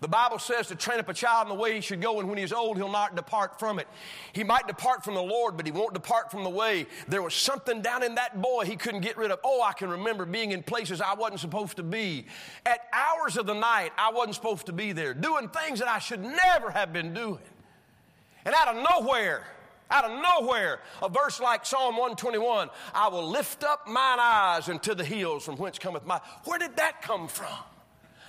The 0.00 0.08
Bible 0.08 0.38
says 0.38 0.68
to 0.68 0.76
train 0.76 1.00
up 1.00 1.08
a 1.08 1.14
child 1.14 1.48
in 1.48 1.56
the 1.56 1.60
way 1.60 1.74
he 1.74 1.80
should 1.80 2.00
go, 2.00 2.20
and 2.20 2.28
when 2.28 2.38
he's 2.38 2.52
old, 2.52 2.76
he'll 2.76 2.90
not 2.90 3.16
depart 3.16 3.58
from 3.58 3.78
it. 3.78 3.88
He 4.32 4.44
might 4.44 4.66
depart 4.66 5.04
from 5.04 5.14
the 5.14 5.22
Lord, 5.22 5.56
but 5.56 5.66
he 5.66 5.72
won't 5.72 5.92
depart 5.92 6.30
from 6.30 6.44
the 6.44 6.50
way. 6.50 6.86
There 7.08 7.22
was 7.22 7.34
something 7.34 7.82
down 7.82 8.02
in 8.02 8.14
that 8.14 8.40
boy 8.40 8.64
he 8.64 8.76
couldn't 8.76 9.00
get 9.00 9.16
rid 9.16 9.30
of. 9.30 9.40
Oh, 9.44 9.62
I 9.62 9.72
can 9.72 9.90
remember 9.90 10.24
being 10.24 10.52
in 10.52 10.62
places 10.62 11.00
I 11.00 11.14
wasn't 11.14 11.40
supposed 11.40 11.76
to 11.76 11.82
be. 11.82 12.26
At 12.64 12.80
hours 12.92 13.36
of 13.36 13.46
the 13.46 13.54
night, 13.54 13.92
I 13.98 14.12
wasn't 14.12 14.36
supposed 14.36 14.66
to 14.66 14.72
be 14.72 14.92
there, 14.92 15.14
doing 15.14 15.48
things 15.48 15.80
that 15.80 15.88
I 15.88 15.98
should 15.98 16.20
never 16.20 16.70
have 16.70 16.92
been 16.92 17.12
doing. 17.12 17.42
And 18.44 18.54
out 18.54 18.68
of 18.68 18.86
nowhere, 18.90 19.44
out 19.92 20.04
of 20.04 20.22
nowhere, 20.22 20.80
a 21.02 21.08
verse 21.08 21.38
like 21.38 21.66
Psalm 21.66 21.96
121, 21.96 22.70
I 22.94 23.08
will 23.08 23.28
lift 23.28 23.62
up 23.62 23.86
mine 23.86 24.18
eyes 24.18 24.68
into 24.68 24.94
the 24.94 25.04
hills 25.04 25.44
from 25.44 25.56
whence 25.56 25.78
cometh 25.78 26.06
my. 26.06 26.20
Where 26.44 26.58
did 26.58 26.76
that 26.76 27.02
come 27.02 27.28
from? 27.28 27.54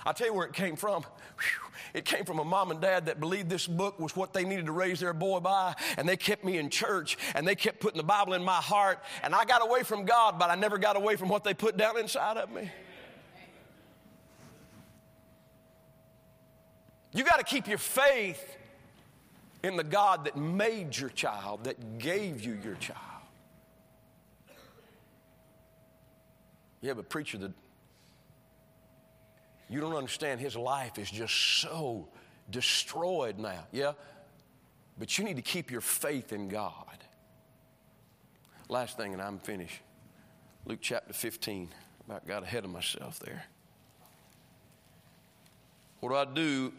I'll 0.06 0.12
tell 0.12 0.26
you 0.26 0.34
where 0.34 0.46
it 0.46 0.52
came 0.52 0.76
from. 0.76 1.02
Whew. 1.02 1.70
It 1.94 2.04
came 2.04 2.24
from 2.24 2.38
a 2.40 2.44
mom 2.44 2.70
and 2.70 2.80
dad 2.80 3.06
that 3.06 3.20
believed 3.20 3.48
this 3.48 3.66
book 3.66 3.98
was 3.98 4.14
what 4.14 4.34
they 4.34 4.44
needed 4.44 4.66
to 4.66 4.72
raise 4.72 5.00
their 5.00 5.14
boy 5.14 5.40
by, 5.40 5.74
and 5.96 6.08
they 6.08 6.16
kept 6.16 6.44
me 6.44 6.58
in 6.58 6.68
church, 6.68 7.16
and 7.34 7.46
they 7.46 7.54
kept 7.54 7.80
putting 7.80 7.98
the 7.98 8.04
Bible 8.04 8.34
in 8.34 8.44
my 8.44 8.56
heart, 8.56 8.98
and 9.22 9.34
I 9.34 9.44
got 9.44 9.64
away 9.64 9.84
from 9.84 10.04
God, 10.04 10.38
but 10.38 10.50
I 10.50 10.56
never 10.56 10.76
got 10.76 10.96
away 10.96 11.16
from 11.16 11.28
what 11.28 11.44
they 11.44 11.54
put 11.54 11.76
down 11.76 11.98
inside 11.98 12.36
of 12.36 12.50
me. 12.52 12.70
You 17.12 17.22
got 17.22 17.36
to 17.36 17.44
keep 17.44 17.68
your 17.68 17.78
faith 17.78 18.56
in 19.64 19.76
the 19.76 19.84
God 19.84 20.26
that 20.26 20.36
made 20.36 20.94
your 20.94 21.08
child, 21.08 21.64
that 21.64 21.98
gave 21.98 22.44
you 22.44 22.58
your 22.62 22.74
child. 22.74 23.00
You 26.82 26.90
have 26.90 26.98
a 26.98 27.02
preacher 27.02 27.38
that 27.38 27.52
you 29.70 29.80
don't 29.80 29.96
understand 29.96 30.38
his 30.38 30.54
life 30.54 30.98
is 30.98 31.10
just 31.10 31.34
so 31.62 32.06
destroyed 32.50 33.38
now. 33.38 33.66
Yeah? 33.72 33.92
But 34.98 35.16
you 35.16 35.24
need 35.24 35.36
to 35.36 35.42
keep 35.42 35.70
your 35.70 35.80
faith 35.80 36.34
in 36.34 36.48
God. 36.48 36.98
Last 38.68 38.98
thing, 38.98 39.14
and 39.14 39.22
I'm 39.22 39.38
finished. 39.38 39.80
Luke 40.66 40.80
chapter 40.82 41.14
15. 41.14 41.70
About 42.06 42.26
got 42.26 42.42
ahead 42.42 42.66
of 42.66 42.70
myself 42.70 43.18
there. 43.18 43.44
What 46.00 46.10
do 46.10 46.16
I 46.16 46.26
do 46.26 46.72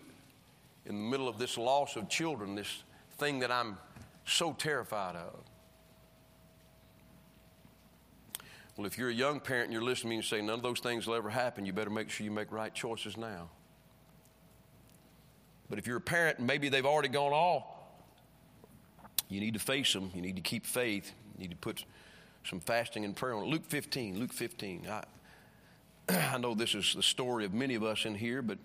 in 0.86 0.96
the 0.96 1.10
middle 1.10 1.28
of 1.28 1.38
this 1.38 1.58
loss 1.58 1.96
of 1.96 2.10
children, 2.10 2.56
this 2.56 2.84
thing 3.18 3.40
that 3.40 3.52
I'm 3.52 3.78
so 4.26 4.54
terrified 4.54 5.16
of. 5.16 5.40
Well, 8.78 8.86
if 8.86 8.98
you're 8.98 9.10
a 9.10 9.14
young 9.14 9.40
parent 9.40 9.66
and 9.66 9.74
you're 9.74 9.82
listening 9.82 10.04
to 10.04 10.10
me 10.10 10.16
and 10.18 10.26
say 10.26 10.42
none 10.42 10.56
of 10.56 10.64
those 10.64 10.80
things 10.80 11.08
will 11.08 11.16
ever 11.16 11.30
happen, 11.30 11.66
you 11.66 11.72
better 11.72 11.90
make 11.90 12.10
sure 12.10 12.26
you 12.26 12.32
make 12.32 12.52
right 12.52 12.74
choices 12.74 13.16
now. 13.16 13.50
But 15.70 15.80
if 15.80 15.88
you're 15.88 15.98
a 15.98 16.02
parent 16.02 16.40
maybe 16.40 16.70
they've 16.70 16.86
already 16.86 17.08
gone 17.08 17.32
off, 17.32 17.64
you 19.30 19.40
need 19.40 19.54
to 19.54 19.60
face 19.60 19.92
them. 19.94 20.12
You 20.14 20.22
need 20.22 20.36
to 20.36 20.42
keep 20.42 20.66
faith. 20.66 21.12
You 21.38 21.44
need 21.44 21.52
to 21.52 21.58
put 21.58 21.86
some 22.44 22.60
fasting 22.60 23.06
and 23.06 23.16
prayer 23.16 23.34
on 23.34 23.44
it. 23.44 23.48
Luke 23.48 23.66
15, 23.66 24.20
Luke 24.20 24.34
15. 24.34 24.88
I, 24.90 25.04
I 26.36 26.38
know 26.38 26.54
this 26.54 26.76
is 26.76 26.94
the 26.94 27.04
story 27.04 27.46
of 27.46 27.54
many 27.54 27.76
of 27.76 27.84
us 27.84 28.06
in 28.06 28.14
here, 28.14 28.42
but 28.42 28.60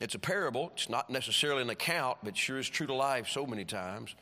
it's 0.00 0.14
a 0.14 0.18
parable. 0.18 0.70
It's 0.74 0.88
not 0.88 1.08
necessarily 1.08 1.62
an 1.62 1.70
account, 1.70 2.18
but 2.22 2.36
sure 2.36 2.58
is 2.58 2.68
true 2.68 2.86
to 2.86 2.94
life 2.94 3.28
so 3.28 3.46
many 3.46 3.64
times. 3.64 4.14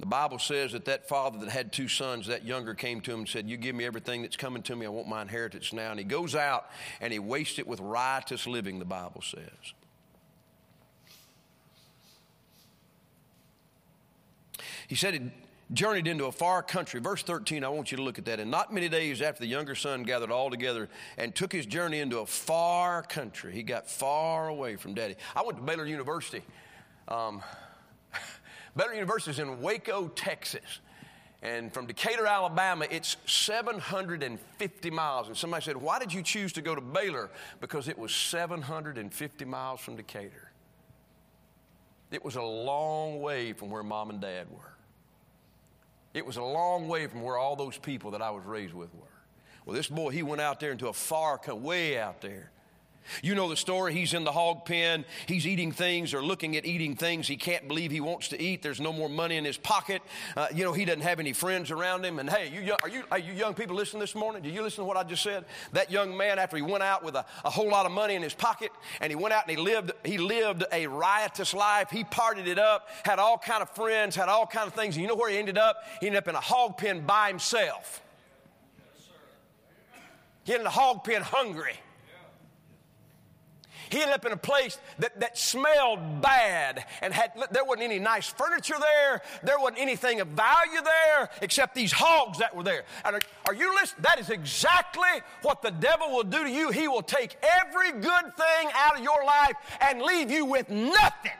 The 0.00 0.06
Bible 0.06 0.40
says 0.40 0.72
that 0.72 0.86
that 0.86 1.08
father 1.08 1.38
that 1.38 1.48
had 1.48 1.72
two 1.72 1.86
sons, 1.86 2.26
that 2.26 2.44
younger 2.44 2.74
came 2.74 3.00
to 3.02 3.12
him 3.12 3.20
and 3.20 3.28
said, 3.28 3.48
You 3.48 3.56
give 3.56 3.76
me 3.76 3.84
everything 3.84 4.22
that's 4.22 4.36
coming 4.36 4.62
to 4.64 4.74
me. 4.74 4.86
I 4.86 4.88
want 4.88 5.06
my 5.06 5.22
inheritance 5.22 5.72
now. 5.72 5.90
And 5.90 6.00
he 6.00 6.04
goes 6.04 6.34
out 6.34 6.66
and 7.00 7.12
he 7.12 7.20
wastes 7.20 7.60
it 7.60 7.66
with 7.66 7.78
riotous 7.80 8.46
living, 8.46 8.80
the 8.80 8.84
Bible 8.84 9.22
says. 9.22 9.72
He 14.88 14.96
said, 14.96 15.30
journeyed 15.72 16.06
into 16.06 16.26
a 16.26 16.32
far 16.32 16.62
country. 16.62 17.00
Verse 17.00 17.22
13, 17.22 17.64
I 17.64 17.68
want 17.68 17.90
you 17.90 17.96
to 17.96 18.02
look 18.02 18.18
at 18.18 18.24
that. 18.26 18.40
And 18.40 18.50
not 18.50 18.72
many 18.72 18.88
days 18.88 19.22
after 19.22 19.40
the 19.40 19.46
younger 19.46 19.74
son 19.74 20.02
gathered 20.02 20.30
all 20.30 20.50
together 20.50 20.88
and 21.16 21.34
took 21.34 21.52
his 21.52 21.66
journey 21.66 22.00
into 22.00 22.18
a 22.18 22.26
far 22.26 23.02
country. 23.02 23.52
He 23.52 23.62
got 23.62 23.88
far 23.88 24.48
away 24.48 24.76
from 24.76 24.94
daddy. 24.94 25.16
I 25.34 25.42
went 25.42 25.58
to 25.58 25.64
Baylor 25.64 25.86
University. 25.86 26.42
Um, 27.08 27.42
Baylor 28.76 28.94
University 28.94 29.30
is 29.30 29.38
in 29.38 29.60
Waco, 29.60 30.08
Texas. 30.08 30.80
And 31.42 31.72
from 31.72 31.86
Decatur, 31.86 32.26
Alabama, 32.26 32.86
it's 32.90 33.18
750 33.26 34.90
miles. 34.90 35.28
And 35.28 35.36
somebody 35.36 35.62
said, 35.62 35.76
Why 35.76 35.98
did 35.98 36.12
you 36.12 36.22
choose 36.22 36.54
to 36.54 36.62
go 36.62 36.74
to 36.74 36.80
Baylor? 36.80 37.30
Because 37.60 37.86
it 37.86 37.98
was 37.98 38.14
750 38.14 39.44
miles 39.44 39.80
from 39.80 39.96
Decatur. 39.96 40.50
It 42.10 42.24
was 42.24 42.36
a 42.36 42.42
long 42.42 43.20
way 43.20 43.52
from 43.52 43.70
where 43.70 43.82
mom 43.82 44.08
and 44.08 44.20
dad 44.20 44.46
were. 44.50 44.73
It 46.14 46.24
was 46.24 46.36
a 46.36 46.42
long 46.42 46.88
way 46.88 47.08
from 47.08 47.22
where 47.22 47.36
all 47.36 47.56
those 47.56 47.76
people 47.76 48.12
that 48.12 48.22
I 48.22 48.30
was 48.30 48.44
raised 48.44 48.72
with 48.72 48.94
were. 48.94 49.08
Well, 49.66 49.76
this 49.76 49.88
boy, 49.88 50.10
he 50.10 50.22
went 50.22 50.40
out 50.40 50.60
there 50.60 50.70
into 50.70 50.88
a 50.88 50.92
far, 50.92 51.38
way 51.56 51.98
out 51.98 52.20
there. 52.20 52.52
You 53.22 53.34
know 53.34 53.48
the 53.48 53.56
story. 53.56 53.92
He's 53.92 54.14
in 54.14 54.24
the 54.24 54.32
hog 54.32 54.64
pen. 54.64 55.04
He's 55.26 55.46
eating 55.46 55.72
things 55.72 56.14
or 56.14 56.22
looking 56.22 56.56
at 56.56 56.64
eating 56.64 56.96
things 56.96 57.28
he 57.28 57.36
can't 57.36 57.68
believe 57.68 57.90
he 57.90 58.00
wants 58.00 58.28
to 58.28 58.40
eat. 58.40 58.62
There's 58.62 58.80
no 58.80 58.92
more 58.92 59.08
money 59.08 59.36
in 59.36 59.44
his 59.44 59.56
pocket. 59.56 60.02
Uh, 60.36 60.46
you 60.54 60.64
know, 60.64 60.72
he 60.72 60.84
doesn't 60.84 61.02
have 61.02 61.20
any 61.20 61.32
friends 61.32 61.70
around 61.70 62.04
him. 62.04 62.18
And 62.18 62.28
hey, 62.28 62.50
you, 62.50 62.74
are, 62.82 62.88
you, 62.88 63.04
are 63.10 63.18
you 63.18 63.32
young 63.32 63.54
people 63.54 63.76
listening 63.76 64.00
this 64.00 64.14
morning? 64.14 64.42
Did 64.42 64.54
you 64.54 64.62
listen 64.62 64.82
to 64.82 64.84
what 64.86 64.96
I 64.96 65.02
just 65.02 65.22
said? 65.22 65.44
That 65.72 65.90
young 65.90 66.16
man, 66.16 66.38
after 66.38 66.56
he 66.56 66.62
went 66.62 66.82
out 66.82 67.04
with 67.04 67.14
a, 67.14 67.24
a 67.44 67.50
whole 67.50 67.68
lot 67.68 67.86
of 67.86 67.92
money 67.92 68.14
in 68.14 68.22
his 68.22 68.34
pocket 68.34 68.70
and 69.00 69.10
he 69.10 69.16
went 69.16 69.34
out 69.34 69.48
and 69.48 69.56
he 69.56 69.62
lived, 69.62 69.92
he 70.04 70.18
lived 70.18 70.64
a 70.72 70.86
riotous 70.86 71.54
life. 71.54 71.90
He 71.90 72.04
partied 72.04 72.46
it 72.46 72.58
up, 72.58 72.88
had 73.04 73.18
all 73.18 73.38
kind 73.38 73.62
of 73.62 73.70
friends, 73.70 74.16
had 74.16 74.28
all 74.28 74.46
kind 74.46 74.66
of 74.66 74.74
things. 74.74 74.96
And 74.96 75.02
you 75.02 75.08
know 75.08 75.16
where 75.16 75.30
he 75.30 75.38
ended 75.38 75.58
up? 75.58 75.84
He 76.00 76.06
ended 76.06 76.22
up 76.22 76.28
in 76.28 76.34
a 76.34 76.40
hog 76.40 76.78
pen 76.78 77.06
by 77.06 77.28
himself. 77.28 78.02
He 80.44 80.52
ended 80.52 80.66
in 80.66 80.72
hog 80.72 81.04
pen 81.04 81.22
hungry. 81.22 81.74
He 83.94 84.00
ended 84.00 84.16
up 84.16 84.26
in 84.26 84.32
a 84.32 84.36
place 84.36 84.76
that, 84.98 85.20
that 85.20 85.38
smelled 85.38 86.20
bad 86.20 86.84
and 87.00 87.14
had, 87.14 87.30
there 87.52 87.64
wasn't 87.64 87.84
any 87.84 88.00
nice 88.00 88.26
furniture 88.26 88.74
there. 88.80 89.22
There 89.44 89.56
wasn't 89.60 89.78
anything 89.78 90.20
of 90.20 90.26
value 90.26 90.82
there 90.82 91.30
except 91.42 91.76
these 91.76 91.92
hogs 91.92 92.38
that 92.38 92.56
were 92.56 92.64
there. 92.64 92.82
And 93.04 93.14
are, 93.14 93.20
are 93.46 93.54
you 93.54 93.72
listening? 93.72 94.02
That 94.02 94.18
is 94.18 94.30
exactly 94.30 95.22
what 95.42 95.62
the 95.62 95.70
devil 95.70 96.10
will 96.10 96.24
do 96.24 96.42
to 96.42 96.50
you. 96.50 96.72
He 96.72 96.88
will 96.88 97.02
take 97.02 97.36
every 97.60 97.92
good 97.92 98.36
thing 98.36 98.68
out 98.74 98.98
of 98.98 99.04
your 99.04 99.24
life 99.24 99.54
and 99.80 100.02
leave 100.02 100.28
you 100.28 100.44
with 100.44 100.68
nothing. 100.70 101.30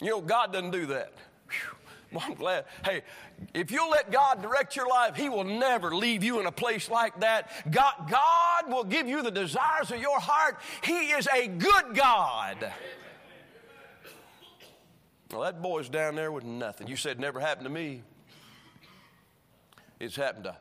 You 0.00 0.08
know, 0.08 0.22
God 0.22 0.50
doesn't 0.50 0.70
do 0.70 0.86
that. 0.86 1.12
Well, 2.18 2.24
I'm 2.28 2.34
glad. 2.34 2.66
Hey, 2.84 3.02
if 3.54 3.72
you'll 3.72 3.90
let 3.90 4.12
God 4.12 4.40
direct 4.40 4.76
your 4.76 4.88
life, 4.88 5.16
He 5.16 5.28
will 5.28 5.42
never 5.42 5.94
leave 5.94 6.22
you 6.22 6.38
in 6.38 6.46
a 6.46 6.52
place 6.52 6.88
like 6.88 7.20
that. 7.20 7.50
God, 7.72 8.08
God 8.08 8.72
will 8.72 8.84
give 8.84 9.08
you 9.08 9.20
the 9.20 9.32
desires 9.32 9.90
of 9.90 10.00
your 10.00 10.20
heart. 10.20 10.60
He 10.84 11.10
is 11.10 11.26
a 11.34 11.48
good 11.48 11.94
God. 11.94 12.72
Well, 15.32 15.42
that 15.42 15.60
boy's 15.60 15.88
down 15.88 16.14
there 16.14 16.30
with 16.30 16.44
nothing. 16.44 16.86
You 16.86 16.94
said 16.94 17.18
never 17.18 17.40
happened 17.40 17.64
to 17.64 17.72
me. 17.72 18.02
It's 19.98 20.14
happened 20.14 20.44
to 20.44 20.56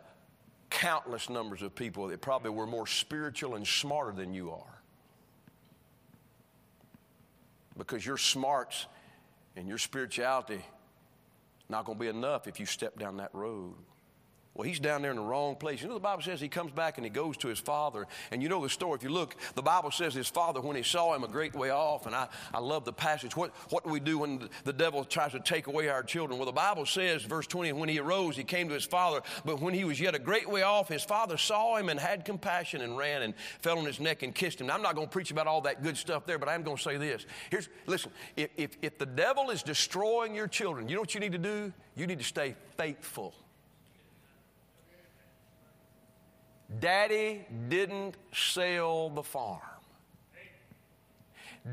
countless 0.72 1.30
numbers 1.30 1.62
of 1.62 1.76
people 1.76 2.08
that 2.08 2.20
probably 2.20 2.50
were 2.50 2.66
more 2.66 2.88
spiritual 2.88 3.54
and 3.54 3.68
smarter 3.68 4.12
than 4.12 4.34
you 4.34 4.50
are. 4.50 4.82
Because 7.78 8.04
your 8.04 8.18
smarts 8.18 8.88
and 9.56 9.68
your 9.68 9.78
spirituality 9.78 10.64
not 11.70 11.86
going 11.86 11.98
to 11.98 12.02
be 12.02 12.10
enough 12.10 12.48
if 12.48 12.60
you 12.60 12.66
step 12.66 13.00
down 13.00 13.18
that 13.18 13.34
road. 13.34 13.76
Well, 14.56 14.68
he's 14.68 14.80
down 14.80 15.02
there 15.02 15.10
in 15.10 15.18
the 15.18 15.24
wrong 15.24 15.56
place. 15.56 15.82
You 15.82 15.88
know, 15.88 15.96
the 15.96 16.00
Bible 16.00 16.22
says 16.22 16.40
he 16.40 16.48
comes 16.48 16.72
back 16.72 17.00
and 17.00 17.06
he 17.06 17.10
goes 17.10 17.38
to 17.38 17.48
his 17.48 17.58
father. 17.58 18.06
And 18.30 18.44
you 18.44 18.50
know 18.50 18.62
the 18.62 18.70
story. 18.70 18.96
If 18.96 19.04
you 19.04 19.10
look, 19.10 19.36
the 19.56 19.64
Bible 19.64 19.90
says 19.90 20.14
his 20.14 20.28
father, 20.28 20.62
when 20.62 20.76
he 20.76 20.84
saw 20.84 21.16
him 21.16 21.24
a 21.24 21.28
great 21.28 21.56
way 21.56 21.72
off, 21.72 22.06
and 22.06 22.14
I, 22.14 22.28
I 22.54 22.60
love 22.60 22.86
the 22.86 22.94
passage. 22.94 23.36
What, 23.36 23.52
what 23.72 23.84
do 23.84 23.90
we 23.90 24.00
do 24.00 24.20
when 24.20 24.48
the 24.64 24.74
devil 24.74 25.06
tries 25.06 25.32
to 25.32 25.40
take 25.40 25.66
away 25.66 25.88
our 25.88 26.04
children? 26.04 26.38
Well, 26.38 26.46
the 26.46 26.52
Bible 26.52 26.86
says, 26.86 27.24
verse 27.24 27.48
20, 27.48 27.72
when 27.74 27.90
he 27.90 28.00
arose, 28.00 28.38
he 28.38 28.44
came 28.44 28.68
to 28.68 28.76
his 28.76 28.86
father. 28.86 29.22
But 29.44 29.60
when 29.60 29.74
he 29.74 29.86
was 29.86 30.00
yet 30.00 30.14
a 30.14 30.20
great 30.20 30.48
way 30.48 30.62
off, 30.62 30.88
his 30.88 31.04
father 31.04 31.36
saw 31.36 31.76
him 31.78 31.90
and 31.90 32.00
had 32.00 32.24
compassion 32.24 32.82
and 32.82 32.96
ran 32.96 33.24
and 33.24 33.34
fell 33.60 33.80
on 33.80 33.86
his 33.86 34.00
neck 34.00 34.22
and 34.22 34.36
kissed 34.36 34.62
him. 34.62 34.68
Now, 34.68 34.76
I'm 34.76 34.84
not 34.84 34.94
going 34.94 35.08
to 35.08 35.12
preach 35.12 35.32
about 35.32 35.48
all 35.48 35.62
that 35.62 35.82
good 35.82 35.98
stuff 35.98 36.28
there, 36.28 36.38
but 36.38 36.48
I 36.48 36.54
am 36.54 36.62
going 36.62 36.78
to 36.78 36.84
say 36.84 36.98
this. 36.98 37.26
Here's, 37.50 37.70
listen, 37.88 38.12
if, 38.38 38.52
if, 38.56 38.78
if 38.84 39.00
the 39.00 39.08
devil 39.08 39.50
is 39.50 39.64
destroying 39.64 40.36
your 40.36 40.48
children, 40.48 40.88
you 40.88 40.94
know 40.94 41.02
what 41.02 41.16
you 41.16 41.22
need 41.22 41.32
to 41.32 41.40
do? 41.40 41.74
You 41.96 42.06
need 42.06 42.20
to 42.20 42.26
stay 42.26 42.54
faithful. 42.78 43.34
Daddy 46.80 47.46
didn't 47.70 48.16
sell 48.34 49.10
the 49.10 49.24
farm. 49.24 49.62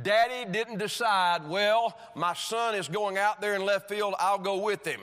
Daddy 0.02 0.50
didn't 0.50 0.78
decide, 0.78 1.48
well, 1.48 1.98
my 2.14 2.34
son 2.34 2.74
is 2.74 2.86
going 2.86 3.18
out 3.18 3.40
there 3.40 3.56
in 3.56 3.64
left 3.64 3.88
field, 3.88 4.14
I'll 4.18 4.38
go 4.38 4.58
with 4.58 4.86
him. 4.86 5.00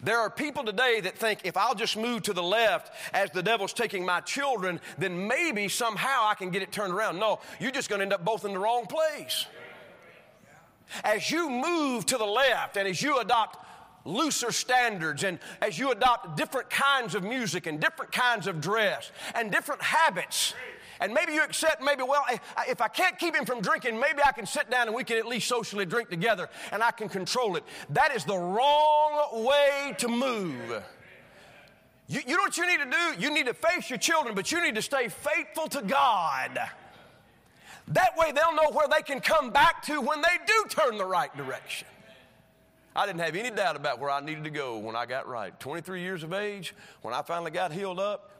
There 0.00 0.18
are 0.18 0.30
people 0.30 0.64
today 0.64 1.00
that 1.00 1.18
think 1.18 1.40
if 1.44 1.56
I'll 1.56 1.74
just 1.74 1.96
move 1.96 2.22
to 2.22 2.32
the 2.32 2.42
left 2.42 2.92
as 3.12 3.30
the 3.30 3.42
devil's 3.42 3.72
taking 3.72 4.06
my 4.06 4.20
children, 4.20 4.80
then 4.96 5.26
maybe 5.26 5.68
somehow 5.68 6.26
I 6.26 6.34
can 6.34 6.50
get 6.50 6.62
it 6.62 6.72
turned 6.72 6.94
around. 6.94 7.18
No, 7.18 7.40
you're 7.60 7.72
just 7.72 7.88
going 7.88 7.98
to 7.98 8.04
end 8.04 8.12
up 8.12 8.24
both 8.24 8.44
in 8.44 8.52
the 8.52 8.58
wrong 8.58 8.86
place. 8.86 9.46
As 11.04 11.30
you 11.30 11.50
move 11.50 12.06
to 12.06 12.18
the 12.18 12.24
left 12.24 12.76
and 12.76 12.86
as 12.86 13.02
you 13.02 13.18
adopt 13.18 13.58
looser 14.04 14.52
standards 14.52 15.24
and 15.24 15.38
as 15.60 15.78
you 15.78 15.90
adopt 15.90 16.36
different 16.36 16.70
kinds 16.70 17.14
of 17.14 17.22
music 17.22 17.66
and 17.66 17.80
different 17.80 18.12
kinds 18.12 18.46
of 18.46 18.60
dress 18.60 19.10
and 19.34 19.50
different 19.50 19.82
habits. 19.82 20.54
And 21.00 21.12
maybe 21.12 21.32
you 21.32 21.42
accept, 21.42 21.82
maybe, 21.82 22.04
well, 22.04 22.24
if 22.68 22.80
I 22.80 22.86
can't 22.86 23.18
keep 23.18 23.34
him 23.34 23.44
from 23.44 23.60
drinking, 23.60 23.98
maybe 23.98 24.20
I 24.24 24.30
can 24.30 24.46
sit 24.46 24.70
down 24.70 24.86
and 24.86 24.94
we 24.94 25.02
can 25.02 25.16
at 25.18 25.26
least 25.26 25.48
socially 25.48 25.84
drink 25.84 26.10
together 26.10 26.48
and 26.70 26.80
I 26.80 26.92
can 26.92 27.08
control 27.08 27.56
it. 27.56 27.64
That 27.90 28.14
is 28.14 28.24
the 28.24 28.36
wrong 28.36 29.44
way 29.44 29.94
to 29.98 30.08
move. 30.08 30.82
You, 32.06 32.20
you 32.26 32.36
know 32.36 32.42
what 32.42 32.56
you 32.56 32.66
need 32.66 32.78
to 32.78 32.90
do? 32.90 33.20
You 33.20 33.34
need 33.34 33.46
to 33.46 33.54
face 33.54 33.90
your 33.90 33.98
children, 33.98 34.34
but 34.34 34.52
you 34.52 34.62
need 34.62 34.76
to 34.76 34.82
stay 34.82 35.08
faithful 35.08 35.66
to 35.68 35.82
God. 35.82 36.58
That 37.88 38.16
way 38.16 38.30
they'll 38.32 38.54
know 38.54 38.70
where 38.72 38.86
they 38.86 39.02
can 39.02 39.20
come 39.20 39.50
back 39.50 39.82
to 39.84 40.00
when 40.00 40.20
they 40.20 40.38
do 40.46 40.64
turn 40.68 40.98
the 40.98 41.04
right 41.04 41.36
direction. 41.36 41.88
I 42.94 43.06
didn't 43.06 43.20
have 43.20 43.36
any 43.36 43.50
doubt 43.50 43.76
about 43.76 44.00
where 44.00 44.10
I 44.10 44.20
needed 44.20 44.44
to 44.44 44.50
go 44.50 44.78
when 44.78 44.96
I 44.96 45.06
got 45.06 45.26
right. 45.26 45.58
23 45.58 46.02
years 46.02 46.22
of 46.22 46.32
age, 46.32 46.74
when 47.02 47.14
I 47.14 47.22
finally 47.22 47.50
got 47.50 47.72
healed 47.72 47.98
up, 47.98 48.32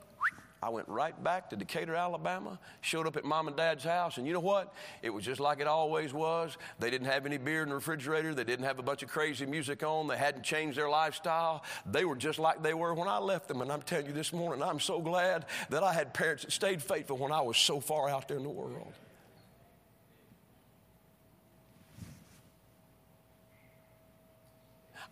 I 0.62 0.68
went 0.68 0.88
right 0.88 1.20
back 1.24 1.50
to 1.50 1.57
Decatur, 1.57 1.96
Alabama, 1.96 2.57
showed 2.82 3.09
up 3.09 3.16
at 3.16 3.24
mom 3.24 3.48
and 3.48 3.57
dad's 3.57 3.82
house, 3.82 4.18
and 4.18 4.26
you 4.28 4.32
know 4.32 4.38
what? 4.38 4.72
It 5.03 5.11
was 5.11 5.24
just 5.24 5.40
like 5.40 5.59
it 5.59 5.66
always 5.66 6.14
was. 6.14 6.57
They 6.78 6.88
didn't 6.88 7.09
have 7.09 7.26
any 7.26 7.36
beer 7.36 7.64
in 7.64 7.70
the 7.70 7.74
refrigerator. 7.74 8.32
They 8.32 8.44
didn't 8.44 8.66
have 8.66 8.78
a 8.78 8.82
bunch 8.82 9.03
of 9.03 9.09
crazy 9.09 9.44
music 9.44 9.82
on. 9.82 10.07
They 10.07 10.16
hadn't 10.16 10.44
changed 10.44 10.78
their 10.78 10.88
lifestyle. 10.88 11.64
They 11.84 12.05
were 12.05 12.14
just 12.14 12.38
like 12.38 12.62
they 12.62 12.74
were 12.74 12.94
when 12.94 13.09
I 13.09 13.18
left 13.18 13.48
them. 13.48 13.61
And 13.61 13.72
I'm 13.72 13.82
telling 13.82 14.07
you 14.07 14.12
this 14.12 14.32
morning, 14.32 14.62
I'm 14.62 14.78
so 14.78 15.00
glad 15.00 15.46
that 15.70 15.82
I 15.82 15.92
had 15.92 16.14
parents 16.14 16.44
that 16.44 16.53
stayed 16.53 16.80
faithful 16.80 17.16
when 17.16 17.32
I 17.32 17.40
was 17.40 17.57
so 17.57 17.80
far 17.80 18.09
out 18.09 18.28
there 18.28 18.36
in 18.36 18.44
the 18.44 18.48
world. 18.48 18.92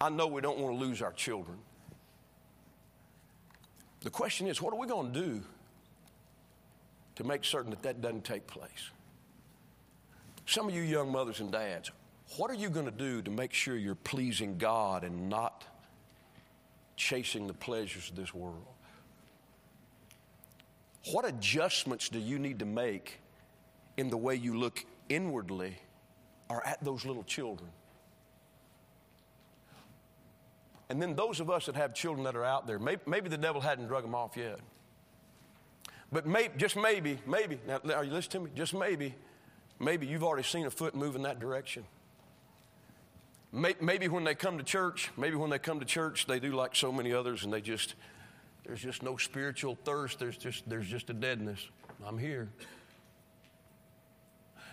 I 0.01 0.09
know 0.09 0.26
we 0.26 0.40
don't 0.40 0.59
want 0.59 0.78
to 0.78 0.84
lose 0.84 1.03
our 1.03 1.12
children. 1.12 1.59
The 4.01 4.11
question 4.11 4.46
is, 4.46 4.62
what 4.62 4.72
are 4.72 4.78
we 4.78 4.86
going 4.86 5.12
to 5.12 5.20
do 5.20 5.42
to 7.16 7.24
make 7.24 7.44
certain 7.44 7.70
that 7.70 7.82
that 7.82 8.01
doesn't 8.01 8.24
take 8.24 8.46
place? 8.46 8.90
Some 10.46 10.68
of 10.68 10.74
you 10.74 10.82
young 10.82 11.12
mothers 11.12 11.40
and 11.40 11.53
dads, 11.53 11.90
what 12.36 12.51
are 12.51 12.55
you 12.55 12.70
going 12.70 12.86
to 12.86 12.92
do 12.92 13.20
to 13.22 13.30
make 13.30 13.53
sure 13.53 13.76
you're 13.76 13.94
pleasing 13.94 14.57
God 14.57 15.05
and 15.05 15.28
not 15.28 15.64
chasing 16.96 17.46
the 17.46 17.53
pleasures 17.53 18.09
of 18.09 18.16
this 18.16 18.32
world? 18.32 18.64
What 21.12 21.26
adjustments 21.26 22.09
do 22.09 22.18
you 22.18 22.38
need 22.38 22.59
to 22.61 22.64
make 22.64 23.20
in 23.96 24.09
the 24.09 24.16
way 24.16 24.34
you 24.34 24.59
look 24.59 24.84
inwardly 25.09 25.76
or 26.48 26.66
at 26.66 26.82
those 26.82 27.05
little 27.05 27.24
children? 27.24 27.70
And 30.91 31.01
then 31.01 31.14
those 31.14 31.38
of 31.38 31.49
us 31.49 31.66
that 31.66 31.76
have 31.76 31.95
children 31.95 32.24
that 32.24 32.34
are 32.34 32.45
out 32.45 32.66
there, 32.66 32.80
maybe, 32.80 33.01
maybe 33.07 33.28
the 33.28 33.38
devil 33.38 33.61
hadn't 33.61 33.86
drug 33.86 34.03
them 34.03 34.14
off 34.14 34.36
yet. 34.36 34.59
But 36.11 36.26
maybe, 36.26 36.53
just 36.57 36.76
maybe, 36.76 37.20
maybe, 37.28 37.61
now 37.66 37.78
are 37.95 38.05
you 38.05 38.11
listening 38.11 38.47
to 38.47 38.51
me? 38.51 38.57
Just 38.57 38.74
maybe, 38.74 39.14
maybe 39.78 40.09
you've 40.09 40.24
already 40.24 40.43
seen 40.43 40.66
a 40.66 40.70
foot 40.70 40.97
move 40.97 41.14
in 41.14 41.22
that 41.22 41.38
direction. 41.38 41.84
Maybe 43.53 44.09
when 44.09 44.24
they 44.24 44.34
come 44.34 44.59
to 44.59 44.64
church, 44.64 45.11
maybe 45.16 45.36
when 45.36 45.49
they 45.51 45.61
come 45.61 45.78
to 45.78 45.86
church, 45.86 46.26
they 46.26 46.41
do 46.41 46.53
like 46.53 46.74
so 46.74 46.91
many 46.91 47.12
others 47.12 47.45
and 47.45 47.53
they 47.53 47.61
just, 47.61 47.95
there's 48.66 48.82
just 48.82 49.05
no 49.05 49.16
spiritual 49.16 49.78
thirst. 49.84 50.18
There's 50.18 50.36
just, 50.36 50.68
there's 50.68 50.88
just 50.88 51.09
a 51.09 51.14
deadness. 51.14 51.64
I'm 52.05 52.18
here. 52.18 52.49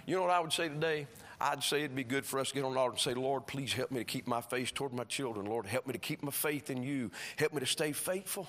You 0.08 0.16
know 0.16 0.24
what 0.24 0.32
I 0.32 0.40
would 0.40 0.54
say 0.54 0.68
today? 0.68 1.06
I'd 1.40 1.64
say 1.64 1.80
it'd 1.80 1.96
be 1.96 2.04
good 2.04 2.26
for 2.26 2.40
us 2.40 2.50
to 2.50 2.56
get 2.56 2.64
on 2.64 2.74
the 2.74 2.80
altar 2.80 2.94
and 2.94 3.00
say, 3.00 3.14
Lord, 3.14 3.46
please 3.46 3.72
help 3.72 3.92
me 3.92 4.00
to 4.00 4.04
keep 4.04 4.28
my 4.28 4.42
face 4.42 4.72
toward 4.72 4.94
my 4.94 5.04
children. 5.04 5.46
Lord, 5.46 5.68
help 5.68 5.86
me 5.86 5.94
to 5.94 6.00
keep 6.00 6.24
my 6.24 6.32
faith 6.32 6.70
in 6.70 6.82
you. 6.82 7.12
Help 7.38 7.54
me 7.54 7.60
to 7.60 7.66
stay 7.66 7.92
faithful 7.92 8.48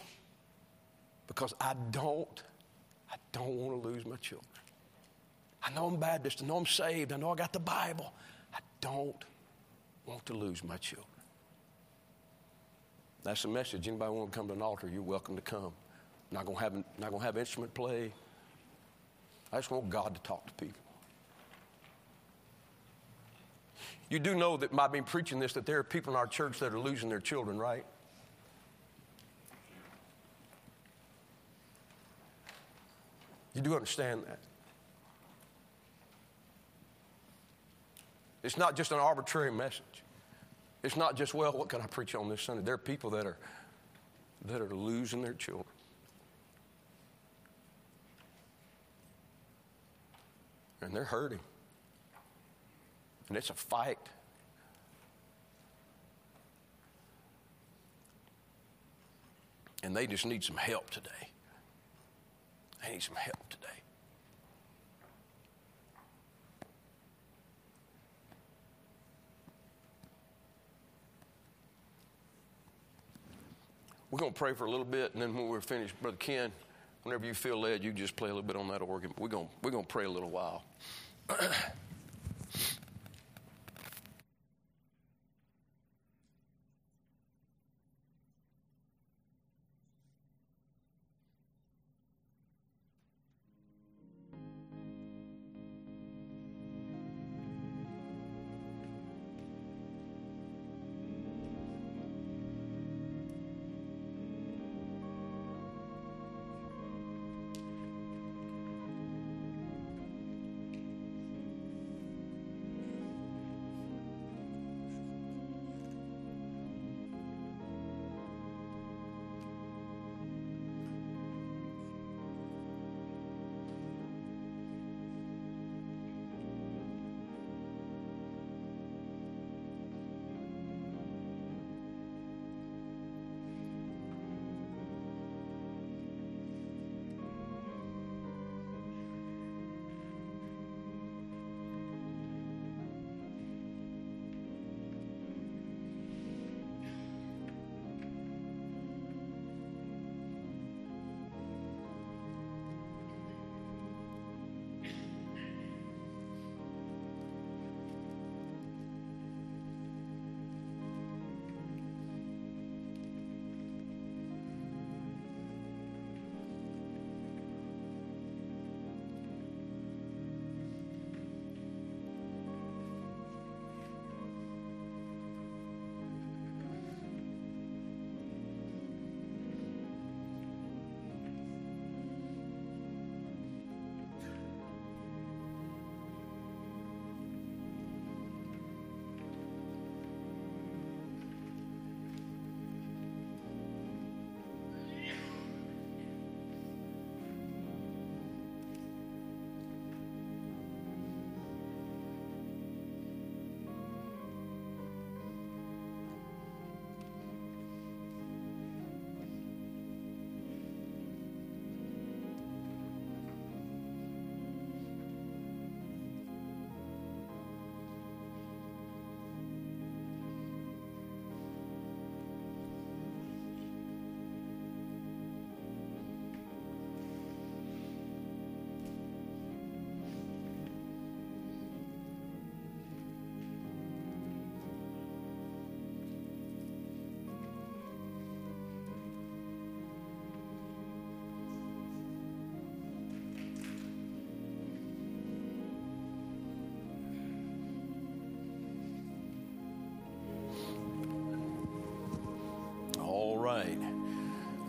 because 1.26 1.52
I 1.60 1.74
don't, 1.90 2.42
I 3.12 3.16
don't 3.32 3.56
want 3.56 3.82
to 3.82 3.88
lose 3.88 4.06
my 4.06 4.16
children. 4.16 4.48
I 5.62 5.70
know 5.74 5.86
I'm 5.86 5.96
Baptist. 5.96 6.42
I 6.42 6.46
know 6.46 6.56
I'm 6.56 6.66
saved. 6.66 7.12
I 7.12 7.16
know 7.16 7.30
I 7.30 7.34
got 7.34 7.52
the 7.52 7.60
Bible. 7.60 8.12
I 8.54 8.60
don't 8.80 9.22
want 10.06 10.24
to 10.26 10.32
lose 10.32 10.64
my 10.64 10.78
children. 10.78 11.06
That's 13.22 13.42
the 13.42 13.48
message. 13.48 13.86
Anybody 13.86 14.10
want 14.10 14.32
to 14.32 14.38
come 14.38 14.46
to 14.48 14.54
an 14.54 14.62
altar, 14.62 14.88
you're 14.88 15.02
welcome 15.02 15.36
to 15.36 15.42
come. 15.42 15.72
Not 16.30 16.46
gonna 16.46 16.58
have 16.60 16.72
not 16.98 17.10
gonna 17.10 17.24
have 17.24 17.36
instrument 17.36 17.74
play. 17.74 18.12
I 19.52 19.56
just 19.56 19.70
want 19.70 19.90
God 19.90 20.14
to 20.14 20.20
talk 20.22 20.46
to 20.46 20.52
people. 20.54 20.80
You 24.10 24.18
do 24.18 24.34
know 24.34 24.56
that 24.56 24.74
by 24.74 24.88
me 24.88 25.02
preaching 25.02 25.38
this, 25.38 25.52
that 25.52 25.66
there 25.66 25.78
are 25.78 25.82
people 25.82 26.14
in 26.14 26.18
our 26.18 26.26
church 26.26 26.58
that 26.60 26.72
are 26.72 26.78
losing 26.78 27.08
their 27.08 27.20
children, 27.20 27.58
right? 27.58 27.84
You 33.54 33.60
do 33.60 33.74
understand 33.74 34.22
that. 34.26 34.38
It's 38.42 38.56
not 38.56 38.76
just 38.76 38.92
an 38.92 38.98
arbitrary 38.98 39.50
message. 39.50 39.82
It's 40.82 40.96
not 40.96 41.16
just, 41.16 41.34
well, 41.34 41.52
what 41.52 41.68
can 41.68 41.80
I 41.80 41.86
preach 41.86 42.14
on 42.14 42.28
this 42.28 42.40
Sunday? 42.40 42.62
There 42.62 42.74
are 42.74 42.78
people 42.78 43.10
that 43.10 43.26
are, 43.26 43.36
that 44.46 44.60
are 44.60 44.74
losing 44.74 45.20
their 45.22 45.34
children. 45.34 45.66
And 50.80 50.92
they're 50.94 51.04
hurting. 51.04 51.40
And 53.28 53.36
it's 53.36 53.50
a 53.50 53.54
fight. 53.54 53.98
And 59.82 59.94
they 59.94 60.06
just 60.06 60.26
need 60.26 60.42
some 60.42 60.56
help 60.56 60.90
today. 60.90 61.10
They 62.82 62.92
need 62.92 63.02
some 63.02 63.16
help 63.16 63.48
today. 63.48 63.66
We're 74.10 74.18
going 74.18 74.32
to 74.32 74.38
pray 74.38 74.54
for 74.54 74.64
a 74.64 74.70
little 74.70 74.86
bit, 74.86 75.12
and 75.12 75.22
then 75.22 75.34
when 75.34 75.48
we're 75.48 75.60
finished, 75.60 76.00
Brother 76.00 76.16
Ken, 76.16 76.50
whenever 77.02 77.26
you 77.26 77.34
feel 77.34 77.60
led, 77.60 77.84
you 77.84 77.92
just 77.92 78.16
play 78.16 78.30
a 78.30 78.34
little 78.34 78.46
bit 78.46 78.56
on 78.56 78.66
that 78.68 78.80
organ. 78.80 79.12
We're 79.18 79.28
going, 79.28 79.48
we're 79.62 79.70
going 79.70 79.84
to 79.84 79.88
pray 79.88 80.06
a 80.06 80.10
little 80.10 80.30
while. 80.30 80.64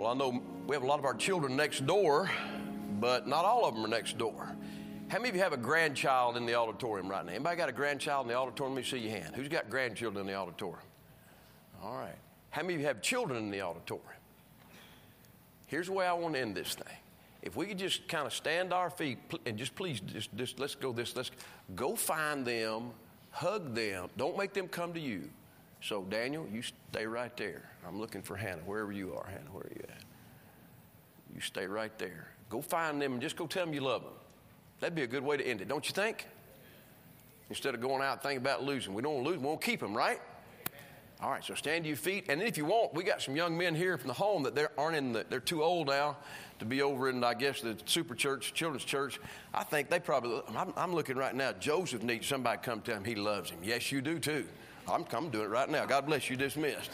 I 0.10 0.16
know 0.16 0.42
we 0.66 0.76
have 0.76 0.82
a 0.82 0.88
lot 0.88 0.98
of 0.98 1.06
our 1.06 1.14
children 1.14 1.56
next 1.56 1.86
door, 1.86 2.32
but 3.00 3.28
not 3.28 3.46
all 3.46 3.66
of 3.66 3.76
them 3.76 3.86
are 3.86 3.90
next 3.90 4.18
door. 4.18 4.56
How 5.08 5.20
many 5.20 5.30
of 5.30 5.36
you 5.36 5.42
have 5.42 5.54
a 5.54 5.58
grandchild 5.58 6.36
in 6.36 6.48
the 6.48 6.56
auditorium 6.56 7.08
right 7.08 7.24
now? 7.24 7.32
Anybody 7.32 7.58
got 7.58 7.70
a 7.70 7.74
grandchild 7.74 8.26
in 8.26 8.30
the 8.30 8.36
auditorium? 8.36 8.74
Let 8.74 8.84
me 8.84 8.90
see 8.90 8.98
your 8.98 9.12
hand. 9.12 9.36
Who's 9.36 9.48
got 9.48 9.70
grandchildren 9.70 10.22
in 10.22 10.28
the 10.28 10.34
auditorium? 10.34 10.82
All 11.84 11.96
right. 11.96 12.16
How 12.50 12.64
many 12.64 12.74
of 12.74 12.82
you 12.82 12.88
have 12.88 13.04
children 13.04 13.38
in 13.38 13.52
the 13.52 13.62
auditorium? 13.62 14.08
Here's 15.68 15.86
the 15.86 15.94
way 15.94 16.08
I 16.08 16.14
want 16.14 16.34
to 16.34 16.40
end 16.40 16.56
this 16.56 16.74
thing. 16.74 16.98
If 17.44 17.56
we 17.56 17.68
could 17.68 17.78
just 17.78 18.08
kind 18.08 18.26
of 18.26 18.34
stand 18.34 18.74
our 18.74 18.90
feet 18.90 19.20
and 19.46 19.60
just 19.60 19.76
please, 19.76 20.00
just, 20.00 20.36
just 20.36 20.60
let's 20.60 20.74
go 20.74 20.92
this, 20.92 21.16
let's 21.16 21.30
go 21.76 21.96
find 21.96 22.44
them, 22.44 22.90
hug 23.30 23.76
them. 23.76 24.10
Don't 24.18 24.36
make 24.36 24.54
them 24.54 24.68
come 24.68 24.92
to 24.94 25.00
you. 25.00 25.30
So, 25.82 26.04
Daniel, 26.04 26.46
you 26.52 26.62
stay 26.62 27.06
right 27.06 27.36
there. 27.38 27.70
I'm 27.88 28.00
looking 28.00 28.22
for 28.22 28.36
Hannah, 28.36 28.62
wherever 28.66 28.92
you 28.92 29.16
are. 29.16 29.26
Hannah, 29.26 29.50
where 29.52 29.64
are 29.64 29.72
you 29.74 29.84
at? 29.90 30.04
You 31.34 31.42
stay 31.42 31.68
right 31.68 31.98
there. 31.98 32.28
Go 32.50 32.62
find 32.62 33.02
them 33.02 33.14
and 33.14 33.22
just 33.22 33.36
go 33.36 33.48
tell 33.48 33.66
them 33.66 33.74
you 33.74 33.82
love 33.82 34.02
them. 34.02 34.14
That'd 34.80 34.96
be 34.96 35.04
a 35.04 35.08
good 35.08 35.24
way 35.24 35.38
to 35.38 35.46
end 35.46 35.62
it, 35.62 35.68
don't 35.68 35.88
you 35.88 35.94
think? 35.94 36.28
Instead 37.50 37.76
of 37.76 37.82
going 37.82 38.02
out 38.02 38.22
thinking 38.22 38.38
about 38.40 38.64
losing. 38.64 38.94
We 38.94 39.02
don't 39.02 39.24
lose, 39.24 39.38
we 39.38 39.46
won't 39.46 39.62
keep 39.62 39.80
them, 39.80 39.96
right? 39.96 40.20
All 41.22 41.30
right, 41.30 41.44
so 41.44 41.54
stand 41.54 41.84
to 41.84 41.90
your 41.90 41.98
feet. 41.98 42.26
And 42.30 42.42
if 42.42 42.58
you 42.58 42.64
want, 42.64 42.94
we 42.94 43.04
got 43.04 43.22
some 43.22 43.36
young 43.36 43.58
men 43.58 43.76
here 43.76 43.98
from 43.98 44.08
the 44.08 44.14
home 44.14 44.44
that 44.44 44.56
they 44.56 44.68
aren't 44.78 44.96
in 44.96 45.12
the, 45.12 45.26
they're 45.30 45.42
too 45.42 45.64
old 45.64 45.88
now 45.88 46.16
to 46.60 46.66
be 46.66 46.82
over 46.82 47.10
in, 47.10 47.24
I 47.24 47.34
guess, 47.34 47.60
the 47.62 47.78
super 47.86 48.16
church, 48.16 48.54
children's 48.54 48.86
church. 48.86 49.20
I 49.54 49.64
think 49.64 49.90
they 49.90 50.00
probably, 50.00 50.42
I'm, 50.56 50.74
I'm 50.78 50.94
looking 50.94 51.18
right 51.18 51.36
now, 51.36 51.52
Joseph 51.54 52.04
needs 52.04 52.26
somebody 52.26 52.60
come 52.64 52.82
tell 52.82 52.96
him 52.96 53.04
he 53.04 53.16
loves 53.16 53.50
him. 53.50 53.60
Yes, 53.64 53.92
you 53.92 54.02
do 54.02 54.18
too. 54.18 54.46
I'm, 54.92 55.06
I'm 55.12 55.30
doing 55.30 55.46
it 55.46 55.50
right 55.50 55.70
now. 55.70 55.86
God 55.86 56.06
bless 56.06 56.30
you, 56.30 56.36
dismissed. 56.36 56.92